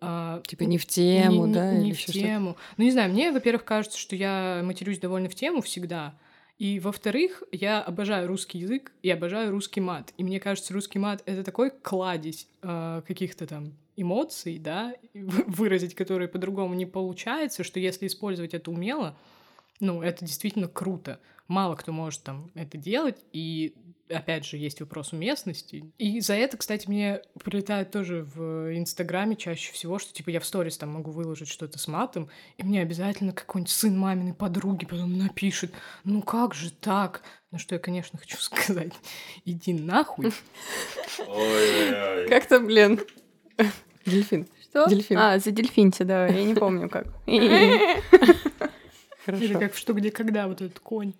а, 0.00 0.40
Типа 0.46 0.62
не 0.64 0.78
в 0.78 0.86
тему, 0.86 1.42
не, 1.46 1.48
не- 1.48 1.54
да? 1.54 1.72
Не, 1.72 1.88
или 1.90 1.94
в 1.94 2.04
тему. 2.04 2.56
Ну, 2.76 2.84
не 2.84 2.90
знаю, 2.90 3.10
мне, 3.12 3.32
во-первых, 3.32 3.64
кажется, 3.64 3.98
что 3.98 4.16
я 4.16 4.62
матерюсь 4.64 4.98
довольно 4.98 5.28
в 5.28 5.34
тему 5.34 5.62
всегда. 5.62 6.14
И, 6.58 6.78
во-вторых, 6.78 7.42
я 7.50 7.82
обожаю 7.82 8.28
русский 8.28 8.58
язык 8.58 8.92
и 9.02 9.10
обожаю 9.10 9.50
русский 9.50 9.80
мат. 9.80 10.12
И 10.16 10.22
мне 10.22 10.38
кажется, 10.38 10.72
русский 10.72 11.00
мат— 11.00 11.22
это 11.26 11.42
такой 11.42 11.70
кладезь 11.70 12.46
э, 12.62 13.02
каких-то 13.06 13.46
там 13.46 13.72
эмоций, 13.96 14.58
да, 14.58 14.94
выразить 15.14 15.94
которые 15.96 16.28
по-другому 16.28 16.74
не 16.74 16.86
получается, 16.86 17.64
что 17.64 17.80
если 17.80 18.06
использовать 18.06 18.54
это 18.54 18.70
умело, 18.70 19.16
ну, 19.80 20.00
это 20.02 20.24
действительно 20.24 20.68
круто. 20.68 21.18
Мало 21.48 21.74
кто 21.74 21.92
может 21.92 22.22
там 22.22 22.50
это 22.54 22.78
делать, 22.78 23.18
и 23.32 23.74
опять 24.08 24.44
же, 24.44 24.56
есть 24.56 24.80
вопрос 24.80 25.12
уместности. 25.12 25.84
И 25.98 26.20
за 26.20 26.34
это, 26.34 26.56
кстати, 26.56 26.88
мне 26.88 27.22
прилетает 27.42 27.90
тоже 27.90 28.26
в 28.34 28.76
Инстаграме 28.76 29.36
чаще 29.36 29.72
всего, 29.72 29.98
что, 29.98 30.12
типа, 30.12 30.30
я 30.30 30.40
в 30.40 30.44
сторис 30.44 30.78
там 30.78 30.90
могу 30.90 31.10
выложить 31.10 31.48
что-то 31.48 31.78
с 31.78 31.88
матом, 31.88 32.28
и 32.58 32.62
мне 32.62 32.82
обязательно 32.82 33.32
какой-нибудь 33.32 33.72
сын 33.72 33.96
маминой 33.98 34.34
подруги 34.34 34.84
потом 34.84 35.16
напишет, 35.16 35.72
ну 36.04 36.22
как 36.22 36.54
же 36.54 36.70
так? 36.70 37.22
На 37.50 37.58
что 37.58 37.74
я, 37.74 37.78
конечно, 37.78 38.18
хочу 38.18 38.36
сказать, 38.40 38.92
иди 39.44 39.72
нахуй. 39.72 40.32
Как 42.28 42.46
там, 42.46 42.68
Лен? 42.68 43.00
Дельфин. 44.04 44.46
Что? 44.62 44.86
Дельфин. 44.86 45.18
А, 45.18 45.38
за 45.38 45.50
дельфинти, 45.50 46.02
да, 46.02 46.26
я 46.26 46.44
не 46.44 46.54
помню 46.54 46.90
как. 46.90 47.06
Или 49.26 49.54
как 49.54 49.72
в 49.72 49.78
«Что, 49.78 49.92
где, 49.92 50.10
когда» 50.10 50.46
вот 50.46 50.60
этот 50.60 50.80
конь. 50.80 51.14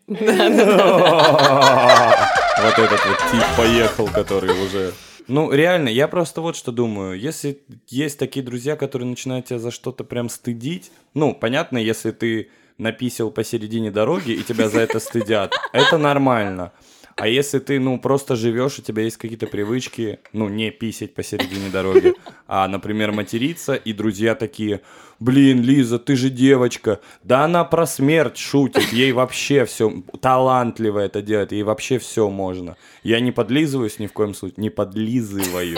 Вот 2.56 2.78
этот 2.78 3.04
вот 3.04 3.18
тип 3.32 3.42
поехал, 3.56 4.06
который 4.06 4.50
уже... 4.64 4.92
Ну, 5.26 5.50
реально, 5.50 5.88
я 5.88 6.06
просто 6.06 6.40
вот 6.40 6.54
что 6.54 6.70
думаю. 6.70 7.18
Если 7.18 7.62
есть 7.88 8.18
такие 8.18 8.44
друзья, 8.44 8.76
которые 8.76 9.08
начинают 9.08 9.46
тебя 9.46 9.58
за 9.58 9.70
что-то 9.70 10.04
прям 10.04 10.28
стыдить, 10.28 10.92
ну, 11.14 11.34
понятно, 11.34 11.78
если 11.78 12.12
ты 12.12 12.50
написал 12.78 13.30
посередине 13.30 13.90
дороги 13.90 14.32
и 14.32 14.42
тебя 14.42 14.68
за 14.68 14.80
это 14.80 15.00
стыдят, 15.00 15.54
это 15.72 15.98
нормально. 15.98 16.72
А 17.16 17.28
если 17.28 17.60
ты, 17.60 17.78
ну, 17.78 17.98
просто 17.98 18.34
живешь, 18.34 18.78
у 18.78 18.82
тебя 18.82 19.04
есть 19.04 19.16
какие-то 19.16 19.46
привычки, 19.46 20.18
ну, 20.32 20.48
не 20.48 20.70
писать 20.70 21.14
посередине 21.14 21.70
дороги, 21.70 22.14
а, 22.48 22.66
например, 22.66 23.12
материться, 23.12 23.74
и 23.74 23.92
друзья 23.92 24.34
такие, 24.34 24.80
блин, 25.20 25.62
Лиза, 25.62 26.00
ты 26.00 26.16
же 26.16 26.28
девочка, 26.28 27.00
да 27.22 27.44
она 27.44 27.64
про 27.64 27.86
смерть 27.86 28.36
шутит, 28.36 28.92
ей 28.92 29.12
вообще 29.12 29.64
все, 29.64 30.02
талантливо 30.20 31.00
это 31.00 31.22
делает, 31.22 31.52
ей 31.52 31.62
вообще 31.62 31.98
все 31.98 32.28
можно. 32.28 32.76
Я 33.04 33.20
не 33.20 33.30
подлизываюсь 33.30 34.00
ни 34.00 34.08
в 34.08 34.12
коем 34.12 34.34
случае, 34.34 34.56
не 34.58 34.70
подлизываю, 34.70 35.76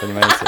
понимаете? 0.00 0.46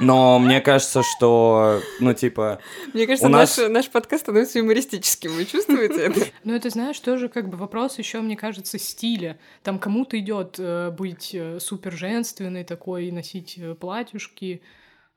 Но 0.00 0.38
мне 0.38 0.60
кажется, 0.60 1.02
что, 1.02 1.80
ну, 2.00 2.12
типа, 2.12 2.60
Мне 2.92 3.06
кажется, 3.06 3.26
У 3.26 3.30
нас- 3.30 3.56
наш, 3.56 3.68
наш 3.70 3.88
подкаст 3.90 4.24
становится 4.24 4.58
юмористическим. 4.58 5.32
Вы 5.32 5.44
чувствуете 5.46 6.00
это? 6.02 6.20
Ну, 6.44 6.54
это, 6.54 6.68
знаешь, 6.70 7.00
тоже 7.00 7.28
как 7.28 7.48
бы 7.48 7.56
вопрос 7.56 7.98
еще, 7.98 8.20
мне 8.20 8.36
кажется, 8.36 8.78
стиля. 8.78 9.38
Там 9.62 9.78
кому-то 9.78 10.18
идет 10.18 10.56
э, 10.58 10.90
быть 10.90 11.30
э, 11.34 11.58
супер 11.60 11.92
женственной 11.92 12.64
такой, 12.64 13.10
носить 13.10 13.56
э, 13.58 13.74
платьюшки, 13.74 14.60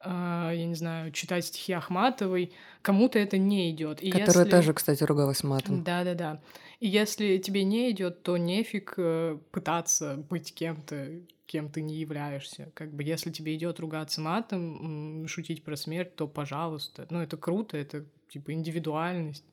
э, 0.04 0.10
я 0.10 0.66
не 0.66 0.76
знаю, 0.76 1.12
читать 1.12 1.46
стихи 1.46 1.74
Ахматовой. 1.74 2.54
Кому-то 2.82 3.20
это 3.20 3.38
не 3.38 3.72
идет. 3.72 4.02
И 4.02 4.12
Которая 4.12 4.46
если- 4.46 4.50
тоже, 4.50 4.74
кстати, 4.74 5.04
ругалась 5.04 5.44
матом. 5.44 5.84
Да, 5.84 6.04
да, 6.06 6.14
да. 6.14 6.42
И 6.80 6.88
если 6.88 7.38
тебе 7.38 7.66
не 7.66 7.92
идет, 7.92 8.24
то 8.24 8.38
нефиг 8.38 8.94
э, 8.98 9.38
пытаться 9.52 10.16
быть 10.30 10.54
кем-то, 10.54 11.10
кем 11.50 11.70
ты 11.70 11.82
не 11.82 11.96
являешься. 11.96 12.72
Как 12.76 12.94
бы 12.94 13.04
если 13.04 13.32
тебе 13.32 13.56
идет 13.56 13.80
ругаться 13.80 14.22
матом, 14.22 15.28
шутить 15.28 15.64
про 15.64 15.76
смерть, 15.76 16.16
то 16.16 16.28
пожалуйста. 16.28 17.08
Ну, 17.10 17.22
это 17.22 17.38
круто, 17.38 17.76
это 17.76 18.06
типа 18.30 18.54
индивидуальность. 18.54 19.44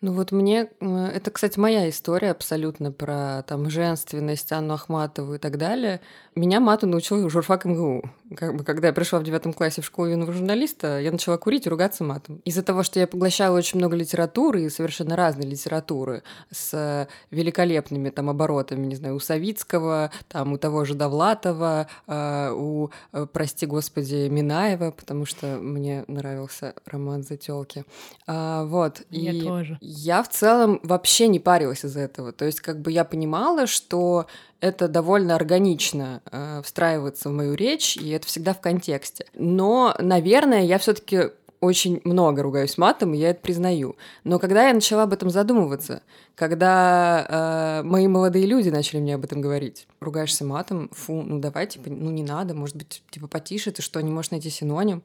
Ну 0.00 0.12
вот 0.12 0.30
мне, 0.30 0.70
это, 0.80 1.30
кстати, 1.30 1.58
моя 1.58 1.88
история 1.88 2.30
абсолютно 2.30 2.92
про 2.92 3.42
там 3.42 3.68
женственность, 3.68 4.52
Анну 4.52 4.74
Ахматову 4.74 5.34
и 5.34 5.38
так 5.38 5.56
далее. 5.56 6.00
Меня 6.36 6.60
мату 6.60 6.86
научил 6.86 7.28
журфак 7.28 7.64
МГУ. 7.64 8.08
Как 8.36 8.54
бы, 8.54 8.64
когда 8.64 8.88
я 8.88 8.92
пришла 8.92 9.18
в 9.18 9.24
девятом 9.24 9.52
классе 9.52 9.80
в 9.80 9.86
школу 9.86 10.08
юного 10.08 10.32
журналиста, 10.32 11.00
я 11.00 11.10
начала 11.10 11.38
курить 11.38 11.66
и 11.66 11.70
ругаться 11.70 12.04
матом. 12.04 12.42
Из-за 12.44 12.62
того, 12.62 12.82
что 12.82 13.00
я 13.00 13.06
поглощала 13.06 13.56
очень 13.56 13.78
много 13.78 13.96
литературы 13.96 14.62
и 14.62 14.68
совершенно 14.68 15.16
разной 15.16 15.46
литературы 15.46 16.22
с 16.50 16.74
э, 16.74 17.06
великолепными 17.30 18.10
там 18.10 18.28
оборотами, 18.28 18.86
не 18.86 18.96
знаю, 18.96 19.16
у 19.16 19.20
Савицкого, 19.20 20.10
там 20.28 20.52
у 20.52 20.58
того 20.58 20.84
же 20.84 20.94
Довлатова, 20.94 21.88
э, 22.06 22.52
у, 22.54 22.90
э, 23.12 23.26
прости 23.32 23.66
господи, 23.66 24.28
Минаева, 24.28 24.90
потому 24.90 25.24
что 25.24 25.58
мне 25.58 26.04
нравился 26.06 26.74
роман 26.84 27.22
«Зателки». 27.22 27.84
А, 28.26 28.64
вот. 28.64 29.02
Мне 29.10 29.32
и 29.32 29.42
тоже. 29.42 29.78
я 29.80 30.22
в 30.22 30.28
целом 30.28 30.80
вообще 30.82 31.28
не 31.28 31.40
парилась 31.40 31.84
из 31.84 31.96
этого. 31.96 32.32
То 32.32 32.44
есть, 32.44 32.60
как 32.60 32.80
бы 32.80 32.92
я 32.92 33.04
понимала, 33.04 33.66
что 33.66 34.26
это 34.60 34.88
довольно 34.88 35.34
органично 35.34 36.20
э, 36.30 36.62
встраивается 36.64 37.28
в 37.28 37.32
мою 37.32 37.54
речь, 37.54 37.96
и 37.96 38.10
это 38.10 38.26
всегда 38.26 38.54
в 38.54 38.60
контексте. 38.60 39.26
Но, 39.34 39.94
наверное, 39.98 40.62
я 40.62 40.78
все-таки 40.78 41.30
очень 41.60 42.00
много 42.04 42.42
ругаюсь 42.42 42.78
матом, 42.78 43.14
и 43.14 43.18
я 43.18 43.30
это 43.30 43.40
признаю. 43.40 43.96
Но 44.24 44.38
когда 44.38 44.68
я 44.68 44.74
начала 44.74 45.04
об 45.04 45.12
этом 45.12 45.30
задумываться, 45.30 46.02
когда 46.34 47.80
э, 47.82 47.86
мои 47.86 48.06
молодые 48.06 48.46
люди 48.46 48.68
начали 48.68 49.00
мне 49.00 49.16
об 49.16 49.24
этом 49.24 49.40
говорить, 49.40 49.88
ругаешься 50.00 50.44
матом, 50.44 50.88
фу, 50.92 51.22
ну 51.22 51.40
давай, 51.40 51.66
типа, 51.66 51.90
ну 51.90 52.10
не 52.10 52.22
надо, 52.22 52.54
может 52.54 52.76
быть, 52.76 53.02
типа 53.10 53.26
потише, 53.26 53.72
ты 53.72 53.82
что, 53.82 54.00
не 54.00 54.10
можешь 54.10 54.30
найти 54.30 54.50
синоним? 54.50 55.02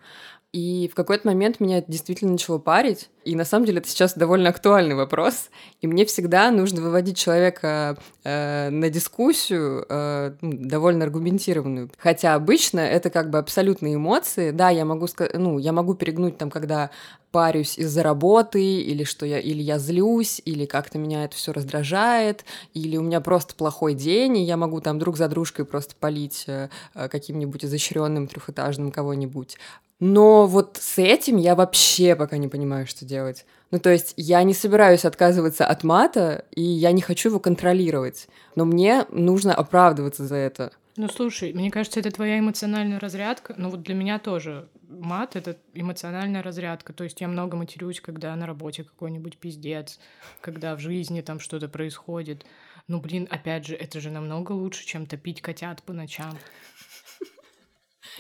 И 0.54 0.88
в 0.88 0.94
какой-то 0.94 1.28
момент 1.28 1.60
меня 1.60 1.80
это 1.80 1.92
действительно 1.92 2.34
начало 2.34 2.60
парить. 2.60 3.10
И 3.26 3.36
на 3.36 3.44
самом 3.44 3.66
деле 3.66 3.80
это 3.80 3.90
сейчас 3.90 4.14
довольно 4.14 4.50
актуальный 4.50 4.94
вопрос. 4.94 5.50
И 5.82 5.88
мне 5.88 6.06
всегда 6.06 6.52
нужно 6.52 6.80
выводить 6.80 7.18
человека 7.18 7.98
э, 8.24 8.70
на 8.70 8.90
дискуссию 8.92 9.84
э, 9.90 10.36
ну, 10.42 10.54
довольно 10.54 11.06
аргументированную. 11.06 11.90
Хотя 11.98 12.36
обычно 12.36 12.82
это 12.82 13.10
как 13.10 13.32
бы 13.32 13.40
абсолютные 13.40 13.96
эмоции. 13.96 14.52
Да, 14.52 14.70
я 14.70 14.86
могу, 14.86 15.08
ну, 15.34 15.58
я 15.58 15.74
могу 15.74 15.96
перегнуть 15.96 16.38
там, 16.38 16.52
когда 16.52 16.92
парюсь 17.34 17.80
из-за 17.80 18.04
работы, 18.04 18.64
или 18.64 19.04
что 19.04 19.26
я, 19.26 19.40
или 19.40 19.62
я 19.62 19.80
злюсь, 19.80 20.40
или 20.46 20.68
как-то 20.68 21.00
меня 21.00 21.26
это 21.26 21.36
все 21.36 21.52
раздражает, 21.52 22.46
или 22.76 22.96
у 22.96 23.02
меня 23.02 23.22
просто 23.22 23.56
плохой 23.56 23.96
день, 23.96 24.38
и 24.38 24.44
я 24.44 24.56
могу 24.56 24.82
там 24.82 25.00
друг 25.00 25.18
за 25.18 25.28
дружкой 25.28 25.66
просто 25.66 25.96
полить 26.00 26.44
э, 26.46 26.70
э, 26.94 27.10
каким-нибудь 27.10 27.66
изощренным 27.66 28.28
трехэтажным 28.28 28.92
кого-нибудь. 28.92 29.58
Но 30.00 30.46
вот 30.46 30.78
с 30.80 31.00
этим 31.00 31.38
я 31.38 31.56
вообще 31.56 32.16
пока 32.16 32.38
не 32.38 32.50
понимаю, 32.50 32.86
что 32.86 33.04
делать. 33.04 33.48
Ну, 33.72 33.80
то 33.80 33.90
есть 33.90 34.14
я 34.16 34.44
не 34.44 34.54
собираюсь 34.54 35.04
отказываться 35.04 35.66
от 35.66 35.84
мата, 35.84 36.46
и 36.52 36.62
я 36.62 36.92
не 36.92 37.02
хочу 37.02 37.30
его 37.30 37.40
контролировать. 37.40 38.28
Но 38.56 38.66
мне 38.66 39.08
нужно 39.10 39.56
оправдываться 39.56 40.28
за 40.28 40.36
это. 40.36 40.72
Ну, 40.96 41.08
слушай, 41.08 41.54
мне 41.54 41.72
кажется, 41.72 42.00
это 42.00 42.12
твоя 42.12 42.38
эмоциональная 42.38 43.00
разрядка. 43.00 43.56
Ну, 43.58 43.70
вот 43.70 43.82
для 43.82 43.96
меня 43.96 44.20
тоже 44.20 44.70
мат— 44.88 45.36
это 45.36 45.58
эмоциональная 45.74 46.44
разрядка. 46.44 46.94
То 46.94 47.04
есть 47.04 47.20
я 47.20 47.28
много 47.28 47.58
матерюсь, 47.58 48.00
когда 48.00 48.36
на 48.36 48.46
работе 48.46 48.84
какой-нибудь 48.84 49.38
пиздец, 49.38 50.00
когда 50.40 50.76
в 50.76 50.80
жизни 50.80 51.22
там 51.22 51.40
что-то 51.40 51.68
происходит. 51.68 52.46
Ну, 52.88 53.00
блин, 53.00 53.28
опять 53.32 53.66
же, 53.66 53.76
это 53.76 54.00
же 54.00 54.12
намного 54.12 54.52
лучше, 54.52 54.86
чем 54.86 55.08
топить 55.08 55.42
котят 55.42 55.82
по 55.82 55.94
ночам. 55.94 56.38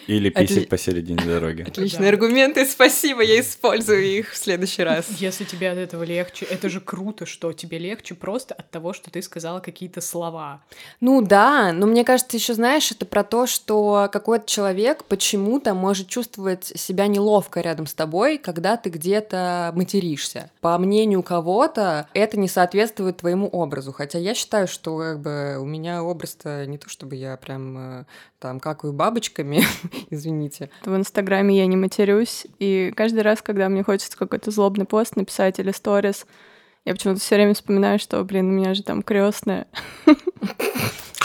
Или 0.08 0.30
Отли- 0.32 0.48
писать 0.48 0.70
посередине 0.70 1.24
дороги. 1.26 1.62
Отличные 1.62 2.10
аргументы, 2.10 2.66
спасибо, 2.66 3.22
я 3.22 3.40
использую 3.40 4.04
их 4.04 4.32
в 4.32 4.38
следующий 4.38 4.84
раз. 4.84 5.08
Если 5.20 5.44
тебе 5.44 5.72
от 5.72 5.78
этого 5.78 6.04
легче, 6.04 6.46
это 6.46 6.70
же 6.70 6.82
круто, 6.82 7.26
что 7.26 7.54
тебе 7.54 7.78
легче 7.78 8.16
просто 8.16 8.54
от 8.54 8.70
того, 8.72 8.94
что 8.94 9.12
ты 9.12 9.22
сказала 9.22 9.60
какие-то 9.60 10.02
слова. 10.02 10.62
Ну 11.00 11.22
да, 11.22 11.72
но 11.74 11.88
мне 11.88 12.04
кажется, 12.04 12.38
еще 12.38 12.54
знаешь, 12.54 12.92
это 12.92 13.06
про 13.06 13.24
то, 13.24 13.48
что 13.48 14.10
какой-то 14.12 14.46
человек 14.46 15.04
почему-то 15.06 15.74
может 15.74 16.08
чувствовать 16.08 16.66
себя 16.66 17.08
неловко 17.08 17.62
рядом 17.62 17.88
с 17.88 17.94
тобой, 17.94 18.38
когда 18.38 18.78
ты 18.78 18.90
где-то 18.90 19.72
материшься. 19.76 20.50
По 20.62 20.78
мнению 20.78 21.24
кого-то, 21.24 22.08
это 22.14 22.38
не 22.38 22.48
соответствует 22.48 23.18
твоему 23.18 23.48
образу. 23.48 23.92
Хотя 23.92 24.20
я 24.20 24.34
считаю, 24.34 24.68
что 24.68 24.98
как 24.98 25.20
бы 25.22 25.58
у 25.60 25.66
меня 25.66 26.04
образ-то 26.04 26.66
не 26.66 26.78
то, 26.78 26.90
чтобы 26.90 27.16
я 27.16 27.38
прям 27.38 27.78
э, 27.78 28.06
там 28.40 28.60
какаю 28.60 28.94
бабочками, 28.94 29.64
извините. 30.10 30.70
В 30.84 30.96
Инстаграме 30.96 31.58
я 31.58 31.66
не 31.66 31.76
матерюсь, 31.76 32.46
и 32.60 32.94
каждый 32.96 33.22
раз, 33.22 33.42
когда 33.42 33.70
мне 33.70 33.84
хочется 33.84 34.18
какой-то 34.18 34.52
злобный 34.52 34.86
пост 34.86 35.16
написать 35.16 35.60
или 35.60 35.72
сторис, 35.72 36.26
я 36.86 36.94
почему-то 36.94 37.20
все 37.20 37.36
время 37.36 37.54
вспоминаю, 37.54 38.00
что, 38.00 38.24
блин, 38.24 38.50
у 38.50 38.52
меня 38.52 38.74
же 38.74 38.84
там 38.84 39.04
крестная. 39.04 39.68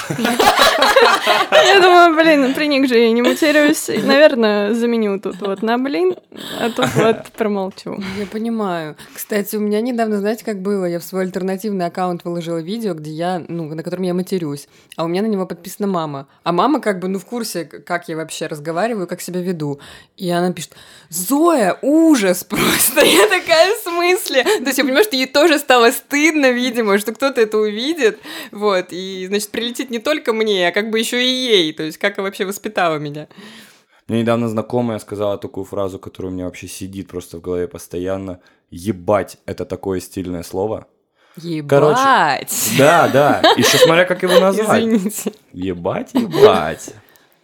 Я 0.09 1.81
думаю, 1.81 2.15
блин, 2.15 2.55
при 2.55 2.67
них 2.67 2.89
же 2.89 2.99
я 2.99 3.13
не 3.13 3.23
матерюсь. 3.23 3.89
Наверное, 3.89 4.75
заменю 4.75 5.21
тут 5.21 5.41
вот 5.41 5.63
на 5.63 5.79
блин, 5.79 6.17
а 6.61 6.71
тут 6.71 6.95
вот 6.95 7.27
промолчу. 7.37 8.01
Я 8.19 8.27
понимаю. 8.27 8.97
Кстати, 9.15 9.57
у 9.57 9.61
меня 9.61 9.81
недавно, 9.81 10.19
знаете, 10.19 10.45
как 10.45 10.61
было? 10.61 10.85
Я 10.85 10.99
в 10.99 11.05
свой 11.05 11.23
альтернативный 11.23 11.87
аккаунт 11.87 12.25
выложила 12.25 12.59
видео, 12.59 12.95
где 12.95 13.11
я, 13.11 13.43
ну, 13.49 13.75
на 13.75 13.83
котором 13.83 14.05
я 14.05 14.15
матерюсь, 14.15 14.69
а 14.97 15.05
у 15.05 15.09
меня 15.09 15.23
на 15.23 15.27
него 15.27 15.47
подписана 15.47 15.89
мама. 15.89 16.29
А 16.45 16.53
мама 16.53 16.81
как 16.81 17.01
бы, 17.01 17.09
ну, 17.09 17.19
в 17.19 17.25
курсе, 17.25 17.65
как 17.65 18.09
я 18.09 18.17
вообще 18.17 18.47
разговариваю, 18.47 19.07
как 19.07 19.21
себя 19.21 19.41
веду. 19.41 19.81
И 20.17 20.31
она 20.31 20.53
пишет, 20.53 20.75
Зоя, 21.11 21.79
ужас 21.83 22.45
просто! 22.45 23.05
Я 23.05 23.27
такая, 23.29 23.75
в 23.75 23.79
смысле? 23.83 24.45
То 24.45 24.67
есть 24.67 24.79
я 24.79 24.85
понимаю, 24.85 25.05
что 25.05 25.17
ей 25.17 25.27
тоже 25.27 25.59
стало 25.59 25.91
стыдно, 25.91 26.51
видимо, 26.51 26.99
что 26.99 27.13
кто-то 27.13 27.41
это 27.41 27.59
увидит, 27.59 28.19
вот, 28.53 28.87
и, 28.91 29.27
значит, 29.27 29.51
прилетит 29.51 29.91
не 29.91 29.98
только 29.99 30.33
мне, 30.33 30.69
а 30.69 30.73
как 30.73 30.91
бы 30.91 30.99
еще 30.99 31.25
и 31.25 31.29
ей, 31.29 31.73
то 31.73 31.83
есть 31.83 31.99
как 31.99 32.19
она 32.19 32.27
вообще 32.27 32.45
воспитала 32.45 32.97
меня. 32.97 33.29
Мне 34.09 34.23
недавно 34.23 34.49
знакомая 34.49 34.99
сказала 34.99 35.37
такую 35.37 35.65
фразу, 35.65 35.99
которая 35.99 36.33
у 36.33 36.35
меня 36.35 36.47
вообще 36.47 36.67
сидит 36.67 37.09
просто 37.09 37.37
в 37.37 37.41
голове 37.43 37.69
постоянно. 37.69 38.41
Ебать, 38.71 39.37
это 39.45 39.67
такое 39.67 40.01
стильное 40.01 40.43
слово. 40.43 40.87
Ебать! 41.37 42.75
Да, 42.79 43.09
да. 43.09 43.43
Еще 43.57 43.79
смотря, 43.79 44.07
как 44.07 44.23
его 44.23 44.41
назвать. 44.41 44.83
Извините. 44.83 45.33
Ебать, 45.53 46.15
ебать. 46.15 46.95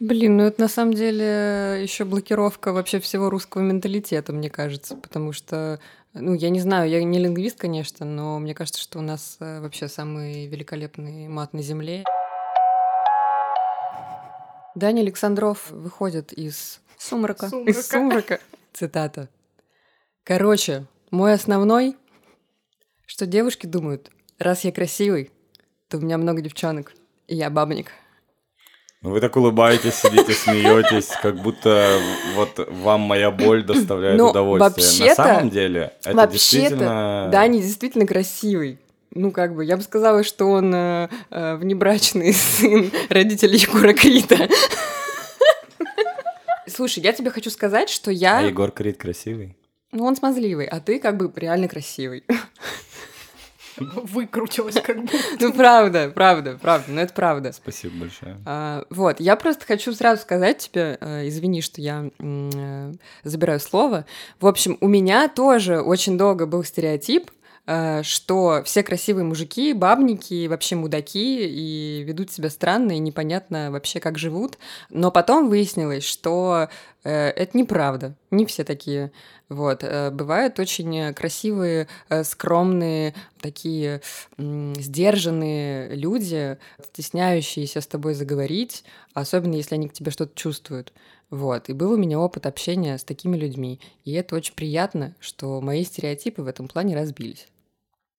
Блин, 0.00 0.38
ну 0.38 0.44
это 0.44 0.60
на 0.60 0.68
самом 0.68 0.94
деле 0.94 1.80
еще 1.82 2.04
блокировка 2.04 2.72
вообще 2.72 2.98
всего 2.98 3.30
русского 3.30 3.62
менталитета, 3.62 4.32
мне 4.32 4.50
кажется, 4.50 4.96
потому 4.96 5.32
что, 5.32 5.78
ну, 6.12 6.34
я 6.34 6.50
не 6.50 6.60
знаю, 6.60 6.90
я 6.90 7.02
не 7.02 7.18
лингвист, 7.18 7.58
конечно, 7.58 8.04
но 8.04 8.38
мне 8.38 8.54
кажется, 8.54 8.80
что 8.80 8.98
у 8.98 9.02
нас 9.02 9.36
э, 9.40 9.60
вообще 9.60 9.88
самый 9.88 10.46
великолепный 10.46 11.28
мат 11.28 11.52
на 11.52 11.62
земле. 11.62 12.04
Даня 14.74 15.02
Александров 15.02 15.70
выходит 15.70 16.32
из 16.32 16.80
Сумрака. 16.98 17.46
из 17.46 17.86
сумрака. 17.86 18.40
Цитата. 18.72 19.28
Короче, 20.24 20.86
мой 21.10 21.34
основной, 21.34 21.96
что 23.06 23.26
девушки 23.26 23.66
думают, 23.66 24.10
раз 24.38 24.64
я 24.64 24.72
красивый, 24.72 25.30
то 25.88 25.98
у 25.98 26.00
меня 26.00 26.18
много 26.18 26.40
девчонок, 26.40 26.92
и 27.28 27.36
я 27.36 27.50
бабник. 27.50 27.92
Ну, 29.02 29.10
вы 29.10 29.20
так 29.20 29.36
улыбаетесь, 29.36 29.94
сидите, 29.96 30.32
смеетесь, 30.32 31.08
как 31.22 31.36
будто 31.36 32.00
вот 32.34 32.58
вам 32.70 33.02
моя 33.02 33.30
боль 33.30 33.62
доставляет 33.62 34.16
Ну, 34.18 34.30
удовольствие. 34.30 34.86
На 34.86 34.90
вообще-то- 35.06 35.14
самом 35.14 35.50
деле, 35.50 35.92
это 36.02 36.16
Вообще-то, 36.16 36.32
действительно... 36.32 37.28
Даня 37.30 37.60
действительно 37.60 38.06
красивый. 38.06 38.78
Ну, 39.14 39.30
как 39.30 39.54
бы, 39.54 39.64
я 39.64 39.76
бы 39.76 39.82
сказала, 39.82 40.24
что 40.24 40.50
он 40.50 40.74
э, 40.74 41.08
э, 41.30 41.56
внебрачный 41.56 42.32
сын 42.32 42.90
родителей 43.08 43.58
Егора 43.58 43.92
Крита. 43.92 44.48
Слушай, 46.66 47.04
я 47.04 47.12
тебе 47.12 47.30
хочу 47.30 47.50
сказать, 47.50 47.88
что 47.88 48.10
А 48.10 48.14
я... 48.14 48.40
Егор 48.40 48.70
Крид 48.72 48.98
красивый? 48.98 49.56
Ну, 49.92 50.04
он 50.04 50.16
смазливый, 50.16 50.66
а 50.66 50.80
ты 50.80 50.98
как 50.98 51.16
бы 51.16 51.32
реально 51.36 51.68
красивый. 51.68 52.24
Выкрутилась 53.76 54.80
как 54.80 55.00
будто. 55.00 55.16
Ну, 55.40 55.52
правда, 55.52 56.10
правда, 56.14 56.58
правда, 56.60 56.86
ну 56.88 57.00
это 57.00 57.12
правда. 57.12 57.52
Спасибо 57.52 57.94
большое. 58.00 58.38
А, 58.46 58.84
вот, 58.90 59.20
я 59.20 59.36
просто 59.36 59.64
хочу 59.66 59.92
сразу 59.92 60.22
сказать 60.22 60.58
тебе, 60.58 60.98
э, 61.00 61.28
извини, 61.28 61.60
что 61.60 61.80
я 61.80 62.10
э, 62.18 62.92
забираю 63.24 63.60
слово. 63.60 64.04
В 64.40 64.46
общем, 64.46 64.78
у 64.80 64.88
меня 64.88 65.28
тоже 65.28 65.80
очень 65.80 66.16
долго 66.16 66.46
был 66.46 66.62
стереотип, 66.64 67.30
что 67.66 68.62
все 68.64 68.82
красивые 68.82 69.24
мужики, 69.24 69.72
бабники, 69.72 70.46
вообще 70.48 70.76
мудаки 70.76 71.46
и 71.46 72.02
ведут 72.02 72.30
себя 72.30 72.50
странно 72.50 72.92
и 72.92 72.98
непонятно 72.98 73.70
вообще, 73.70 74.00
как 74.00 74.18
живут. 74.18 74.58
Но 74.90 75.10
потом 75.10 75.48
выяснилось, 75.48 76.04
что 76.04 76.68
э, 77.04 77.28
это 77.30 77.56
неправда. 77.56 78.16
Не 78.30 78.44
все 78.44 78.64
такие. 78.64 79.12
Вот. 79.48 79.82
э, 79.82 80.10
Бывают 80.10 80.58
очень 80.58 81.14
красивые, 81.14 81.88
э, 82.10 82.24
скромные, 82.24 83.14
такие 83.40 84.02
сдержанные 84.36 85.94
люди, 85.94 86.58
стесняющиеся 86.82 87.80
с 87.80 87.86
тобой 87.86 88.12
заговорить, 88.14 88.84
особенно 89.14 89.54
если 89.54 89.76
они 89.76 89.88
к 89.88 89.94
тебе 89.94 90.10
что-то 90.10 90.34
чувствуют. 90.34 90.92
Вот. 91.30 91.68
И 91.68 91.72
был 91.72 91.92
у 91.92 91.96
меня 91.96 92.18
опыт 92.20 92.46
общения 92.46 92.98
с 92.98 93.04
такими 93.04 93.36
людьми. 93.36 93.80
И 94.04 94.12
это 94.12 94.36
очень 94.36 94.54
приятно, 94.54 95.14
что 95.18 95.60
мои 95.60 95.84
стереотипы 95.84 96.42
в 96.42 96.46
этом 96.46 96.68
плане 96.68 96.94
разбились. 96.94 97.48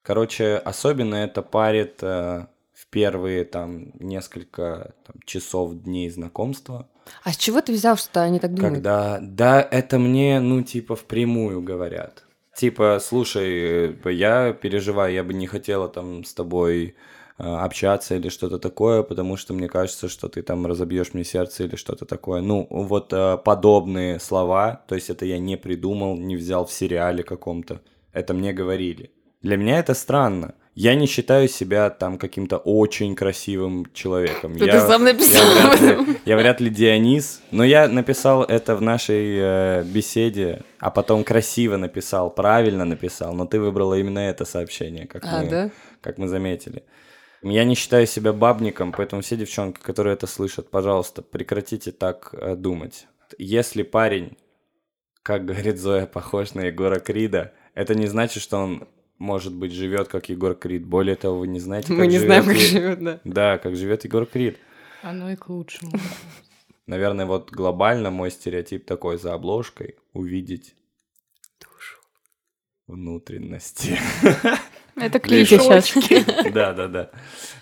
Короче, 0.05 0.57
особенно 0.57 1.15
это 1.15 1.41
парит 1.41 2.03
э, 2.03 2.45
в 2.73 2.87
первые 2.91 3.43
там 3.43 3.91
несколько 3.99 4.93
там, 5.03 5.15
часов, 5.25 5.73
дней 5.73 6.11
знакомства. 6.11 6.87
А 7.23 7.33
с 7.33 7.37
чего 7.37 7.59
ты 7.59 7.73
взял, 7.73 7.97
что 7.97 8.21
они 8.21 8.39
так 8.39 8.53
думают? 8.53 8.75
Когда, 8.75 9.17
да, 9.19 9.67
это 9.71 9.97
мне, 9.97 10.39
ну, 10.39 10.61
типа, 10.61 10.95
впрямую 10.95 11.63
говорят. 11.63 12.23
Типа, 12.55 12.99
слушай, 13.01 13.95
э, 14.05 14.11
я 14.11 14.53
переживаю, 14.53 15.11
я 15.11 15.23
бы 15.23 15.33
не 15.33 15.47
хотела 15.47 15.89
там 15.89 16.23
с 16.23 16.35
тобой 16.35 16.95
э, 17.39 17.43
общаться 17.43 18.13
или 18.13 18.29
что-то 18.29 18.59
такое, 18.59 19.01
потому 19.01 19.37
что 19.37 19.55
мне 19.55 19.67
кажется, 19.67 20.07
что 20.07 20.29
ты 20.29 20.43
там 20.43 20.67
разобьешь 20.67 21.15
мне 21.15 21.23
сердце 21.23 21.63
или 21.63 21.77
что-то 21.77 22.05
такое. 22.05 22.41
Ну, 22.41 22.67
вот 22.69 23.11
э, 23.11 23.37
подобные 23.43 24.19
слова, 24.19 24.83
то 24.87 24.93
есть 24.93 25.09
это 25.09 25.25
я 25.25 25.39
не 25.39 25.57
придумал, 25.57 26.15
не 26.15 26.35
взял 26.35 26.67
в 26.67 26.71
сериале 26.71 27.23
каком-то, 27.23 27.81
это 28.13 28.35
мне 28.35 28.53
говорили. 28.53 29.11
Для 29.45 29.57
меня 29.57 29.77
это 29.77 29.93
странно. 29.93 30.55
Я 30.73 30.95
не 30.95 31.05
считаю 31.05 31.47
себя 31.47 31.91
там 31.91 32.17
каким-то 32.17 32.57
очень 32.57 33.15
красивым 33.15 33.85
человеком. 33.93 34.57
Ты 34.57 34.65
я, 34.65 34.81
сам 34.81 35.03
написал 35.03 35.45
я 35.45 35.67
вряд, 35.67 35.81
ли, 35.81 36.17
я 36.25 36.37
вряд 36.37 36.61
ли 36.61 36.69
Дионис, 36.71 37.43
но 37.51 37.63
я 37.63 37.87
написал 37.87 38.43
это 38.43 38.75
в 38.75 38.81
нашей 38.81 39.37
э, 39.37 39.83
беседе, 39.83 40.63
а 40.79 40.89
потом 40.89 41.23
красиво 41.23 41.77
написал, 41.77 42.31
правильно 42.31 42.85
написал, 42.85 43.35
но 43.35 43.45
ты 43.45 43.59
выбрала 43.59 43.93
именно 43.93 44.17
это 44.17 44.45
сообщение, 44.45 45.05
как, 45.05 45.23
А, 45.25 45.43
мы, 45.43 45.49
да? 45.49 45.71
как 46.01 46.17
мы 46.17 46.27
заметили. 46.27 46.83
Я 47.43 47.65
не 47.65 47.75
считаю 47.75 48.07
себя 48.07 48.33
бабником, 48.33 48.93
поэтому 48.93 49.21
все 49.21 49.35
девчонки, 49.35 49.79
которые 49.79 50.15
это 50.15 50.25
слышат, 50.25 50.71
пожалуйста, 50.71 51.21
прекратите 51.21 51.91
так 51.91 52.33
э, 52.33 52.55
думать. 52.55 53.05
Если 53.37 53.83
парень 53.83 54.37
как 55.25 55.43
говорит 55.43 55.79
Зоя, 55.79 56.05
похож 56.05 56.53
на 56.53 56.67
Егора 56.67 56.99
Крида. 56.99 57.51
Это 57.73 57.95
не 57.95 58.05
значит, 58.05 58.43
что 58.43 58.57
он, 58.57 58.87
может 59.17 59.53
быть, 59.53 59.71
живет 59.71 60.07
как 60.07 60.29
Егор 60.29 60.55
Крид. 60.55 60.85
Более 60.85 61.15
того, 61.15 61.39
вы 61.39 61.47
не 61.47 61.59
знаете, 61.59 61.89
как 61.89 61.97
Мы 61.97 62.07
не 62.07 62.19
знаем, 62.19 62.45
как 62.45 62.57
живет, 62.57 63.03
да. 63.03 63.19
Да, 63.23 63.57
как 63.57 63.75
живет 63.75 64.03
Егор 64.03 64.25
Крид. 64.25 64.57
Оно 65.01 65.31
и 65.31 65.35
к 65.35 65.49
лучшему. 65.49 65.91
Наверное, 66.87 67.25
вот 67.25 67.51
глобально 67.51 68.11
мой 68.11 68.29
стереотип 68.29 68.85
такой 68.85 69.17
за 69.17 69.33
обложкой 69.33 69.95
увидеть 70.13 70.75
душу, 71.59 71.99
внутренности. 72.87 73.97
Это 74.95 75.19
клише 75.19 75.59
сейчас. 75.59 75.91
Да, 76.53 76.73
да, 76.73 76.87
да. 76.87 77.11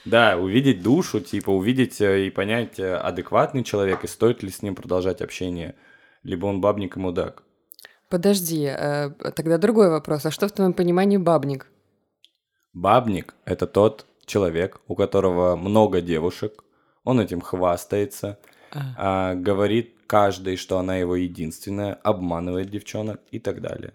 Да, 0.03 0.37
увидеть 0.37 0.81
душу, 0.81 1.21
типа 1.21 1.51
увидеть 1.51 2.01
э, 2.01 2.27
и 2.27 2.29
понять, 2.29 2.79
э, 2.79 2.95
адекватный 2.95 3.63
человек, 3.63 4.03
и 4.03 4.07
стоит 4.07 4.43
ли 4.43 4.49
с 4.49 4.61
ним 4.61 4.75
продолжать 4.75 5.21
общение, 5.21 5.75
либо 6.23 6.45
он 6.45 6.59
бабник 6.59 6.97
и 6.97 6.99
мудак. 6.99 7.43
Подожди, 8.13 8.65
э, 8.65 9.09
тогда 9.35 9.57
другой 9.57 9.89
вопрос. 9.89 10.27
А 10.27 10.29
что 10.29 10.47
в 10.47 10.51
твоем 10.51 10.73
понимании 10.73 11.17
бабник? 11.17 11.65
Бабник– 12.71 13.33
это 13.45 13.65
тот 13.65 14.05
человек, 14.27 14.81
у 14.87 14.93
которого 14.93 15.55
много 15.55 15.99
девушек, 15.99 16.63
он 17.03 17.19
этим 17.19 17.41
хвастается, 17.41 18.37
а, 18.71 19.33
говорит 19.33 19.95
каждой, 20.05 20.57
что 20.57 20.77
она 20.77 20.97
его 20.97 21.15
единственная, 21.15 21.95
обманывает 22.03 22.69
девчонок 22.69 23.19
и 23.31 23.39
так 23.39 23.61
далее. 23.61 23.93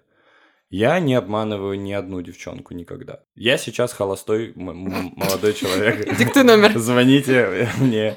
Я 0.68 0.98
не 0.98 1.14
обманываю 1.14 1.80
ни 1.80 1.92
одну 1.92 2.20
девчонку 2.20 2.74
никогда. 2.74 3.20
Я 3.36 3.56
сейчас 3.56 3.92
холостой 3.92 4.52
молодой 4.56 5.54
человек. 5.54 6.18
Диктуй 6.18 6.42
номер. 6.42 6.76
Звоните 6.76 7.68
мне. 7.78 8.16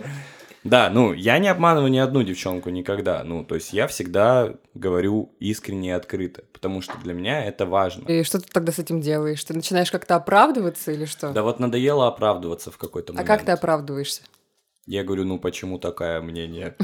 Да, 0.63 0.89
ну, 0.91 1.13
я 1.13 1.39
не 1.39 1.47
обманываю 1.47 1.89
ни 1.89 1.97
одну 1.97 2.21
девчонку 2.21 2.69
никогда. 2.69 3.23
Ну, 3.23 3.43
то 3.43 3.55
есть 3.55 3.73
я 3.73 3.87
всегда 3.87 4.53
говорю 4.75 5.33
искренне 5.39 5.89
и 5.89 5.91
открыто, 5.91 6.43
потому 6.53 6.81
что 6.81 6.97
для 6.99 7.13
меня 7.13 7.43
это 7.45 7.65
важно. 7.65 8.07
И 8.07 8.23
что 8.23 8.39
ты 8.39 8.47
тогда 8.51 8.71
с 8.71 8.77
этим 8.77 9.01
делаешь? 9.01 9.43
Ты 9.43 9.55
начинаешь 9.55 9.91
как-то 9.91 10.15
оправдываться 10.15 10.91
или 10.91 11.05
что? 11.05 11.31
Да 11.31 11.41
вот 11.41 11.59
надоело 11.59 12.07
оправдываться 12.07 12.69
в 12.69 12.77
какой-то 12.77 13.13
а 13.13 13.15
момент. 13.15 13.27
как 13.27 13.43
ты 13.43 13.51
оправдываешься? 13.51 14.21
Я 14.85 15.03
говорю, 15.03 15.25
ну 15.25 15.39
почему 15.39 15.79
такая 15.79 16.21
мнение? 16.21 16.75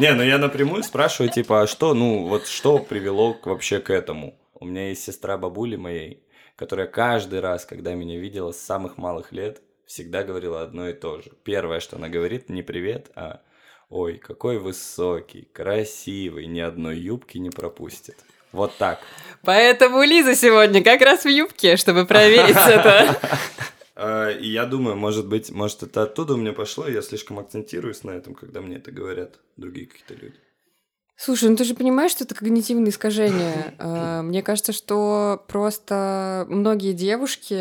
Не, 0.00 0.12
ну 0.12 0.22
я 0.22 0.38
напрямую 0.38 0.82
спрашиваю, 0.82 1.30
типа, 1.30 1.62
а 1.62 1.66
что, 1.66 1.94
ну 1.94 2.26
вот 2.28 2.46
что 2.46 2.78
привело 2.78 3.36
вообще 3.44 3.78
к 3.80 3.90
этому? 3.90 4.38
У 4.54 4.64
меня 4.64 4.88
есть 4.88 5.04
сестра 5.04 5.36
бабули 5.36 5.76
моей, 5.76 6.22
которая 6.56 6.86
каждый 6.86 7.40
раз, 7.40 7.64
когда 7.66 7.94
меня 7.94 8.18
видела 8.18 8.52
с 8.52 8.58
самых 8.58 8.96
малых 8.96 9.32
лет, 9.32 9.62
всегда 9.86 10.22
говорила 10.22 10.62
одно 10.62 10.88
и 10.88 10.92
то 10.92 11.20
же. 11.20 11.30
Первое, 11.44 11.80
что 11.80 11.96
она 11.96 12.08
говорит, 12.08 12.48
не 12.48 12.62
привет, 12.62 13.10
а 13.14 13.40
ой, 13.88 14.18
какой 14.18 14.58
высокий, 14.58 15.48
красивый, 15.52 16.46
ни 16.46 16.60
одной 16.60 16.98
юбки 16.98 17.38
не 17.38 17.50
пропустит. 17.50 18.16
Вот 18.52 18.76
так. 18.78 19.00
Поэтому 19.42 20.02
Лиза 20.02 20.34
сегодня 20.34 20.82
как 20.82 21.00
раз 21.02 21.24
в 21.24 21.28
юбке, 21.28 21.76
чтобы 21.76 22.06
проверить 22.06 22.56
это. 22.66 23.18
А, 23.94 24.30
И 24.30 24.48
я 24.48 24.66
думаю, 24.66 24.96
может 24.96 25.26
быть, 25.26 25.50
может 25.50 25.82
это 25.82 26.02
оттуда 26.02 26.34
у 26.34 26.36
меня 26.36 26.52
пошло, 26.52 26.88
я 26.88 27.02
слишком 27.02 27.38
акцентируюсь 27.38 28.02
на 28.04 28.10
этом, 28.10 28.34
когда 28.34 28.60
мне 28.60 28.76
это 28.76 28.92
говорят 28.92 29.38
другие 29.56 29.86
какие-то 29.86 30.14
люди. 30.14 30.36
Слушай, 31.16 31.48
ну 31.48 31.56
ты 31.56 31.64
же 31.64 31.74
понимаешь, 31.74 32.10
что 32.10 32.24
это 32.24 32.34
когнитивное 32.34 32.90
искажение. 32.90 33.74
Э, 33.78 34.22
Мне 34.22 34.42
кажется, 34.42 34.72
что 34.72 35.42
просто 35.48 36.46
многие 36.48 36.92
девушки, 36.92 37.54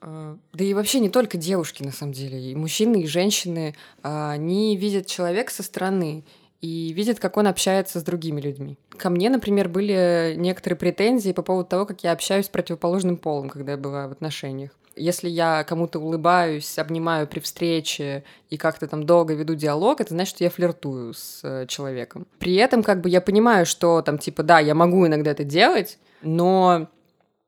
э, 0.00 0.36
да 0.52 0.64
и 0.64 0.74
вообще 0.74 1.00
не 1.00 1.08
только 1.08 1.38
девушки, 1.38 1.82
на 1.82 1.92
самом 1.92 2.12
деле, 2.12 2.38
и 2.38 2.54
мужчины, 2.54 3.02
и 3.02 3.06
женщины, 3.06 3.74
а, 4.02 4.32
они 4.32 4.76
видят 4.76 5.06
человека 5.06 5.52
со 5.52 5.62
стороны 5.62 6.24
и 6.60 6.92
видят, 6.92 7.20
как 7.20 7.36
он 7.36 7.46
общается 7.46 8.00
с 8.00 8.02
другими 8.02 8.40
людьми. 8.40 8.76
Ко 8.90 9.10
мне, 9.10 9.30
например, 9.30 9.68
были 9.68 10.34
некоторые 10.36 10.76
претензии 10.76 11.32
по 11.32 11.42
поводу 11.42 11.68
того, 11.68 11.86
как 11.86 12.02
я 12.02 12.12
общаюсь 12.12 12.46
с 12.46 12.50
противоположным 12.50 13.16
полом, 13.16 13.48
когда 13.48 13.72
я 13.72 13.78
бываю 13.78 14.08
в 14.08 14.12
отношениях. 14.12 14.72
Если 14.98 15.28
я 15.28 15.64
кому-то 15.64 15.98
улыбаюсь, 15.98 16.78
обнимаю 16.78 17.26
при 17.26 17.40
встрече 17.40 18.24
и 18.50 18.56
как-то 18.56 18.86
там 18.86 19.04
долго 19.04 19.34
веду 19.34 19.54
диалог, 19.54 20.00
это 20.00 20.14
значит, 20.14 20.34
что 20.34 20.44
я 20.44 20.50
флиртую 20.50 21.14
с 21.14 21.40
э, 21.42 21.66
человеком. 21.66 22.26
При 22.38 22.54
этом 22.56 22.82
как 22.82 23.00
бы 23.00 23.08
я 23.08 23.20
понимаю, 23.20 23.66
что 23.66 24.02
там 24.02 24.18
типа, 24.18 24.42
да, 24.42 24.58
я 24.58 24.74
могу 24.74 25.06
иногда 25.06 25.30
это 25.30 25.44
делать, 25.44 25.98
но 26.22 26.88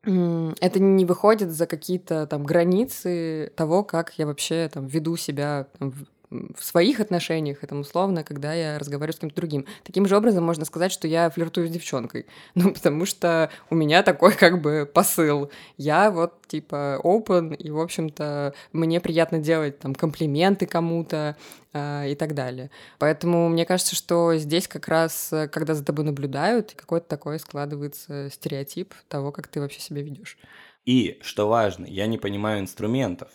это 0.02 0.80
не 0.80 1.04
выходит 1.04 1.50
за 1.50 1.66
какие-то 1.66 2.26
там 2.26 2.44
границы 2.44 3.52
того, 3.54 3.84
как 3.84 4.14
я 4.16 4.26
вообще 4.26 4.70
там 4.72 4.86
веду 4.86 5.16
себя 5.16 5.66
там, 5.78 5.92
в 6.30 6.64
своих 6.64 7.00
отношениях, 7.00 7.58
это 7.62 7.74
условно, 7.74 8.22
когда 8.22 8.54
я 8.54 8.78
разговариваю 8.78 9.16
с 9.16 9.18
кем-то 9.18 9.36
другим. 9.36 9.66
Таким 9.82 10.06
же 10.06 10.16
образом 10.16 10.44
можно 10.44 10.64
сказать, 10.64 10.92
что 10.92 11.08
я 11.08 11.28
флиртую 11.30 11.68
с 11.68 11.70
девчонкой. 11.70 12.26
Ну, 12.54 12.72
потому 12.72 13.06
что 13.06 13.50
у 13.70 13.74
меня 13.74 14.02
такой 14.02 14.32
как 14.32 14.60
бы 14.60 14.88
посыл. 14.92 15.50
Я 15.76 16.10
вот 16.10 16.46
типа 16.46 17.00
open, 17.02 17.56
и, 17.56 17.70
в 17.70 17.80
общем-то, 17.80 18.54
мне 18.72 19.00
приятно 19.00 19.38
делать 19.38 19.78
там 19.78 19.94
комплименты 19.94 20.66
кому-то 20.66 21.36
э, 21.72 22.10
и 22.10 22.14
так 22.14 22.34
далее. 22.34 22.70
Поэтому 22.98 23.48
мне 23.48 23.64
кажется, 23.64 23.96
что 23.96 24.36
здесь 24.36 24.68
как 24.68 24.88
раз, 24.88 25.32
э, 25.32 25.48
когда 25.48 25.74
за 25.74 25.84
тобой 25.84 26.04
наблюдают, 26.04 26.74
какой-то 26.76 27.06
такой 27.06 27.38
складывается 27.38 28.28
стереотип 28.30 28.94
того, 29.08 29.32
как 29.32 29.48
ты 29.48 29.60
вообще 29.60 29.80
себя 29.80 30.02
ведешь. 30.02 30.36
И, 30.84 31.18
что 31.22 31.48
важно, 31.48 31.86
я 31.86 32.06
не 32.06 32.18
понимаю 32.18 32.60
инструментов. 32.60 33.28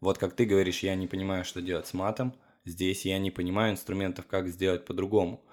Вот 0.00 0.18
как 0.18 0.34
ты 0.34 0.44
говоришь, 0.44 0.82
я 0.82 0.94
не 0.94 1.06
понимаю, 1.06 1.44
что 1.44 1.60
делать 1.60 1.86
с 1.86 1.94
матом, 1.94 2.34
здесь 2.64 3.04
я 3.04 3.18
не 3.18 3.30
понимаю 3.30 3.72
инструментов, 3.72 4.26
как 4.26 4.48
сделать 4.48 4.84
по-другому. 4.84 5.44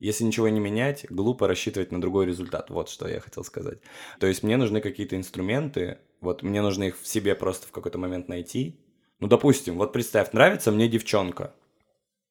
Если 0.00 0.24
ничего 0.24 0.48
не 0.48 0.60
менять, 0.60 1.06
глупо 1.08 1.46
рассчитывать 1.46 1.92
на 1.92 2.00
другой 2.00 2.26
результат. 2.26 2.68
Вот 2.70 2.88
что 2.88 3.08
я 3.08 3.20
хотел 3.20 3.44
сказать. 3.44 3.78
То 4.18 4.26
есть 4.26 4.42
мне 4.42 4.56
нужны 4.56 4.80
какие-то 4.80 5.16
инструменты, 5.16 5.98
вот 6.20 6.42
мне 6.42 6.60
нужно 6.60 6.84
их 6.84 7.00
в 7.00 7.06
себе 7.06 7.34
просто 7.34 7.68
в 7.68 7.70
какой-то 7.70 7.98
момент 7.98 8.28
найти. 8.28 8.80
Ну, 9.20 9.28
допустим, 9.28 9.76
вот 9.76 9.92
представь, 9.92 10.32
нравится 10.32 10.72
мне 10.72 10.88
девчонка. 10.88 11.54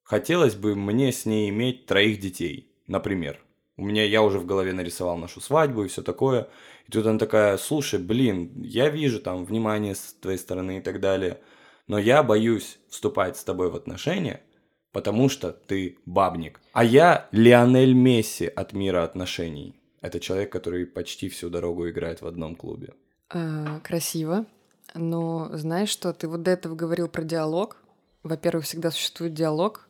Хотелось 0.03 0.55
бы 0.55 0.75
мне 0.75 1.11
с 1.11 1.25
ней 1.25 1.49
иметь 1.49 1.85
троих 1.85 2.19
детей, 2.19 2.75
например. 2.87 3.39
У 3.75 3.85
меня 3.85 4.05
я 4.05 4.21
уже 4.21 4.39
в 4.39 4.45
голове 4.45 4.73
нарисовал 4.73 5.17
нашу 5.17 5.41
свадьбу 5.41 5.83
и 5.83 5.87
все 5.87 6.03
такое. 6.03 6.47
И 6.87 6.91
тут 6.91 7.05
она 7.05 7.17
такая, 7.17 7.57
слушай, 7.57 7.99
блин, 7.99 8.51
я 8.61 8.89
вижу 8.89 9.19
там 9.19 9.45
внимание 9.45 9.95
с 9.95 10.13
твоей 10.21 10.37
стороны 10.37 10.77
и 10.77 10.81
так 10.81 10.99
далее, 10.99 11.39
но 11.87 11.97
я 11.97 12.23
боюсь 12.23 12.79
вступать 12.89 13.37
с 13.37 13.43
тобой 13.43 13.71
в 13.71 13.75
отношения, 13.75 14.41
потому 14.91 15.27
что 15.27 15.51
ты 15.51 15.97
бабник. 16.05 16.61
А 16.73 16.83
я 16.83 17.27
Лионель 17.31 17.93
Месси 17.93 18.45
от 18.45 18.73
мира 18.73 19.03
отношений. 19.03 19.75
Это 20.01 20.19
человек, 20.19 20.51
который 20.51 20.85
почти 20.85 21.29
всю 21.29 21.49
дорогу 21.49 21.89
играет 21.89 22.21
в 22.21 22.27
одном 22.27 22.55
клубе. 22.55 22.93
А, 23.29 23.79
красиво. 23.79 24.45
Но 24.93 25.49
знаешь 25.53 25.89
что, 25.89 26.13
ты 26.13 26.27
вот 26.27 26.43
до 26.43 26.51
этого 26.51 26.75
говорил 26.75 27.07
про 27.07 27.23
диалог. 27.23 27.77
Во-первых, 28.21 28.65
всегда 28.65 28.91
существует 28.91 29.33
диалог, 29.33 29.87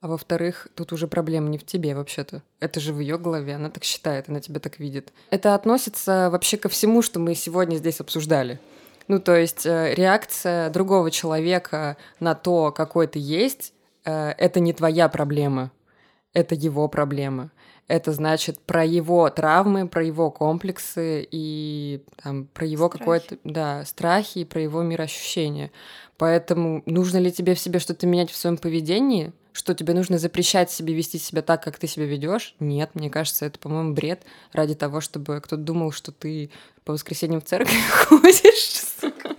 а 0.00 0.08
во-вторых, 0.08 0.68
тут 0.74 0.92
уже 0.92 1.08
проблема 1.08 1.48
не 1.48 1.58
в 1.58 1.64
тебе 1.64 1.94
вообще-то. 1.94 2.42
Это 2.60 2.80
же 2.80 2.92
в 2.92 3.00
ее 3.00 3.18
голове, 3.18 3.54
она 3.54 3.70
так 3.70 3.84
считает, 3.84 4.28
она 4.28 4.40
тебя 4.40 4.60
так 4.60 4.78
видит. 4.78 5.12
Это 5.30 5.54
относится 5.54 6.28
вообще 6.30 6.56
ко 6.56 6.68
всему, 6.68 7.02
что 7.02 7.18
мы 7.18 7.34
сегодня 7.34 7.76
здесь 7.76 8.00
обсуждали. 8.00 8.60
Ну, 9.08 9.20
то 9.20 9.36
есть 9.36 9.64
э, 9.66 9.94
реакция 9.94 10.68
другого 10.70 11.10
человека 11.10 11.96
на 12.20 12.34
то, 12.34 12.72
какой 12.72 13.06
ты 13.06 13.18
есть, 13.18 13.72
э, 14.04 14.30
это 14.36 14.60
не 14.60 14.72
твоя 14.72 15.08
проблема, 15.08 15.70
это 16.32 16.54
его 16.54 16.88
проблема. 16.88 17.50
Это 17.88 18.12
значит 18.12 18.58
про 18.58 18.84
его 18.84 19.30
травмы, 19.30 19.86
про 19.86 20.04
его 20.04 20.32
комплексы 20.32 21.26
и 21.30 22.04
там, 22.20 22.46
про 22.46 22.66
его 22.66 22.88
какое-то, 22.88 23.38
да, 23.44 23.84
страхи 23.84 24.40
и 24.40 24.44
про 24.44 24.60
его 24.60 24.82
мироощущение. 24.82 25.70
Поэтому 26.18 26.82
нужно 26.86 27.18
ли 27.18 27.30
тебе 27.30 27.54
в 27.54 27.60
себе 27.60 27.78
что-то 27.78 28.08
менять 28.08 28.30
в 28.30 28.36
своем 28.36 28.56
поведении? 28.56 29.32
Что 29.56 29.74
тебе 29.74 29.94
нужно 29.94 30.18
запрещать 30.18 30.70
себе 30.70 30.92
вести 30.92 31.16
себя 31.16 31.40
так, 31.40 31.62
как 31.62 31.78
ты 31.78 31.86
себя 31.86 32.04
ведешь? 32.04 32.54
Нет, 32.60 32.90
мне 32.92 33.08
кажется, 33.08 33.46
это, 33.46 33.58
по-моему, 33.58 33.94
бред 33.94 34.22
ради 34.52 34.74
того, 34.74 35.00
чтобы 35.00 35.40
кто-то 35.40 35.62
думал, 35.62 35.92
что 35.92 36.12
ты 36.12 36.50
по 36.84 36.92
воскресеньям 36.92 37.40
в 37.40 37.44
церковь 37.44 37.72
ходишь, 37.90 38.82
сука. 39.00 39.34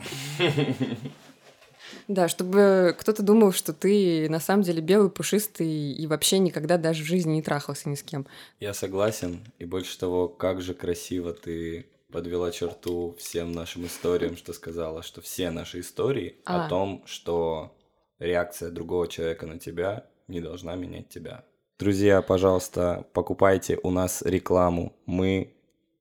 Да, 2.07 2.27
чтобы 2.27 2.95
кто-то 2.99 3.21
думал, 3.21 3.51
что 3.51 3.73
ты 3.73 4.27
на 4.27 4.39
самом 4.39 4.63
деле 4.63 4.81
белый, 4.81 5.11
пушистый 5.11 5.91
и 5.91 6.07
вообще 6.07 6.39
никогда 6.39 6.79
даже 6.79 7.03
в 7.03 7.05
жизни 7.05 7.33
не 7.33 7.43
трахался 7.43 7.87
ни 7.87 7.93
с 7.93 8.01
кем. 8.01 8.25
Я 8.59 8.73
согласен. 8.73 9.41
И 9.59 9.65
больше 9.65 9.99
того, 9.99 10.27
как 10.27 10.63
же 10.63 10.73
красиво 10.73 11.31
ты 11.31 11.85
подвела 12.11 12.51
черту 12.51 13.15
всем 13.19 13.51
нашим 13.51 13.85
историям, 13.85 14.35
что 14.35 14.53
сказала, 14.53 15.03
что 15.03 15.21
все 15.21 15.51
наши 15.51 15.81
истории 15.81 16.37
А. 16.45 16.65
о 16.65 16.69
том, 16.69 17.03
что 17.05 17.76
реакция 18.19 18.71
другого 18.71 19.07
человека 19.07 19.45
на 19.45 19.59
тебя 19.59 20.05
не 20.27 20.41
должна 20.41 20.75
менять 20.75 21.09
тебя. 21.09 21.43
Друзья, 21.79 22.21
пожалуйста, 22.21 23.05
покупайте 23.13 23.79
у 23.83 23.91
нас 23.91 24.21
рекламу. 24.23 24.95
Мы 25.05 25.53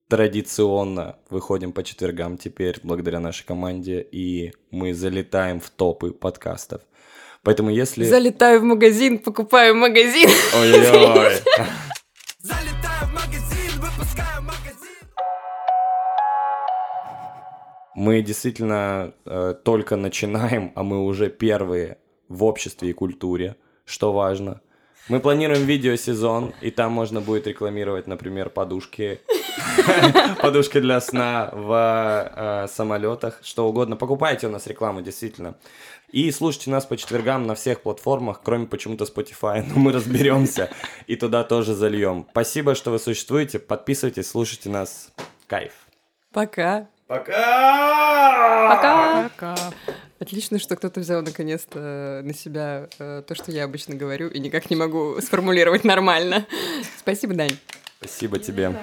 традиционно 0.08 1.16
выходим 1.28 1.72
по 1.72 1.82
четвергам 1.82 2.38
теперь 2.38 2.78
благодаря 2.82 3.20
нашей 3.20 3.44
команде, 3.44 4.06
и 4.10 4.52
мы 4.70 4.94
залетаем 4.94 5.60
в 5.60 5.68
топы 5.70 6.12
подкастов. 6.12 6.82
Поэтому 7.42 7.70
если... 7.70 8.04
Залетаю 8.04 8.60
в 8.60 8.64
магазин, 8.64 9.18
покупаю 9.18 9.74
магазин. 9.76 10.30
Ой-ой-ой. 10.54 11.34
Мы 17.94 18.20
действительно 18.20 19.14
э, 19.24 19.54
только 19.64 19.96
начинаем, 19.96 20.70
а 20.74 20.82
мы 20.82 21.02
уже 21.02 21.30
первые 21.30 21.96
в 22.28 22.44
обществе 22.44 22.90
и 22.90 22.92
культуре, 22.92 23.56
что 23.84 24.12
важно. 24.12 24.60
Мы 25.08 25.20
планируем 25.20 25.64
видеосезон, 25.66 26.52
и 26.60 26.72
там 26.72 26.90
можно 26.90 27.20
будет 27.20 27.46
рекламировать, 27.46 28.08
например, 28.08 28.50
подушки, 28.50 29.20
подушки 30.42 30.80
для 30.80 31.00
сна 31.00 31.50
в 31.52 32.32
э, 32.34 32.66
самолетах, 32.68 33.38
что 33.44 33.68
угодно. 33.68 33.94
Покупайте 33.94 34.48
у 34.48 34.50
нас 34.50 34.66
рекламу, 34.66 35.02
действительно. 35.02 35.54
И 36.10 36.28
слушайте 36.32 36.70
нас 36.70 36.86
по 36.86 36.96
четвергам 36.96 37.46
на 37.46 37.54
всех 37.54 37.82
платформах, 37.82 38.40
кроме 38.42 38.66
почему-то 38.66 39.04
Spotify, 39.04 39.64
но 39.66 39.78
мы 39.78 39.92
разберемся 39.92 40.70
и 41.06 41.14
туда 41.14 41.44
тоже 41.44 41.74
зальем. 41.74 42.26
Спасибо, 42.32 42.74
что 42.74 42.90
вы 42.90 42.98
существуете. 42.98 43.60
Подписывайтесь, 43.60 44.28
слушайте 44.28 44.70
нас. 44.70 45.12
Кайф. 45.46 45.72
Пока. 46.32 46.88
Пока! 47.06 48.68
Пока! 48.68 49.30
Пока. 49.30 49.56
Отлично, 50.18 50.58
что 50.58 50.76
кто-то 50.76 51.00
взял 51.00 51.22
наконец-то 51.22 52.22
на 52.24 52.32
себя 52.32 52.88
э, 52.98 53.22
то, 53.26 53.34
что 53.34 53.52
я 53.52 53.64
обычно 53.64 53.94
говорю, 53.94 54.28
и 54.28 54.38
никак 54.38 54.70
не 54.70 54.76
могу 54.76 55.20
сформулировать 55.20 55.84
нормально. 55.84 56.46
Спасибо, 56.98 57.34
Дань. 57.34 57.56
Спасибо 58.00 58.38
тебе. 58.38 58.74